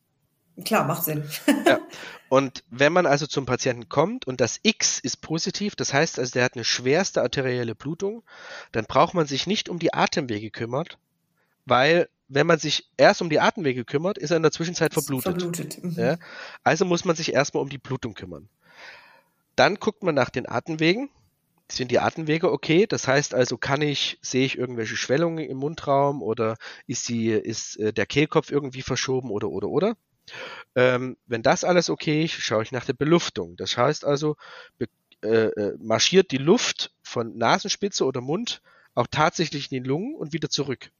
Klar, 0.64 0.86
macht 0.86 1.03
Sinn. 1.03 1.24
ja. 1.66 1.80
Und 2.30 2.64
wenn 2.70 2.93
man 2.93 3.05
also 3.05 3.28
zum 3.28 3.45
Patienten 3.45 3.89
kommt 3.89 4.26
und 4.26 4.39
das 4.39 4.62
X 4.64 4.99
ist 4.99 5.18
positiv, 5.18 5.76
das 5.76 5.93
heißt 5.93 6.18
also, 6.18 6.32
der 6.32 6.45
hat 6.45 6.55
eine 6.55 6.64
schwerste 6.64 7.22
arterielle 7.22 7.76
Blutung, 7.76 8.24
dann 8.72 8.86
braucht 8.86 9.14
man 9.14 9.28
sich 9.28 9.47
nicht 9.47 9.68
um 9.68 9.80
die 9.80 9.93
Atemwege 9.93 10.49
kümmert, 10.49 10.97
weil 11.66 12.07
wenn 12.30 12.47
man 12.47 12.57
sich 12.57 12.89
erst 12.95 13.22
um 13.22 13.30
die 13.30 13.41
Atemwege 13.41 13.84
kümmert, 13.84 14.18
ist 14.18 14.32
er 14.32 14.38
in 14.38 14.43
der 14.43 14.53
Zwischenzeit 14.53 14.93
verblutet. 14.93 15.41
verblutet. 15.41 15.84
Mhm. 15.84 15.95
Ja? 15.97 16.18
Also 16.64 16.86
muss 16.86 17.03
man 17.03 17.18
sich 17.18 17.34
erstmal 17.34 17.64
um 17.64 17.70
die 17.70 17.78
Blutung 17.78 18.14
kümmern. 18.14 18.47
Dann 19.57 19.76
guckt 19.76 20.01
man 20.01 20.16
nach 20.16 20.30
den 20.30 20.47
Atemwegen. 20.47 21.09
Sind 21.70 21.91
die 21.91 21.99
Atemwege 21.99 22.49
okay? 22.49 22.88
Das 22.88 23.09
heißt 23.09 23.34
also, 23.34 23.57
kann 23.57 23.82
ich, 23.82 24.18
sehe 24.22 24.45
ich 24.45 24.57
irgendwelche 24.57 24.95
Schwellungen 24.95 25.49
im 25.49 25.57
Mundraum 25.57 26.22
oder 26.22 26.55
ist 26.88 27.09
die, 27.09 27.32
ist 27.32 27.78
äh, 27.78 27.91
der 27.91 28.05
Kehlkopf 28.05 28.51
irgendwie 28.51 28.82
verschoben 28.82 29.32
oder 29.32 29.49
oder 29.49 29.68
oder? 29.68 29.97
Ähm, 30.75 31.17
wenn 31.25 31.41
das 31.41 31.63
alles 31.63 31.89
okay 31.89 32.23
ist, 32.25 32.34
schaue 32.34 32.63
ich 32.63 32.71
nach 32.71 32.86
der 32.86 32.93
Beluftung. 32.93 33.55
Das 33.57 33.77
heißt 33.77 34.05
also, 34.05 34.38
äh, 34.79 35.27
äh, 35.27 35.77
marschiert 35.79 36.32
die 36.32 36.38
Luft 36.38 36.91
von 37.03 37.38
Nasenspitze 37.38 38.05
oder 38.05 38.21
Mund 38.21 38.61
auch 38.95 39.07
tatsächlich 39.09 39.71
in 39.71 39.84
die 39.84 39.89
Lungen 39.89 40.15
und 40.15 40.34
wieder 40.34 40.49
zurück. 40.49 40.91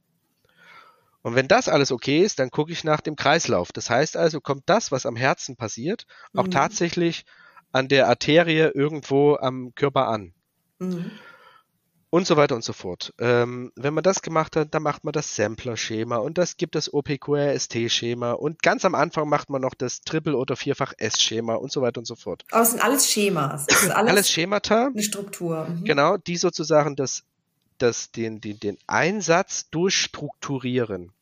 Und 1.23 1.36
wenn 1.36 1.47
das 1.47 1.67
alles 1.67 1.91
okay 1.91 2.21
ist, 2.21 2.39
dann 2.39 2.49
gucke 2.49 2.71
ich 2.71 2.84
nach 2.84 3.01
dem 3.01 3.15
Kreislauf. 3.15 3.71
Das 3.71 3.89
heißt 3.89 4.17
also, 4.17 4.41
kommt 4.41 4.63
das, 4.65 4.91
was 4.91 5.05
am 5.05 5.15
Herzen 5.15 5.55
passiert, 5.55 6.05
auch 6.34 6.47
mhm. 6.47 6.51
tatsächlich 6.51 7.25
an 7.71 7.88
der 7.88 8.07
Arterie 8.07 8.71
irgendwo 8.73 9.36
am 9.36 9.73
Körper 9.75 10.07
an. 10.07 10.34
Mhm 10.79 11.11
und 12.12 12.28
so 12.28 12.36
weiter 12.36 12.55
und 12.55 12.64
so 12.64 12.74
fort. 12.74 13.14
Ähm, 13.20 13.72
wenn 13.76 13.93
man 13.93 14.03
das 14.03 14.22
gemacht 14.22 14.57
hat, 14.57 14.76
dann 14.76 14.84
macht 14.84 15.05
man 15.05 15.14
das 15.14 15.36
Sampler-Schema 15.36 16.18
und 16.18 16.38
das 16.38 16.57
gibt 16.57 16.76
das 16.76 16.93
OPQRST-Schema 16.93 18.34
und 18.34 18.62
ganz 18.62 18.84
am 18.84 18.95
Anfang 18.95 19.30
macht 19.30 19.49
man 19.49 19.62
noch 19.62 19.74
das 19.74 20.01
Triple- 20.01 20.36
oder 20.36 20.57
Vierfach-S-Schema 20.57 21.55
und 21.55 21.72
so 21.72 21.82
weiter 21.82 21.99
und 21.99 22.05
so 22.05 22.16
fort. 22.16 22.43
Aber 22.51 22.64
es 22.64 22.72
sind 22.72 22.84
alles 22.84 23.09
Schemas. 23.09 23.66
Das 23.66 23.84
ist 23.84 23.91
alles, 23.91 24.12
alles 24.12 24.30
Schemata. 24.30 24.88
Eine 24.88 25.01
Struktur. 25.01 25.70
Mhm. 25.70 25.86
Genau, 25.86 26.18
die 26.18 26.36
sozusagen 26.36 26.97
das, 26.97 27.24
das, 27.78 28.12
den, 28.12 28.41
den, 28.41 28.59
den 28.59 28.78
Einsatz 28.88 29.70
durchstrukturieren. 29.70 31.14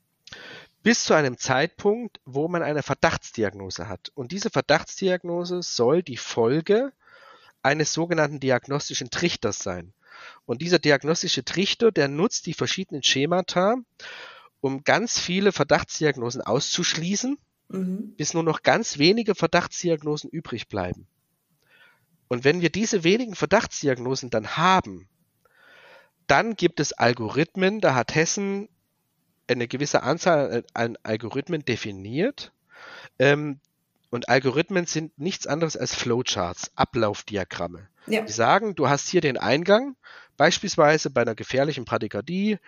Bis 0.82 1.04
zu 1.04 1.14
einem 1.14 1.38
Zeitpunkt, 1.38 2.20
wo 2.26 2.48
man 2.48 2.64
eine 2.64 2.82
Verdachtsdiagnose 2.82 3.88
hat. 3.88 4.12
Und 4.16 4.32
diese 4.32 4.50
Verdachtsdiagnose 4.50 5.62
soll 5.62 6.02
die 6.02 6.18
Folge 6.18 6.94
eines 7.62 7.94
sogenannten 7.94 8.40
diagnostischen 8.40 9.12
Trichters 9.12 9.60
sein. 9.60 9.94
Und 10.45 10.61
dieser 10.61 10.80
diagnostische 10.80 11.43
Trichter, 11.43 11.91
der 11.91 12.07
nutzt 12.07 12.45
die 12.45 12.53
verschiedenen 12.53 13.03
Schemata, 13.03 13.76
um 14.61 14.84
ganz 14.84 15.20
viele 15.20 15.51
Verdachtsdiagnosen 15.51 16.41
auszuschließen, 16.41 17.38
mhm. 17.70 18.15
bis 18.15 18.34
nur 18.34 18.43
noch 18.43 18.63
ganz 18.63 18.97
wenige 18.97 19.36
Verdachtsdiagnosen 19.36 20.30
übrig 20.30 20.67
bleiben. 20.67 21.07
Und 22.28 22.43
wenn 22.43 22.61
wir 22.61 22.70
diese 22.70 23.03
wenigen 23.03 23.36
Verdachtsdiagnosen 23.36 24.30
dann 24.30 24.57
haben, 24.57 25.07
dann 26.28 26.55
gibt 26.55 26.80
es 26.80 26.93
Algorithmen, 26.93 27.82
da 27.82 27.95
hat 27.95 28.13
Hessen 28.13 28.70
eine 29.47 29.67
gewisse 29.67 30.03
Anzahl 30.03 30.63
an 30.74 30.97
Algorithmen 31.01 31.65
definiert. 31.65 32.53
Ähm, 33.17 33.59
und 34.11 34.30
Algorithmen 34.30 34.86
sind 34.86 35.17
nichts 35.17 35.47
anderes 35.47 35.76
als 35.76 35.95
Flowcharts, 35.95 36.72
Ablaufdiagramme. 36.76 37.88
Ja. 38.10 38.22
Die 38.22 38.32
sagen, 38.32 38.76
du 38.76 38.89
hast 38.89 39.07
hier 39.10 39.22
den 39.22 39.38
Eingang. 39.38 39.95
Beispielsweise 40.38 41.10
bei 41.10 41.22
einer 41.22 41.36
gefährlichen 41.36 41.86
Bradykardie 41.86 42.60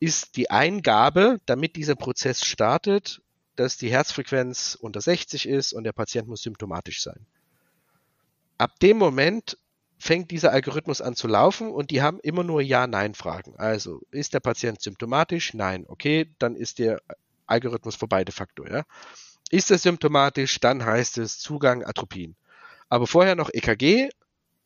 ist 0.00 0.36
die 0.36 0.50
Eingabe, 0.50 1.38
damit 1.46 1.76
dieser 1.76 1.94
Prozess 1.94 2.44
startet, 2.44 3.22
dass 3.56 3.76
die 3.76 3.90
Herzfrequenz 3.90 4.76
unter 4.80 5.00
60 5.00 5.48
ist 5.48 5.72
und 5.72 5.84
der 5.84 5.92
Patient 5.92 6.28
muss 6.28 6.42
symptomatisch 6.42 7.02
sein. 7.02 7.26
Ab 8.58 8.78
dem 8.80 8.98
Moment 8.98 9.58
fängt 9.98 10.30
dieser 10.30 10.52
Algorithmus 10.52 11.00
an 11.00 11.14
zu 11.14 11.28
laufen 11.28 11.70
und 11.70 11.90
die 11.90 12.02
haben 12.02 12.20
immer 12.20 12.42
nur 12.42 12.62
Ja-Nein-Fragen. 12.62 13.54
Also, 13.58 14.00
ist 14.10 14.34
der 14.34 14.40
Patient 14.40 14.80
symptomatisch? 14.80 15.54
Nein. 15.54 15.84
Okay, 15.86 16.34
dann 16.38 16.56
ist 16.56 16.78
der 16.78 17.00
Algorithmus 17.46 17.96
vorbei 17.96 18.24
de 18.24 18.34
facto. 18.34 18.66
Ja? 18.66 18.84
Ist 19.50 19.70
er 19.70 19.78
symptomatisch? 19.78 20.58
Dann 20.58 20.84
heißt 20.84 21.18
es 21.18 21.38
Zugang 21.38 21.84
Atropin. 21.84 22.34
Aber 22.88 23.06
vorher 23.06 23.34
noch 23.34 23.50
EKG 23.52 24.08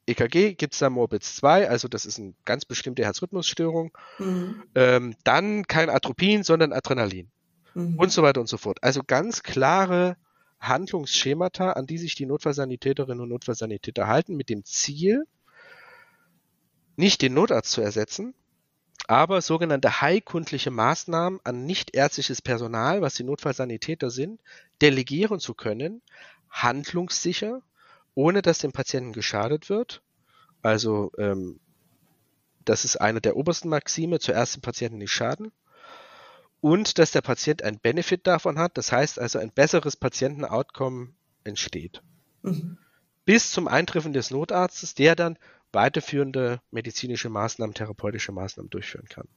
EKG 0.07 0.55
gibt 0.55 0.75
es 0.75 0.81
da 0.81 0.91
Morbitz 0.91 1.37
2, 1.37 1.69
also 1.69 1.89
das 1.89 2.05
ist 2.05 2.19
eine 2.19 2.35
ganz 2.45 2.65
bestimmte 2.65 3.05
Herzrhythmusstörung. 3.05 3.97
Mhm. 4.19 4.63
Ähm, 4.75 5.17
dann 5.25 5.67
kein 5.67 5.91
Atropin, 5.91 6.43
sondern 6.43 6.73
Adrenalin. 6.73 7.31
Mhm. 7.75 7.99
Und 7.99 8.13
so 8.13 8.23
weiter 8.23 8.41
und 8.41 8.49
so 8.49 8.59
fort. 8.59 8.79
Also 8.83 9.03
ganz 9.07 9.43
klare 9.43 10.17
Handlungsschemata, 10.61 11.73
an 11.73 11.87
die 11.87 11.99
sich 11.99 12.15
die 12.15 12.27
Notfallsanitäterinnen 12.27 13.21
und 13.21 13.29
Notfallsanitäter 13.29 14.07
halten, 14.07 14.37
mit 14.37 14.49
dem 14.49 14.65
Ziel, 14.65 15.27
nicht 16.97 17.23
den 17.23 17.35
Notarzt 17.35 17.71
zu 17.71 17.81
ersetzen, 17.81 18.35
aber 19.07 19.43
sogenannte 19.43 20.01
heilkundliche 20.01 20.71
Maßnahmen 20.71 21.41
an 21.45 21.67
nichtärztliches 21.67 22.41
Personal, 22.41 23.03
was 23.03 23.15
die 23.15 23.25
Notfallsanitäter 23.25 24.11
sind, 24.11 24.41
delegieren 24.81 25.41
zu 25.41 25.55
können, 25.55 26.01
handlungssicher 26.51 27.63
ohne 28.15 28.43
dass 28.43 28.59
dem 28.59 28.73
Patienten 28.73 29.13
geschadet 29.13 29.69
wird. 29.69 30.03
Also 30.63 31.13
ähm, 31.19 31.61
das 32.65 32.85
ist 32.85 32.97
eine 32.97 33.21
der 33.21 33.37
obersten 33.37 33.69
Maxime, 33.69 34.19
zuerst 34.19 34.57
dem 34.57 34.63
Patienten 34.63 34.99
nicht 34.99 35.13
schaden. 35.13 35.53
Und 36.61 36.99
dass 36.99 37.11
der 37.11 37.21
Patient 37.21 37.63
ein 37.63 37.79
Benefit 37.79 38.27
davon 38.27 38.59
hat, 38.59 38.79
das 38.79 38.91
heißt 38.91 39.19
also 39.19 39.39
ein 39.39 39.51
besseres 39.51 39.97
Patientenoutcome 39.97 41.09
entsteht. 41.45 42.03
Mhm. 42.43 42.79
Bis 43.27 43.53
zum 43.53 43.69
Eintreffen 43.69 44.15
des 44.15 44.31
Notarztes, 44.31 44.95
der 44.95 45.15
dann 45.15 45.39
weiterführende 45.73 46.61
medizinische 46.71 47.29
Maßnahmen, 47.29 47.75
therapeutische 47.75 48.33
Maßnahmen 48.33 48.71
durchführen 48.71 49.09
kann. 49.09 49.29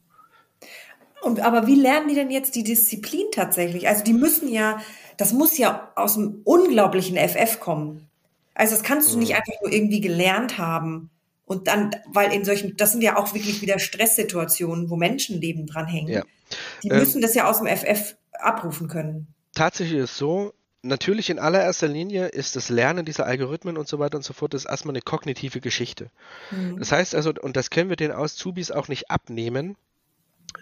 Und 1.21 1.41
aber 1.41 1.67
wie 1.67 1.75
lernen 1.75 2.07
die 2.07 2.15
denn 2.15 2.31
jetzt 2.31 2.55
die 2.55 2.63
Disziplin 2.63 3.25
tatsächlich? 3.31 3.87
Also 3.87 4.03
die 4.03 4.13
müssen 4.13 4.47
ja, 4.49 4.81
das 5.17 5.33
muss 5.33 5.57
ja 5.57 5.91
aus 5.95 6.13
dem 6.13 6.41
unglaublichen 6.43 7.17
FF 7.17 7.59
kommen. 7.59 8.09
Also 8.57 8.73
das 8.73 8.83
kannst 8.83 9.13
du 9.13 9.19
nicht 9.19 9.29
mhm. 9.29 9.35
einfach 9.35 9.53
nur 9.61 9.71
irgendwie 9.71 10.01
gelernt 10.01 10.57
haben. 10.57 11.11
Und 11.45 11.67
dann, 11.67 11.95
weil 12.07 12.33
in 12.33 12.43
solchen, 12.43 12.75
das 12.75 12.91
sind 12.91 13.03
ja 13.03 13.15
auch 13.17 13.33
wirklich 13.33 13.61
wieder 13.61 13.79
Stresssituationen, 13.79 14.89
wo 14.89 14.97
Menschenleben 14.97 15.65
dranhängen. 15.65 16.11
Ja. 16.11 16.23
Die 16.83 16.89
ähm, 16.89 16.97
müssen 16.97 17.21
das 17.21 17.35
ja 17.35 17.47
aus 17.49 17.59
dem 17.59 17.67
FF 17.67 18.15
abrufen 18.33 18.87
können. 18.87 19.27
Tatsächlich 19.53 19.99
ist 19.99 20.11
es 20.11 20.17
so, 20.17 20.53
natürlich 20.81 21.29
in 21.29 21.39
allererster 21.39 21.87
Linie 21.87 22.27
ist 22.27 22.55
das 22.55 22.69
Lernen 22.69 23.05
dieser 23.05 23.27
Algorithmen 23.27 23.77
und 23.77 23.87
so 23.87 23.99
weiter 23.99 24.17
und 24.17 24.23
so 24.23 24.33
fort, 24.33 24.53
das 24.53 24.65
ist 24.65 24.69
erstmal 24.69 24.93
eine 24.93 25.01
kognitive 25.01 25.61
Geschichte. 25.61 26.09
Mhm. 26.51 26.79
Das 26.79 26.91
heißt 26.91 27.15
also, 27.15 27.31
und 27.39 27.55
das 27.55 27.69
können 27.69 27.89
wir 27.89 27.95
den 27.95 28.11
Auszubis 28.11 28.71
auch 28.71 28.87
nicht 28.87 29.09
abnehmen, 29.11 29.77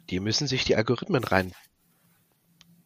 die 0.09 0.19
müssen 0.19 0.47
sich 0.47 0.65
die 0.65 0.75
Algorithmen 0.75 1.23
rein, 1.23 1.53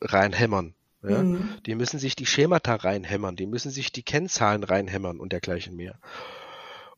reinhämmern. 0.01 0.74
Ja? 1.04 1.24
Mhm. 1.24 1.58
Die 1.66 1.76
müssen 1.76 2.00
sich 2.00 2.16
die 2.16 2.26
Schemata 2.26 2.76
reinhämmern, 2.76 3.36
die 3.36 3.45
müssen 3.45 3.72
sich 3.72 3.91
die 3.91 4.04
Kennzahlen 4.04 4.64
reinhämmern 4.64 5.20
und 5.20 5.32
dergleichen 5.32 5.76
mehr. 5.76 6.00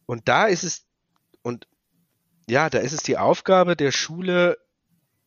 Und 0.06 0.28
da 0.28 0.45
ist 0.45 0.64
es, 0.64 0.86
und 1.41 1.68
ja, 2.49 2.70
da 2.70 2.80
ist 2.80 2.93
es 2.93 3.04
die 3.04 3.18
Aufgabe 3.18 3.76
der 3.76 3.91
Schule, 3.91 4.58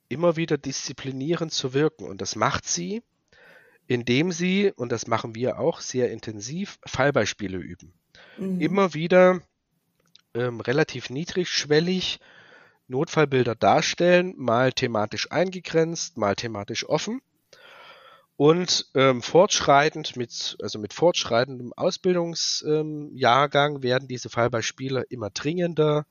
immer 0.08 0.36
wieder 0.36 0.58
disziplinierend 0.58 1.52
zu 1.52 1.74
wirken. 1.74 2.04
Und 2.04 2.20
das 2.20 2.36
macht 2.36 2.66
sie, 2.66 3.02
indem 3.86 4.32
sie, 4.32 4.72
und 4.76 4.92
das 4.92 5.06
machen 5.06 5.34
wir 5.34 5.58
auch 5.58 5.80
sehr 5.80 6.10
intensiv, 6.10 6.78
Fallbeispiele 6.86 7.58
üben. 7.58 7.94
Mhm. 8.38 8.60
Immer 8.60 8.94
wieder 8.94 9.40
ähm, 10.34 10.60
relativ 10.60 11.10
niedrigschwellig 11.10 12.20
Notfallbilder 12.86 13.54
darstellen, 13.54 14.34
mal 14.36 14.72
thematisch 14.72 15.30
eingegrenzt, 15.32 16.18
mal 16.18 16.34
thematisch 16.34 16.86
offen. 16.88 17.22
Und 18.36 18.90
ähm, 18.94 19.22
fortschreitend 19.22 20.16
mit, 20.16 20.56
also 20.60 20.80
mit 20.80 20.92
fortschreitendem 20.92 21.72
Ausbildungsjahrgang 21.72 23.76
ähm, 23.76 23.82
werden 23.82 24.08
diese 24.08 24.28
Fallbeispiele 24.28 25.04
immer 25.08 25.30
dringender, 25.30 26.04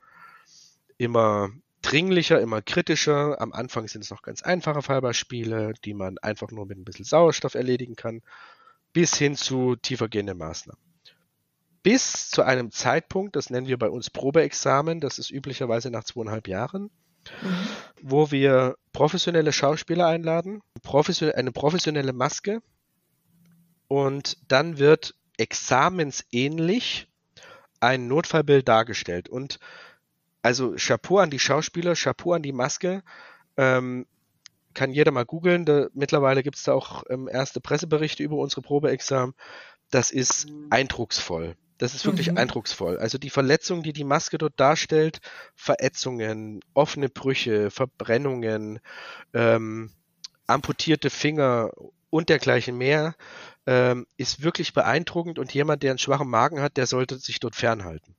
immer 0.98 1.50
dringlicher, 1.82 2.40
immer 2.40 2.62
kritischer. 2.62 3.42
Am 3.42 3.52
Anfang 3.52 3.90
sind 3.90 4.06
es 4.06 4.10
noch 4.10 4.22
ganz 4.22 4.42
einfache 4.42 4.82
Fallbeispiele, 4.82 5.74
die 5.84 5.94
man 5.94 6.18
einfach 6.20 6.50
nur 6.52 6.66
mit 6.66 6.78
ein 6.78 6.86
bisschen 6.86 7.04
Sauerstoff 7.04 7.56
erledigen 7.56 7.98
kann, 7.98 8.22
bis 8.94 9.18
hin 9.18 9.36
zu 9.36 9.76
tiefergehenden 9.76 10.38
Maßnahmen. 10.38 10.82
Bis 11.84 12.30
zu 12.30 12.44
einem 12.44 12.72
Zeitpunkt, 12.72 13.36
das 13.36 13.50
nennen 13.50 13.68
wir 13.68 13.78
bei 13.78 13.90
uns 13.90 14.10
Probeexamen, 14.10 15.02
das 15.02 15.20
ist 15.20 15.30
üblicherweise 15.30 15.92
nach 15.92 16.06
zweieinhalb 16.06 16.48
Jahren, 16.48 16.90
mhm. 17.42 17.68
Wo 18.04 18.32
wir 18.32 18.76
professionelle 18.92 19.54
Schauspieler 19.54 20.08
einladen, 20.08 20.62
eine 20.84 21.52
professionelle 21.52 22.14
Maske 22.14 22.62
und 23.88 24.38
dann 24.50 24.78
wird 24.78 25.16
examensähnlich 25.38 27.08
ein 27.80 28.08
Notfallbild 28.08 28.68
dargestellt. 28.68 29.30
Und 29.30 29.58
also 30.42 30.76
Chapeau 30.78 31.20
an 31.20 31.30
die 31.30 31.40
Schauspieler, 31.40 31.96
Chapeau 31.96 32.34
an 32.34 32.44
die 32.44 32.52
Maske. 32.52 33.04
Ähm, 33.56 34.06
kann 34.74 34.92
jeder 34.92 35.12
mal 35.12 35.26
googeln. 35.26 35.66
mittlerweile 35.94 36.44
gibt 36.44 36.58
es 36.58 36.64
da 36.64 36.74
auch 36.74 37.04
ähm, 37.10 37.30
erste 37.32 37.62
Presseberichte 37.62 38.24
über 38.24 38.36
unsere 38.36 38.62
Probeexamen. 38.62 39.34
Das 39.92 40.12
ist 40.12 40.50
mhm. 40.50 40.68
eindrucksvoll. 40.72 41.56
Das 41.84 41.94
ist 41.94 42.06
wirklich 42.06 42.32
mhm. 42.32 42.38
eindrucksvoll. 42.38 42.98
Also 42.98 43.18
die 43.18 43.30
Verletzungen, 43.30 43.84
die 43.84 43.92
die 43.92 44.06
Maske 44.06 44.38
dort 44.38 44.58
darstellt, 44.58 45.20
Verätzungen, 45.54 46.62
offene 46.74 47.10
Brüche, 47.10 47.72
Verbrennungen, 47.72 48.80
ähm, 49.34 49.92
amputierte 50.48 51.10
Finger 51.10 51.72
und 52.10 52.30
dergleichen 52.30 52.78
mehr, 52.78 53.16
ähm, 53.68 54.08
ist 54.16 54.44
wirklich 54.44 54.74
beeindruckend 54.74 55.40
und 55.40 55.54
jemand, 55.54 55.84
der 55.84 55.92
einen 55.92 56.00
schwachen 56.00 56.30
Magen 56.30 56.62
hat, 56.62 56.78
der 56.78 56.88
sollte 56.88 57.18
sich 57.18 57.42
dort 57.42 57.58
fernhalten. 57.58 58.16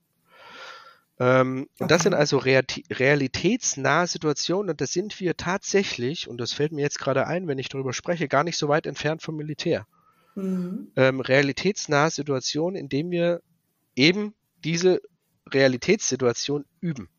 Ähm, 1.19 1.67
okay. 1.73 1.83
Und 1.85 1.89
das 1.89 2.03
sind 2.03 2.13
also 2.13 2.37
realitätsnahe 2.37 4.05
Situationen 4.05 4.69
und 4.69 4.79
da 4.79 4.85
sind 4.85 5.19
wir 5.19 5.37
tatsächlich, 5.37 6.27
und 6.27 6.37
das 6.37 6.53
fällt 6.53 6.71
mir 6.71 6.83
jetzt 6.83 6.99
gerade 6.99 7.25
ein, 7.25 7.47
wenn 7.47 7.57
ich 7.57 7.69
darüber 7.69 7.93
spreche, 7.93 8.27
gar 8.27 8.43
nicht 8.43 8.57
so 8.57 8.67
weit 8.67 8.85
entfernt 8.85 9.23
vom 9.23 9.35
Militär. 9.35 9.87
Mhm. 10.35 10.91
Ähm, 10.95 11.19
realitätsnahe 11.19 12.11
Situationen, 12.11 12.75
in 12.75 12.89
denen 12.89 13.09
wir 13.09 13.41
eben 13.95 14.33
diese 14.63 15.01
Realitätssituation 15.49 16.65
üben. 16.79 17.09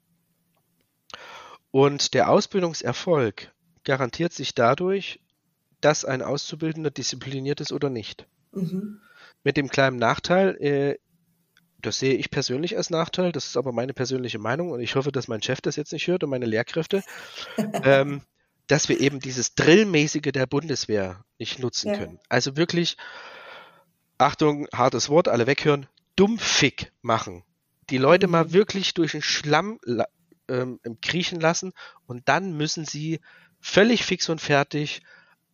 Und 1.70 2.14
der 2.14 2.31
Ausbildungserfolg 2.31 3.53
garantiert 3.85 4.33
sich 4.33 4.55
dadurch, 4.55 5.20
dass 5.81 6.05
ein 6.05 6.22
Auszubildender 6.22 6.91
diszipliniert 6.91 7.61
ist 7.61 7.72
oder 7.72 7.91
nicht. 7.91 8.27
Mhm. 8.53 9.01
Mit 9.45 9.57
dem 9.57 9.68
kleinen 9.68 9.99
Nachteil, 9.99 10.57
äh, 10.57 10.99
das 11.83 11.99
sehe 11.99 12.14
ich 12.14 12.31
persönlich 12.31 12.77
als 12.77 12.91
Nachteil, 12.91 13.33
das 13.33 13.47
ist 13.47 13.57
aber 13.57 13.72
meine 13.72 13.93
persönliche 13.95 14.39
Meinung 14.39 14.70
und 14.70 14.81
ich 14.81 14.97
hoffe, 14.97 15.12
dass 15.12 15.29
mein 15.29 15.43
Chef 15.43 15.61
das 15.61 15.77
jetzt 15.77 15.93
nicht 15.93 16.07
hört 16.09 16.24
und 16.24 16.31
meine 16.31 16.47
Lehrkräfte, 16.47 17.05
ähm, 17.85 18.22
dass 18.66 18.89
wir 18.89 18.99
eben 18.99 19.20
dieses 19.20 19.55
Drillmäßige 19.55 20.33
der 20.33 20.47
Bundeswehr 20.47 21.24
nicht 21.39 21.59
nutzen 21.59 21.89
ja. 21.93 21.99
können. 21.99 22.18
Also 22.29 22.57
wirklich, 22.57 22.97
Achtung, 24.18 24.66
hartes 24.72 25.09
Wort, 25.09 25.29
alle 25.29 25.47
weghören, 25.47 25.87
dumpfig 26.17 26.93
machen. 27.03 27.45
Die 27.91 27.99
Leute 27.99 28.27
mhm. 28.27 28.33
mal 28.33 28.53
wirklich 28.53 28.95
durch 28.95 29.12
den 29.12 29.23
Schlamm 29.23 29.79
ähm, 30.49 30.81
kriechen 31.03 31.41
lassen 31.41 31.73
und 32.07 32.29
dann 32.29 32.57
müssen 32.57 32.85
sie 32.85 33.21
völlig 33.61 34.05
fix 34.05 34.29
und 34.29 34.41
fertig 34.41 35.03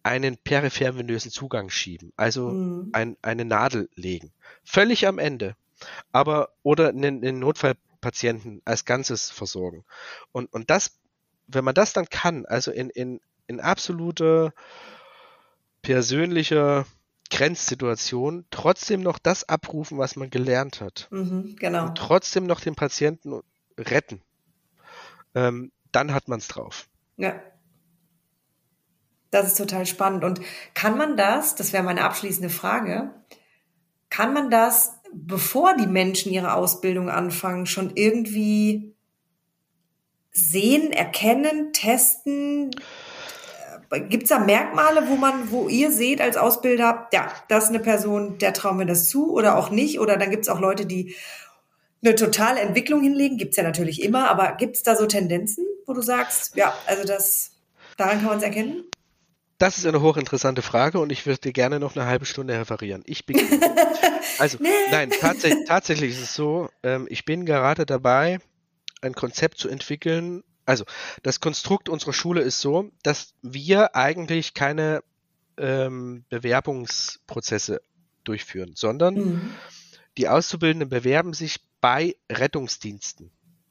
einen 0.02 0.36
peripher 0.36 0.96
venösen 0.96 1.30
Zugang 1.30 1.70
schieben, 1.70 2.12
also 2.16 2.48
mhm. 2.48 2.90
ein, 2.92 3.16
eine 3.22 3.44
Nadel 3.44 3.88
legen. 3.94 4.32
Völlig 4.64 5.06
am 5.06 5.18
Ende 5.18 5.54
aber 6.12 6.50
oder 6.62 6.88
einen, 6.88 7.24
einen 7.24 7.38
Notfallpatienten 7.38 8.62
als 8.64 8.84
Ganzes 8.84 9.30
versorgen. 9.30 9.84
Und, 10.32 10.52
und 10.52 10.70
das, 10.70 10.98
wenn 11.46 11.64
man 11.64 11.74
das 11.74 11.92
dann 11.92 12.08
kann, 12.08 12.46
also 12.46 12.70
in, 12.70 12.90
in, 12.90 13.20
in 13.46 13.60
absoluter 13.60 14.52
persönlicher 15.82 16.86
Grenzsituation 17.32 18.44
trotzdem 18.50 19.00
noch 19.00 19.18
das 19.18 19.48
abrufen, 19.48 19.96
was 19.96 20.16
man 20.16 20.28
gelernt 20.28 20.82
hat. 20.82 21.08
Mhm, 21.10 21.56
genau. 21.58 21.86
Und 21.86 21.96
trotzdem 21.96 22.44
noch 22.46 22.60
den 22.60 22.74
Patienten 22.74 23.40
retten. 23.78 24.20
Ähm, 25.34 25.72
dann 25.92 26.12
hat 26.12 26.28
man 26.28 26.38
es 26.38 26.48
drauf. 26.48 26.88
Ja. 27.16 27.40
Das 29.30 29.46
ist 29.46 29.56
total 29.56 29.86
spannend. 29.86 30.24
Und 30.24 30.40
kann 30.74 30.98
man 30.98 31.16
das, 31.16 31.54
das 31.54 31.72
wäre 31.72 31.82
meine 31.82 32.04
abschließende 32.04 32.50
Frage, 32.50 33.14
kann 34.10 34.34
man 34.34 34.50
das 34.50 34.92
bevor 35.14 35.74
die 35.76 35.86
Menschen 35.86 36.32
ihre 36.32 36.54
Ausbildung 36.54 37.08
anfangen, 37.08 37.66
schon 37.66 37.92
irgendwie 37.94 38.94
sehen, 40.32 40.92
erkennen, 40.92 41.72
testen? 41.72 42.70
Gibt 44.00 44.24
es 44.24 44.28
da 44.30 44.38
Merkmale, 44.38 45.08
wo 45.08 45.16
man, 45.16 45.50
wo 45.50 45.68
ihr 45.68 45.92
seht 45.92 46.20
als 46.20 46.36
Ausbilder, 46.36 47.08
ja, 47.12 47.30
das 47.48 47.64
ist 47.64 47.70
eine 47.70 47.80
Person, 47.80 48.38
der 48.38 48.54
trauen 48.54 48.78
wir 48.78 48.86
das 48.86 49.08
zu 49.08 49.32
oder 49.32 49.58
auch 49.58 49.70
nicht? 49.70 50.00
Oder 50.00 50.16
dann 50.16 50.30
gibt 50.30 50.44
es 50.44 50.48
auch 50.48 50.60
Leute, 50.60 50.86
die 50.86 51.14
eine 52.02 52.14
totale 52.14 52.60
Entwicklung 52.60 53.02
hinlegen, 53.02 53.36
gibt 53.36 53.50
es 53.50 53.56
ja 53.56 53.62
natürlich 53.62 54.02
immer, 54.02 54.30
aber 54.30 54.56
gibt 54.56 54.76
es 54.76 54.82
da 54.82 54.96
so 54.96 55.06
Tendenzen, 55.06 55.64
wo 55.86 55.92
du 55.92 56.02
sagst, 56.02 56.56
ja, 56.56 56.74
also 56.86 57.04
das, 57.04 57.52
daran 57.96 58.18
kann 58.18 58.26
man 58.28 58.38
es 58.38 58.44
erkennen? 58.44 58.84
Das 59.58 59.78
ist 59.78 59.86
eine 59.86 60.00
hochinteressante 60.00 60.62
Frage 60.62 60.98
und 60.98 61.12
ich 61.12 61.24
würde 61.24 61.40
dir 61.40 61.52
gerne 61.52 61.78
noch 61.78 61.94
eine 61.94 62.06
halbe 62.06 62.24
Stunde 62.24 62.58
referieren. 62.58 63.04
Ich 63.06 63.26
bin. 63.26 63.38
also, 64.38 64.58
nee. 64.60 64.68
nein, 64.90 65.10
tats 65.10 65.46
tatsächlich 65.68 66.12
ist 66.12 66.22
es 66.22 66.34
so, 66.34 66.68
ähm, 66.82 67.06
ich 67.08 67.24
bin 67.24 67.46
gerade 67.46 67.86
dabei, 67.86 68.40
ein 69.02 69.14
Konzept 69.14 69.58
zu 69.58 69.68
entwickeln. 69.68 70.42
Also, 70.64 70.84
das 71.22 71.40
Konstrukt 71.40 71.88
unserer 71.88 72.12
Schule 72.12 72.40
ist 72.40 72.60
so, 72.60 72.90
dass 73.02 73.34
wir 73.42 73.96
eigentlich 73.96 74.54
keine 74.54 75.02
ähm, 75.56 76.24
Bewerbungsprozesse 76.28 77.82
durchführen, 78.24 78.72
sondern 78.74 79.14
mhm. 79.14 79.54
die 80.16 80.28
Auszubildenden 80.28 80.88
bewerben 80.88 81.34
sich 81.34 81.60
bei 81.80 82.16
Rettungsdiensten. 82.30 83.30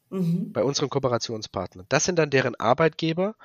Mhm. 0.09 0.51
Bei 0.51 0.63
unseren 0.63 0.89
Kooperationspartnern. 0.89 1.85
Das 1.87 2.03
sind 2.03 2.19
dann 2.19 2.29
deren 2.29 2.55
Arbeitgeber 2.55 3.35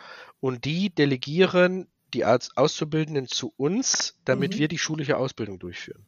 und 0.40 0.64
die 0.64 0.90
delegieren 0.90 1.86
die 2.12 2.24
Auszubildenden 2.24 3.28
zu 3.28 3.52
uns, 3.56 4.18
damit 4.24 4.54
mhm. 4.54 4.58
wir 4.58 4.68
die 4.68 4.78
schulische 4.78 5.16
Ausbildung 5.16 5.58
durchführen. 5.58 6.04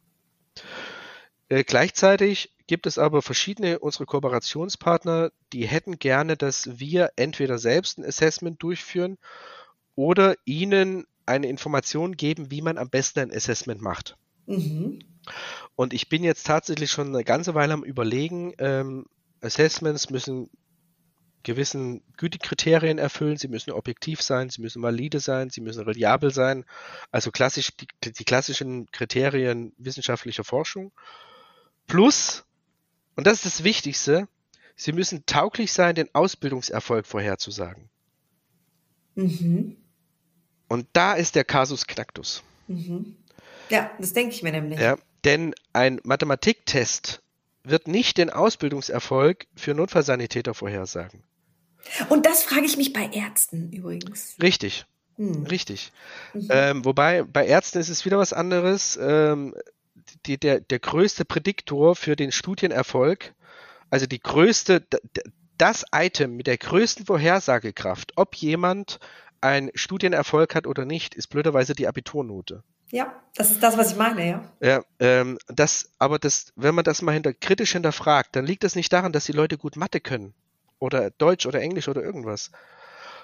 Äh, 1.47 1.63
gleichzeitig 1.63 2.51
gibt 2.69 2.85
es 2.85 2.99
aber 2.99 3.23
verschiedene 3.23 3.79
unsere 3.79 4.05
Kooperationspartner, 4.05 5.31
die 5.53 5.65
hätten 5.65 5.97
gerne, 5.97 6.37
dass 6.37 6.79
wir 6.79 7.09
entweder 7.15 7.57
selbst 7.57 7.97
ein 7.97 8.05
Assessment 8.05 8.61
durchführen 8.61 9.17
oder 9.95 10.35
ihnen 10.45 11.07
eine 11.25 11.47
Information 11.47 12.15
geben, 12.15 12.51
wie 12.51 12.61
man 12.61 12.77
am 12.77 12.91
besten 12.91 13.21
ein 13.21 13.33
Assessment 13.33 13.81
macht. 13.81 14.17
Mhm. 14.45 14.99
Und 15.75 15.95
ich 15.95 16.09
bin 16.09 16.23
jetzt 16.23 16.45
tatsächlich 16.45 16.91
schon 16.91 17.07
eine 17.07 17.23
ganze 17.23 17.55
Weile 17.55 17.73
am 17.73 17.83
Überlegen, 17.83 18.53
ähm, 18.59 19.07
Assessments 19.41 20.11
müssen 20.11 20.51
gewissen 21.41 22.03
Gütekriterien 22.17 22.99
erfüllen. 22.99 23.37
Sie 23.37 23.47
müssen 23.47 23.71
objektiv 23.71 24.21
sein, 24.21 24.51
sie 24.51 24.61
müssen 24.61 24.83
valide 24.83 25.19
sein, 25.19 25.49
sie 25.49 25.61
müssen 25.61 25.85
reliabel 25.85 26.31
sein. 26.31 26.65
Also 27.09 27.31
klassisch 27.31 27.71
die, 27.77 27.87
die 28.11 28.25
klassischen 28.25 28.91
Kriterien 28.91 29.73
wissenschaftlicher 29.79 30.43
Forschung. 30.43 30.91
Plus, 31.87 32.45
und 33.15 33.27
das 33.27 33.45
ist 33.45 33.45
das 33.45 33.63
Wichtigste, 33.63 34.27
sie 34.75 34.91
müssen 34.91 35.25
tauglich 35.25 35.73
sein, 35.73 35.95
den 35.95 36.13
Ausbildungserfolg 36.13 37.05
vorherzusagen. 37.05 37.89
Mhm. 39.15 39.77
Und 40.67 40.87
da 40.93 41.13
ist 41.13 41.35
der 41.35 41.43
Kasus 41.43 41.87
Knacktus. 41.87 42.43
Mhm. 42.67 43.15
Ja, 43.69 43.91
das 43.99 44.13
denke 44.13 44.33
ich 44.33 44.43
mir 44.43 44.51
nämlich. 44.51 44.79
Ja, 44.79 44.97
denn 45.25 45.53
ein 45.73 45.99
Mathematiktest 46.03 47.21
wird 47.63 47.87
nicht 47.87 48.17
den 48.17 48.29
Ausbildungserfolg 48.29 49.47
für 49.55 49.73
Notfallsanitäter 49.73 50.53
vorhersagen. 50.53 51.23
Und 52.09 52.25
das 52.25 52.43
frage 52.43 52.65
ich 52.65 52.77
mich 52.77 52.93
bei 52.93 53.09
Ärzten 53.11 53.71
übrigens. 53.71 54.35
Richtig. 54.41 54.85
Hm. 55.17 55.45
Richtig. 55.47 55.91
Mhm. 56.33 56.47
Ähm, 56.49 56.85
wobei 56.85 57.23
bei 57.23 57.45
Ärzten 57.45 57.79
ist 57.79 57.89
es 57.89 58.05
wieder 58.05 58.17
was 58.17 58.31
anderes. 58.31 58.97
Ähm, 59.01 59.53
die, 60.25 60.37
der, 60.37 60.59
der 60.59 60.79
größte 60.79 61.25
Prädiktor 61.25 61.95
für 61.95 62.15
den 62.15 62.31
Studienerfolg, 62.31 63.33
also 63.89 64.05
die 64.05 64.19
größte, 64.19 64.85
das 65.57 65.85
Item 65.93 66.35
mit 66.35 66.47
der 66.47 66.57
größten 66.57 67.05
Vorhersagekraft, 67.05 68.13
ob 68.15 68.35
jemand 68.35 68.99
einen 69.41 69.71
Studienerfolg 69.73 70.55
hat 70.55 70.67
oder 70.67 70.85
nicht, 70.85 71.15
ist 71.15 71.27
blöderweise 71.27 71.73
die 71.73 71.87
Abiturnote. 71.87 72.63
Ja, 72.91 73.13
das 73.35 73.51
ist 73.51 73.61
das, 73.61 73.77
was 73.77 73.91
ich 73.91 73.97
meine, 73.97 74.27
ja. 74.27 74.43
Ja, 74.61 74.83
ähm, 74.99 75.37
das, 75.47 75.91
aber 75.99 76.17
das, 76.17 76.51
wenn 76.55 76.73
man 76.73 76.83
das 76.83 77.01
mal 77.01 77.11
hinter, 77.11 77.33
kritisch 77.33 77.73
hinterfragt, 77.73 78.35
dann 78.35 78.45
liegt 78.45 78.63
das 78.63 78.75
nicht 78.75 78.91
daran, 78.91 79.11
dass 79.11 79.25
die 79.25 79.31
Leute 79.31 79.57
gut 79.57 79.75
Mathe 79.75 79.99
können 79.99 80.33
oder 80.79 81.11
Deutsch 81.11 81.45
oder 81.45 81.61
Englisch 81.61 81.87
oder 81.87 82.01
irgendwas, 82.01 82.51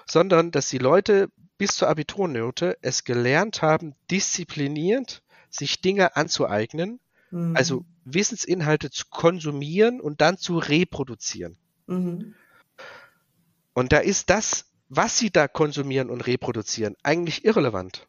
sondern 0.06 0.52
dass 0.52 0.68
die 0.68 0.78
Leute 0.78 1.30
bis 1.58 1.74
zur 1.76 1.88
Abiturnote 1.88 2.78
es 2.80 3.04
gelernt 3.04 3.62
haben, 3.62 3.94
diszipliniert 4.10 5.22
sich 5.56 5.80
Dinge 5.80 6.16
anzueignen, 6.16 7.00
mhm. 7.30 7.56
also 7.56 7.84
Wissensinhalte 8.04 8.90
zu 8.90 9.04
konsumieren 9.10 10.00
und 10.00 10.20
dann 10.20 10.38
zu 10.38 10.58
reproduzieren. 10.58 11.56
Mhm. 11.86 12.34
Und 13.74 13.92
da 13.92 13.98
ist 13.98 14.30
das, 14.30 14.66
was 14.88 15.18
sie 15.18 15.30
da 15.30 15.48
konsumieren 15.48 16.10
und 16.10 16.26
reproduzieren, 16.26 16.96
eigentlich 17.02 17.44
irrelevant. 17.44 18.06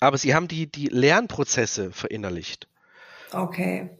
Aber 0.00 0.18
sie 0.18 0.34
haben 0.34 0.48
die, 0.48 0.66
die 0.66 0.86
Lernprozesse 0.86 1.92
verinnerlicht. 1.92 2.68
Okay. 3.32 3.90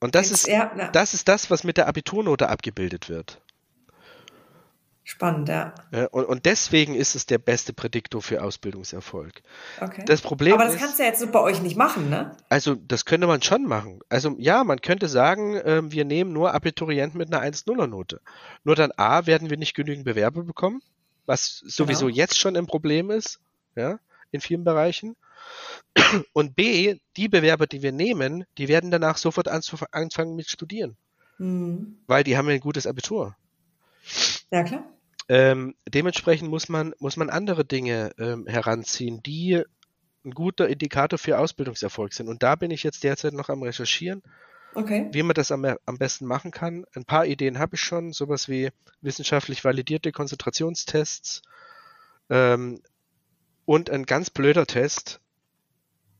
Und 0.00 0.14
das 0.14 0.30
Jetzt, 0.30 0.46
ist, 0.46 0.48
ja, 0.48 0.90
das 0.90 1.14
ist 1.14 1.28
das, 1.28 1.50
was 1.50 1.64
mit 1.64 1.76
der 1.76 1.88
Abiturnote 1.88 2.48
abgebildet 2.48 3.08
wird. 3.08 3.40
Spannend, 5.08 5.48
ja. 5.48 5.72
ja 5.92 6.06
und, 6.06 6.24
und, 6.24 6.46
deswegen 6.46 6.96
ist 6.96 7.14
es 7.14 7.26
der 7.26 7.38
beste 7.38 7.72
Prädiktor 7.72 8.20
für 8.20 8.42
Ausbildungserfolg. 8.42 9.40
Okay. 9.80 10.02
Das 10.04 10.20
Problem 10.20 10.54
Aber 10.54 10.64
das 10.64 10.74
ist, 10.74 10.80
kannst 10.80 10.98
du 10.98 11.04
ja 11.04 11.10
jetzt 11.10 11.20
so 11.20 11.28
bei 11.28 11.38
euch 11.38 11.62
nicht 11.62 11.76
machen, 11.76 12.10
ne? 12.10 12.36
Also, 12.48 12.74
das 12.74 13.04
könnte 13.04 13.28
man 13.28 13.40
schon 13.40 13.66
machen. 13.66 14.00
Also, 14.08 14.34
ja, 14.38 14.64
man 14.64 14.80
könnte 14.80 15.06
sagen, 15.06 15.54
äh, 15.54 15.80
wir 15.84 16.04
nehmen 16.04 16.32
nur 16.32 16.54
Abiturienten 16.54 17.18
mit 17.18 17.32
einer 17.32 17.40
1-0er-Note. 17.40 18.20
Nur 18.64 18.74
dann 18.74 18.90
A, 18.96 19.26
werden 19.26 19.48
wir 19.48 19.56
nicht 19.56 19.74
genügend 19.74 20.04
Bewerber 20.04 20.42
bekommen, 20.42 20.82
was 21.24 21.62
sowieso 21.64 22.06
genau. 22.06 22.16
jetzt 22.16 22.36
schon 22.36 22.56
ein 22.56 22.66
Problem 22.66 23.12
ist, 23.12 23.38
ja, 23.76 24.00
in 24.32 24.40
vielen 24.40 24.64
Bereichen. 24.64 25.14
Und 26.32 26.56
B, 26.56 26.96
die 27.16 27.28
Bewerber, 27.28 27.68
die 27.68 27.82
wir 27.82 27.92
nehmen, 27.92 28.44
die 28.58 28.66
werden 28.66 28.90
danach 28.90 29.18
sofort 29.18 29.46
anfangen 29.46 30.34
mit 30.34 30.48
Studieren. 30.48 30.96
Mhm. 31.38 31.98
Weil 32.08 32.24
die 32.24 32.36
haben 32.36 32.48
ja 32.48 32.54
ein 32.54 32.60
gutes 32.60 32.88
Abitur. 32.88 33.36
Ja, 34.50 34.64
klar. 34.64 34.84
Ähm, 35.28 35.74
dementsprechend 35.88 36.50
muss 36.50 36.68
man, 36.68 36.94
muss 36.98 37.16
man 37.16 37.30
andere 37.30 37.64
Dinge 37.64 38.12
ähm, 38.18 38.46
heranziehen, 38.46 39.22
die 39.24 39.62
ein 40.24 40.30
guter 40.32 40.68
Indikator 40.68 41.18
für 41.18 41.38
Ausbildungserfolg 41.38 42.12
sind. 42.12 42.28
Und 42.28 42.42
da 42.42 42.54
bin 42.54 42.70
ich 42.70 42.82
jetzt 42.82 43.02
derzeit 43.04 43.32
noch 43.32 43.48
am 43.48 43.62
Recherchieren, 43.62 44.22
okay. 44.74 45.08
wie 45.12 45.22
man 45.22 45.34
das 45.34 45.50
am, 45.50 45.64
am 45.64 45.98
besten 45.98 46.26
machen 46.26 46.52
kann. 46.52 46.84
Ein 46.94 47.04
paar 47.04 47.26
Ideen 47.26 47.58
habe 47.58 47.74
ich 47.74 47.80
schon, 47.80 48.12
sowas 48.12 48.48
wie 48.48 48.70
wissenschaftlich 49.00 49.64
validierte 49.64 50.12
Konzentrationstests 50.12 51.42
ähm, 52.30 52.80
und 53.64 53.90
ein 53.90 54.04
ganz 54.04 54.30
blöder 54.30 54.66
Test. 54.66 55.20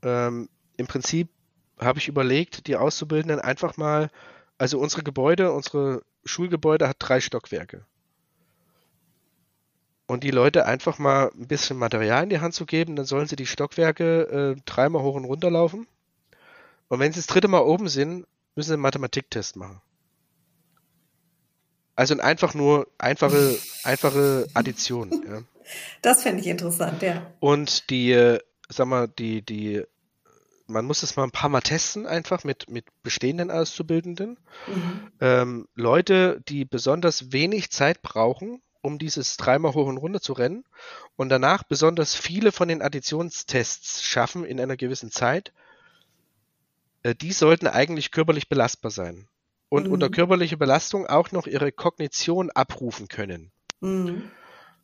Ähm, 0.03 0.49
Im 0.77 0.87
Prinzip 0.87 1.29
habe 1.79 1.99
ich 1.99 2.09
überlegt, 2.09 2.67
die 2.67 2.77
Auszubildenden 2.77 3.41
einfach 3.41 3.77
mal, 3.77 4.11
also 4.59 4.81
unsere 4.81 5.03
Gebäude, 5.03 5.53
unsere 5.53 6.03
Schulgebäude 6.25 6.89
hat 6.89 6.97
drei 6.99 7.21
Stockwerke 7.21 7.87
und 10.07 10.23
die 10.23 10.31
Leute 10.31 10.67
einfach 10.67 10.99
mal 10.99 11.31
ein 11.35 11.49
bisschen 11.49 11.79
Material 11.79 12.23
in 12.23 12.31
die 12.31 12.41
Hand 12.41 12.55
zu 12.55 12.65
geben, 12.65 12.97
dann 12.97 13.07
sollen 13.07 13.27
sie 13.27 13.37
die 13.37 13.47
Stockwerke 13.47 14.55
äh, 14.57 14.61
dreimal 14.65 15.03
hoch 15.03 15.15
und 15.15 15.25
runter 15.25 15.51
laufen. 15.51 15.87
Und 16.89 17.01
wenn 17.01 17.13
sie 17.13 17.19
das 17.19 17.27
dritte 17.27 17.49
Mal 17.49 17.63
oben 17.63 17.89
sind, 17.89 18.27
müssen 18.55 18.69
sie 18.69 18.75
einen 18.75 18.83
Mathematiktest 18.83 19.57
machen. 19.57 19.81
Also 21.97 22.17
einfach 22.19 22.55
nur 22.55 22.87
einfache, 22.99 23.59
einfache 23.83 24.47
Addition. 24.55 25.11
Ja. 25.27 25.43
Das 26.01 26.23
fände 26.23 26.41
ich 26.41 26.47
interessant, 26.47 27.03
ja. 27.03 27.27
Und 27.41 27.91
die, 27.91 28.13
äh, 28.13 28.39
sag 28.69 28.87
mal, 28.87 29.09
die, 29.09 29.43
die, 29.43 29.83
man 30.69 30.85
muss 30.85 31.03
es 31.03 31.17
mal 31.17 31.25
ein 31.25 31.33
paar 31.33 31.49
Mal 31.49 31.61
testen, 31.61 32.07
einfach 32.07 32.45
mit, 32.45 32.71
mit 32.71 32.85
bestehenden 33.03 33.51
Auszubildenden. 33.51 34.39
Mhm. 34.69 35.11
Ähm, 35.21 35.69
Leute, 35.75 36.41
die 36.47 36.65
besonders 36.65 37.33
wenig 37.33 37.71
Zeit 37.71 38.01
brauchen, 38.03 38.63
um 38.87 38.99
dieses 38.99 39.37
dreimal 39.37 39.75
hoch 39.75 39.89
und 39.89 39.97
runter 39.97 40.21
zu 40.21 40.33
rennen 40.33 40.65
und 41.17 41.29
danach 41.29 41.65
besonders 41.65 42.15
viele 42.15 42.53
von 42.53 42.69
den 42.69 42.83
Additionstests 42.83 44.05
schaffen 44.05 44.45
in 44.45 44.61
einer 44.61 44.77
gewissen 44.77 45.11
Zeit, 45.11 45.53
äh, 47.03 47.15
die 47.15 47.33
sollten 47.33 47.67
eigentlich 47.67 48.13
körperlich 48.13 48.49
belastbar 48.49 48.93
sein 48.93 49.27
und 49.69 49.87
mhm. 49.89 49.93
unter 49.93 50.09
körperlicher 50.09 50.57
Belastung 50.57 51.07
auch 51.07 51.33
noch 51.33 51.49
ihre 51.49 51.73
Kognition 51.73 52.51
abrufen 52.51 53.09
können. 53.09 53.51
Mhm. 53.81 54.31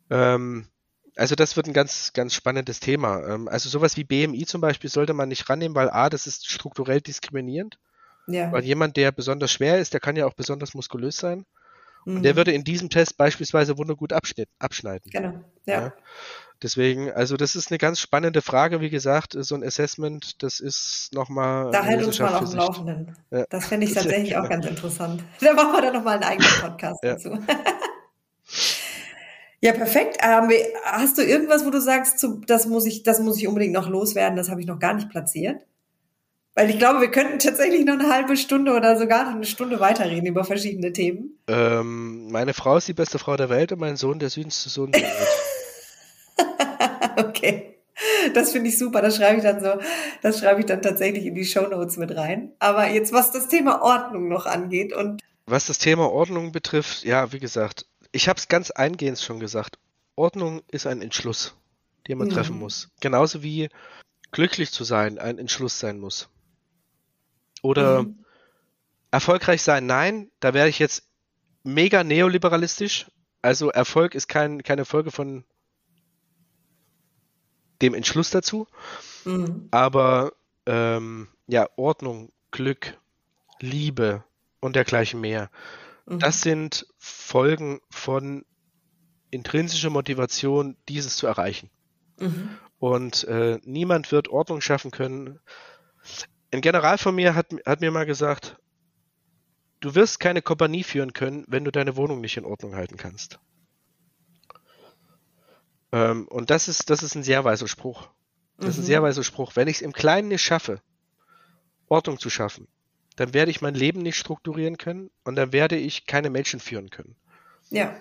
Ähm, 0.09 0.67
also 1.15 1.35
das 1.35 1.55
wird 1.55 1.67
ein 1.67 1.73
ganz, 1.73 2.11
ganz 2.11 2.33
spannendes 2.33 2.81
Thema. 2.81 3.25
Ähm, 3.25 3.47
also 3.47 3.69
sowas 3.69 3.95
wie 3.95 4.03
BMI 4.03 4.45
zum 4.45 4.59
Beispiel 4.59 4.89
sollte 4.89 5.13
man 5.13 5.29
nicht 5.29 5.49
rannehmen, 5.49 5.75
weil 5.75 5.89
A, 5.89 6.09
das 6.09 6.27
ist 6.27 6.49
strukturell 6.49 6.99
diskriminierend. 6.99 7.79
Ja. 8.27 8.51
Weil 8.51 8.65
jemand, 8.65 8.97
der 8.97 9.13
besonders 9.13 9.51
schwer 9.51 9.79
ist, 9.79 9.93
der 9.93 10.01
kann 10.01 10.17
ja 10.17 10.25
auch 10.25 10.33
besonders 10.33 10.73
muskulös 10.73 11.15
sein. 11.15 11.45
Mhm. 12.05 12.17
Und 12.17 12.23
der 12.23 12.35
würde 12.35 12.51
in 12.51 12.63
diesem 12.63 12.89
Test 12.89 13.17
beispielsweise 13.17 13.77
wundergut 13.77 14.13
abschneiden. 14.13 15.11
Genau, 15.11 15.33
ja. 15.65 15.81
ja. 15.81 15.93
Deswegen, 16.63 17.11
also 17.11 17.35
das 17.35 17.55
ist 17.57 17.71
eine 17.71 17.77
ganz 17.77 17.99
spannende 17.99 18.41
Frage. 18.41 18.79
Wie 18.79 18.89
gesagt, 18.89 19.35
so 19.37 19.53
ein 19.53 19.63
Assessment, 19.63 20.41
das 20.41 20.61
ist 20.61 21.09
nochmal. 21.13 21.71
Da 21.71 21.83
halt 21.83 22.05
uns 22.05 22.19
mal 22.19 22.33
auf 22.33 22.49
dem 22.49 22.57
Laufenden. 22.57 23.17
Ja. 23.31 23.45
Das 23.49 23.67
fände 23.67 23.85
ich 23.85 23.93
tatsächlich 23.95 24.37
auch 24.37 24.47
ganz 24.47 24.65
interessant. 24.65 25.21
Da 25.41 25.53
machen 25.53 25.73
wir 25.73 25.81
dann 25.81 25.93
nochmal 25.93 26.15
einen 26.15 26.23
eigenen 26.23 26.51
Podcast 26.61 27.03
ja. 27.03 27.13
dazu. 27.13 27.37
ja, 29.61 29.73
perfekt. 29.73 30.19
Ähm, 30.21 30.49
hast 30.85 31.17
du 31.17 31.21
irgendwas, 31.21 31.65
wo 31.65 31.69
du 31.69 31.81
sagst, 31.81 32.25
das 32.47 32.65
muss 32.65 32.85
ich, 32.85 33.03
das 33.03 33.19
muss 33.19 33.37
ich 33.37 33.47
unbedingt 33.47 33.73
noch 33.73 33.89
loswerden, 33.89 34.37
das 34.37 34.49
habe 34.49 34.61
ich 34.61 34.67
noch 34.67 34.79
gar 34.79 34.93
nicht 34.93 35.09
platziert? 35.09 35.65
Weil 36.55 36.69
ich 36.69 36.77
glaube, 36.77 37.01
wir 37.01 37.09
könnten 37.09 37.39
tatsächlich 37.39 37.83
noch 37.83 37.95
eine 37.95 38.13
halbe 38.13 38.37
Stunde 38.37 38.73
oder 38.73 38.95
sogar 38.97 39.25
noch 39.25 39.35
eine 39.35 39.45
Stunde 39.45 39.79
weiterreden 39.79 40.27
über 40.27 40.43
verschiedene 40.43 40.93
Themen. 40.93 41.39
Ähm, 41.47 42.31
meine 42.31 42.53
Frau 42.53 42.77
ist 42.77 42.87
die 42.87 42.93
beste 42.93 43.17
Frau 43.17 43.35
der 43.35 43.49
Welt 43.49 43.71
und 43.71 43.79
mein 43.79 43.95
Sohn 43.95 44.19
der 44.19 44.29
süßeste 44.29 44.69
Sohn 44.69 44.91
der 44.91 45.01
Welt. 45.01 45.27
okay. 47.17 47.75
Das 48.35 48.51
finde 48.51 48.69
ich 48.69 48.77
super. 48.77 49.01
Das 49.01 49.15
schreibe 49.15 49.37
ich 49.37 49.43
dann 49.43 49.61
so, 49.61 49.79
das 50.21 50.39
schreibe 50.39 50.59
ich 50.59 50.65
dann 50.67 50.81
tatsächlich 50.81 51.25
in 51.25 51.33
die 51.33 51.45
Show 51.45 51.67
Notes 51.67 51.97
mit 51.97 52.15
rein. 52.15 52.51
Aber 52.59 52.87
jetzt, 52.87 53.13
was 53.13 53.31
das 53.31 53.47
Thema 53.47 53.81
Ordnung 53.81 54.29
noch 54.29 54.45
angeht 54.45 54.93
und. 54.93 55.21
Was 55.45 55.65
das 55.65 55.79
Thema 55.79 56.11
Ordnung 56.11 56.51
betrifft, 56.51 57.03
ja, 57.03 57.33
wie 57.33 57.39
gesagt, 57.39 57.85
ich 58.11 58.29
habe 58.29 58.37
es 58.37 58.47
ganz 58.47 58.71
eingehend 58.71 59.19
schon 59.19 59.39
gesagt. 59.39 59.77
Ordnung 60.15 60.61
ist 60.71 60.85
ein 60.85 61.01
Entschluss, 61.01 61.55
den 62.07 62.19
man 62.19 62.27
mhm. 62.27 62.33
treffen 62.33 62.59
muss. 62.59 62.89
Genauso 63.01 63.41
wie 63.43 63.69
glücklich 64.31 64.71
zu 64.71 64.83
sein 64.83 65.17
ein 65.17 65.39
Entschluss 65.39 65.79
sein 65.79 65.99
muss. 65.99 66.29
Oder 67.63 68.03
mhm. 68.03 68.23
erfolgreich 69.09 69.63
sein, 69.63 69.87
nein, 69.87 70.29
da 70.39 70.53
wäre 70.53 70.69
ich 70.69 70.77
jetzt 70.77 71.07
mega 71.63 72.03
neoliberalistisch. 72.03 73.09
Also 73.41 73.69
Erfolg 73.69 74.13
ist 74.13 74.27
kein, 74.27 74.61
keine 74.61 74.85
Folge 74.85 75.09
von 75.09 75.45
dem 77.81 77.93
Entschluss 77.95 78.29
dazu. 78.29 78.67
Mhm. 79.25 79.69
Aber 79.71 80.33
ähm, 80.65 81.29
ja, 81.47 81.67
Ordnung, 81.77 82.31
Glück, 82.51 82.97
Liebe 83.59 84.23
und 84.59 84.75
dergleichen 84.75 85.21
mehr. 85.21 85.49
Mhm. 86.05 86.19
Das 86.19 86.41
sind 86.41 86.85
Folgen 86.99 87.79
von 87.89 88.45
intrinsischer 89.31 89.89
Motivation, 89.89 90.75
dieses 90.89 91.15
zu 91.15 91.27
erreichen. 91.27 91.69
Mhm. 92.19 92.57
Und 92.77 93.23
äh, 93.23 93.59
niemand 93.63 94.11
wird 94.11 94.27
Ordnung 94.27 94.59
schaffen 94.59 94.91
können, 94.91 95.39
ein 96.53 96.61
General 96.61 96.97
von 96.97 97.15
mir 97.15 97.35
hat, 97.35 97.47
hat 97.65 97.81
mir 97.81 97.91
mal 97.91 98.05
gesagt, 98.05 98.57
du 99.79 99.95
wirst 99.95 100.19
keine 100.19 100.41
Kompanie 100.41 100.83
führen 100.83 101.13
können, 101.13 101.45
wenn 101.47 101.65
du 101.65 101.71
deine 101.71 101.95
Wohnung 101.95 102.21
nicht 102.21 102.37
in 102.37 102.45
Ordnung 102.45 102.75
halten 102.75 102.97
kannst. 102.97 103.39
Ähm, 105.91 106.27
und 106.27 106.49
das 106.49 106.67
ist, 106.67 106.89
das 106.89 107.03
ist 107.03 107.15
ein 107.15 107.23
sehr 107.23 107.43
weiser 107.43 107.67
Spruch. 107.67 108.09
Das 108.57 108.65
mhm. 108.65 108.69
ist 108.69 108.77
ein 108.77 108.81
mhm. 108.81 108.85
sehr 108.85 109.03
weiser 109.03 109.23
Spruch. 109.23 109.55
Wenn 109.55 109.67
ich 109.67 109.77
es 109.77 109.81
im 109.81 109.93
Kleinen 109.93 110.29
nicht 110.29 110.43
schaffe, 110.43 110.81
Ordnung 111.87 112.19
zu 112.19 112.29
schaffen, 112.29 112.67
dann 113.15 113.33
werde 113.33 113.51
ich 113.51 113.61
mein 113.61 113.75
Leben 113.75 114.01
nicht 114.01 114.17
strukturieren 114.17 114.77
können 114.77 115.11
und 115.23 115.35
dann 115.35 115.51
werde 115.53 115.75
ich 115.75 116.05
keine 116.05 116.29
Menschen 116.29 116.59
führen 116.59 116.89
können. 116.89 117.15
Ja. 117.69 117.95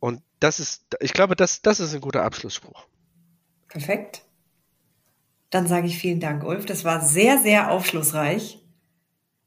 Und 0.00 0.22
das 0.40 0.60
ist, 0.60 0.96
ich 1.00 1.12
glaube, 1.12 1.36
das, 1.36 1.62
das 1.62 1.80
ist 1.80 1.94
ein 1.94 2.00
guter 2.00 2.24
Abschlussspruch. 2.24 2.86
Perfekt. 3.68 4.22
Dann 5.50 5.66
sage 5.66 5.86
ich 5.86 5.98
vielen 5.98 6.20
Dank, 6.20 6.44
Ulf. 6.44 6.66
Das 6.66 6.84
war 6.84 7.00
sehr, 7.00 7.38
sehr 7.38 7.70
aufschlussreich. 7.70 8.58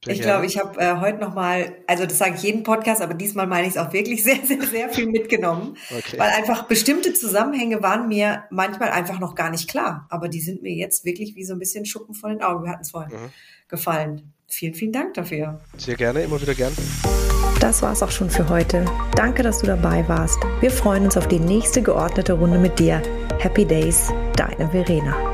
Sehr 0.04 0.16
ich 0.16 0.22
glaube, 0.22 0.48
ich 0.48 0.58
habe 0.58 0.80
äh, 0.80 1.00
heute 1.00 1.20
nochmal, 1.20 1.76
also 1.86 2.08
das 2.08 2.18
sage 2.18 2.34
ich 2.36 2.42
jeden 2.42 2.64
Podcast, 2.64 3.02
aber 3.02 3.14
diesmal 3.14 3.46
meine 3.46 3.68
ich 3.68 3.76
es 3.76 3.78
auch 3.78 3.94
wirklich 3.94 4.24
sehr, 4.24 4.40
sehr, 4.44 4.64
sehr 4.64 4.90
viel 4.90 5.06
mitgenommen. 5.06 5.78
Okay. 5.96 6.18
Weil 6.18 6.30
einfach 6.30 6.64
bestimmte 6.64 7.14
Zusammenhänge 7.14 7.84
waren 7.84 8.08
mir 8.08 8.46
manchmal 8.50 8.90
einfach 8.90 9.20
noch 9.20 9.36
gar 9.36 9.52
nicht 9.52 9.70
klar. 9.70 10.08
Aber 10.10 10.28
die 10.28 10.42
sind 10.42 10.64
mir 10.64 10.74
jetzt 10.74 11.06
wirklich 11.06 11.36
wie 11.36 11.44
so 11.44 11.54
ein 11.54 11.60
bisschen 11.60 11.86
Schuppen 11.86 12.16
von 12.16 12.32
den 12.32 12.42
Augen. 12.42 12.64
Wir 12.64 12.72
hatten 12.72 12.82
es 12.82 12.92
vorhin 12.92 13.16
mhm. 13.16 13.30
gefallen. 13.68 14.34
Vielen, 14.48 14.74
vielen 14.74 14.92
Dank 14.92 15.14
dafür. 15.14 15.62
Sehr 15.78 15.96
gerne, 15.96 16.24
immer 16.24 16.42
wieder 16.42 16.56
gern. 16.56 16.74
Das 17.60 17.84
war's 17.84 18.02
auch 18.02 18.10
schon 18.10 18.32
für 18.32 18.50
heute. 18.50 18.84
Danke, 19.16 19.44
dass 19.44 19.60
du 19.60 19.68
dabei 19.68 20.08
warst. 20.10 20.40
Wir 20.62 20.72
freuen 20.72 21.06
uns 21.06 21.16
auf 21.16 21.28
die 21.28 21.40
nächste 21.40 21.84
geordnete 21.84 22.34
Runde 22.34 22.58
mit 22.58 22.80
dir. 22.80 23.04
Happy 23.40 23.66
Days, 23.66 24.12
deine 24.36 24.68
Verena. 24.72 25.31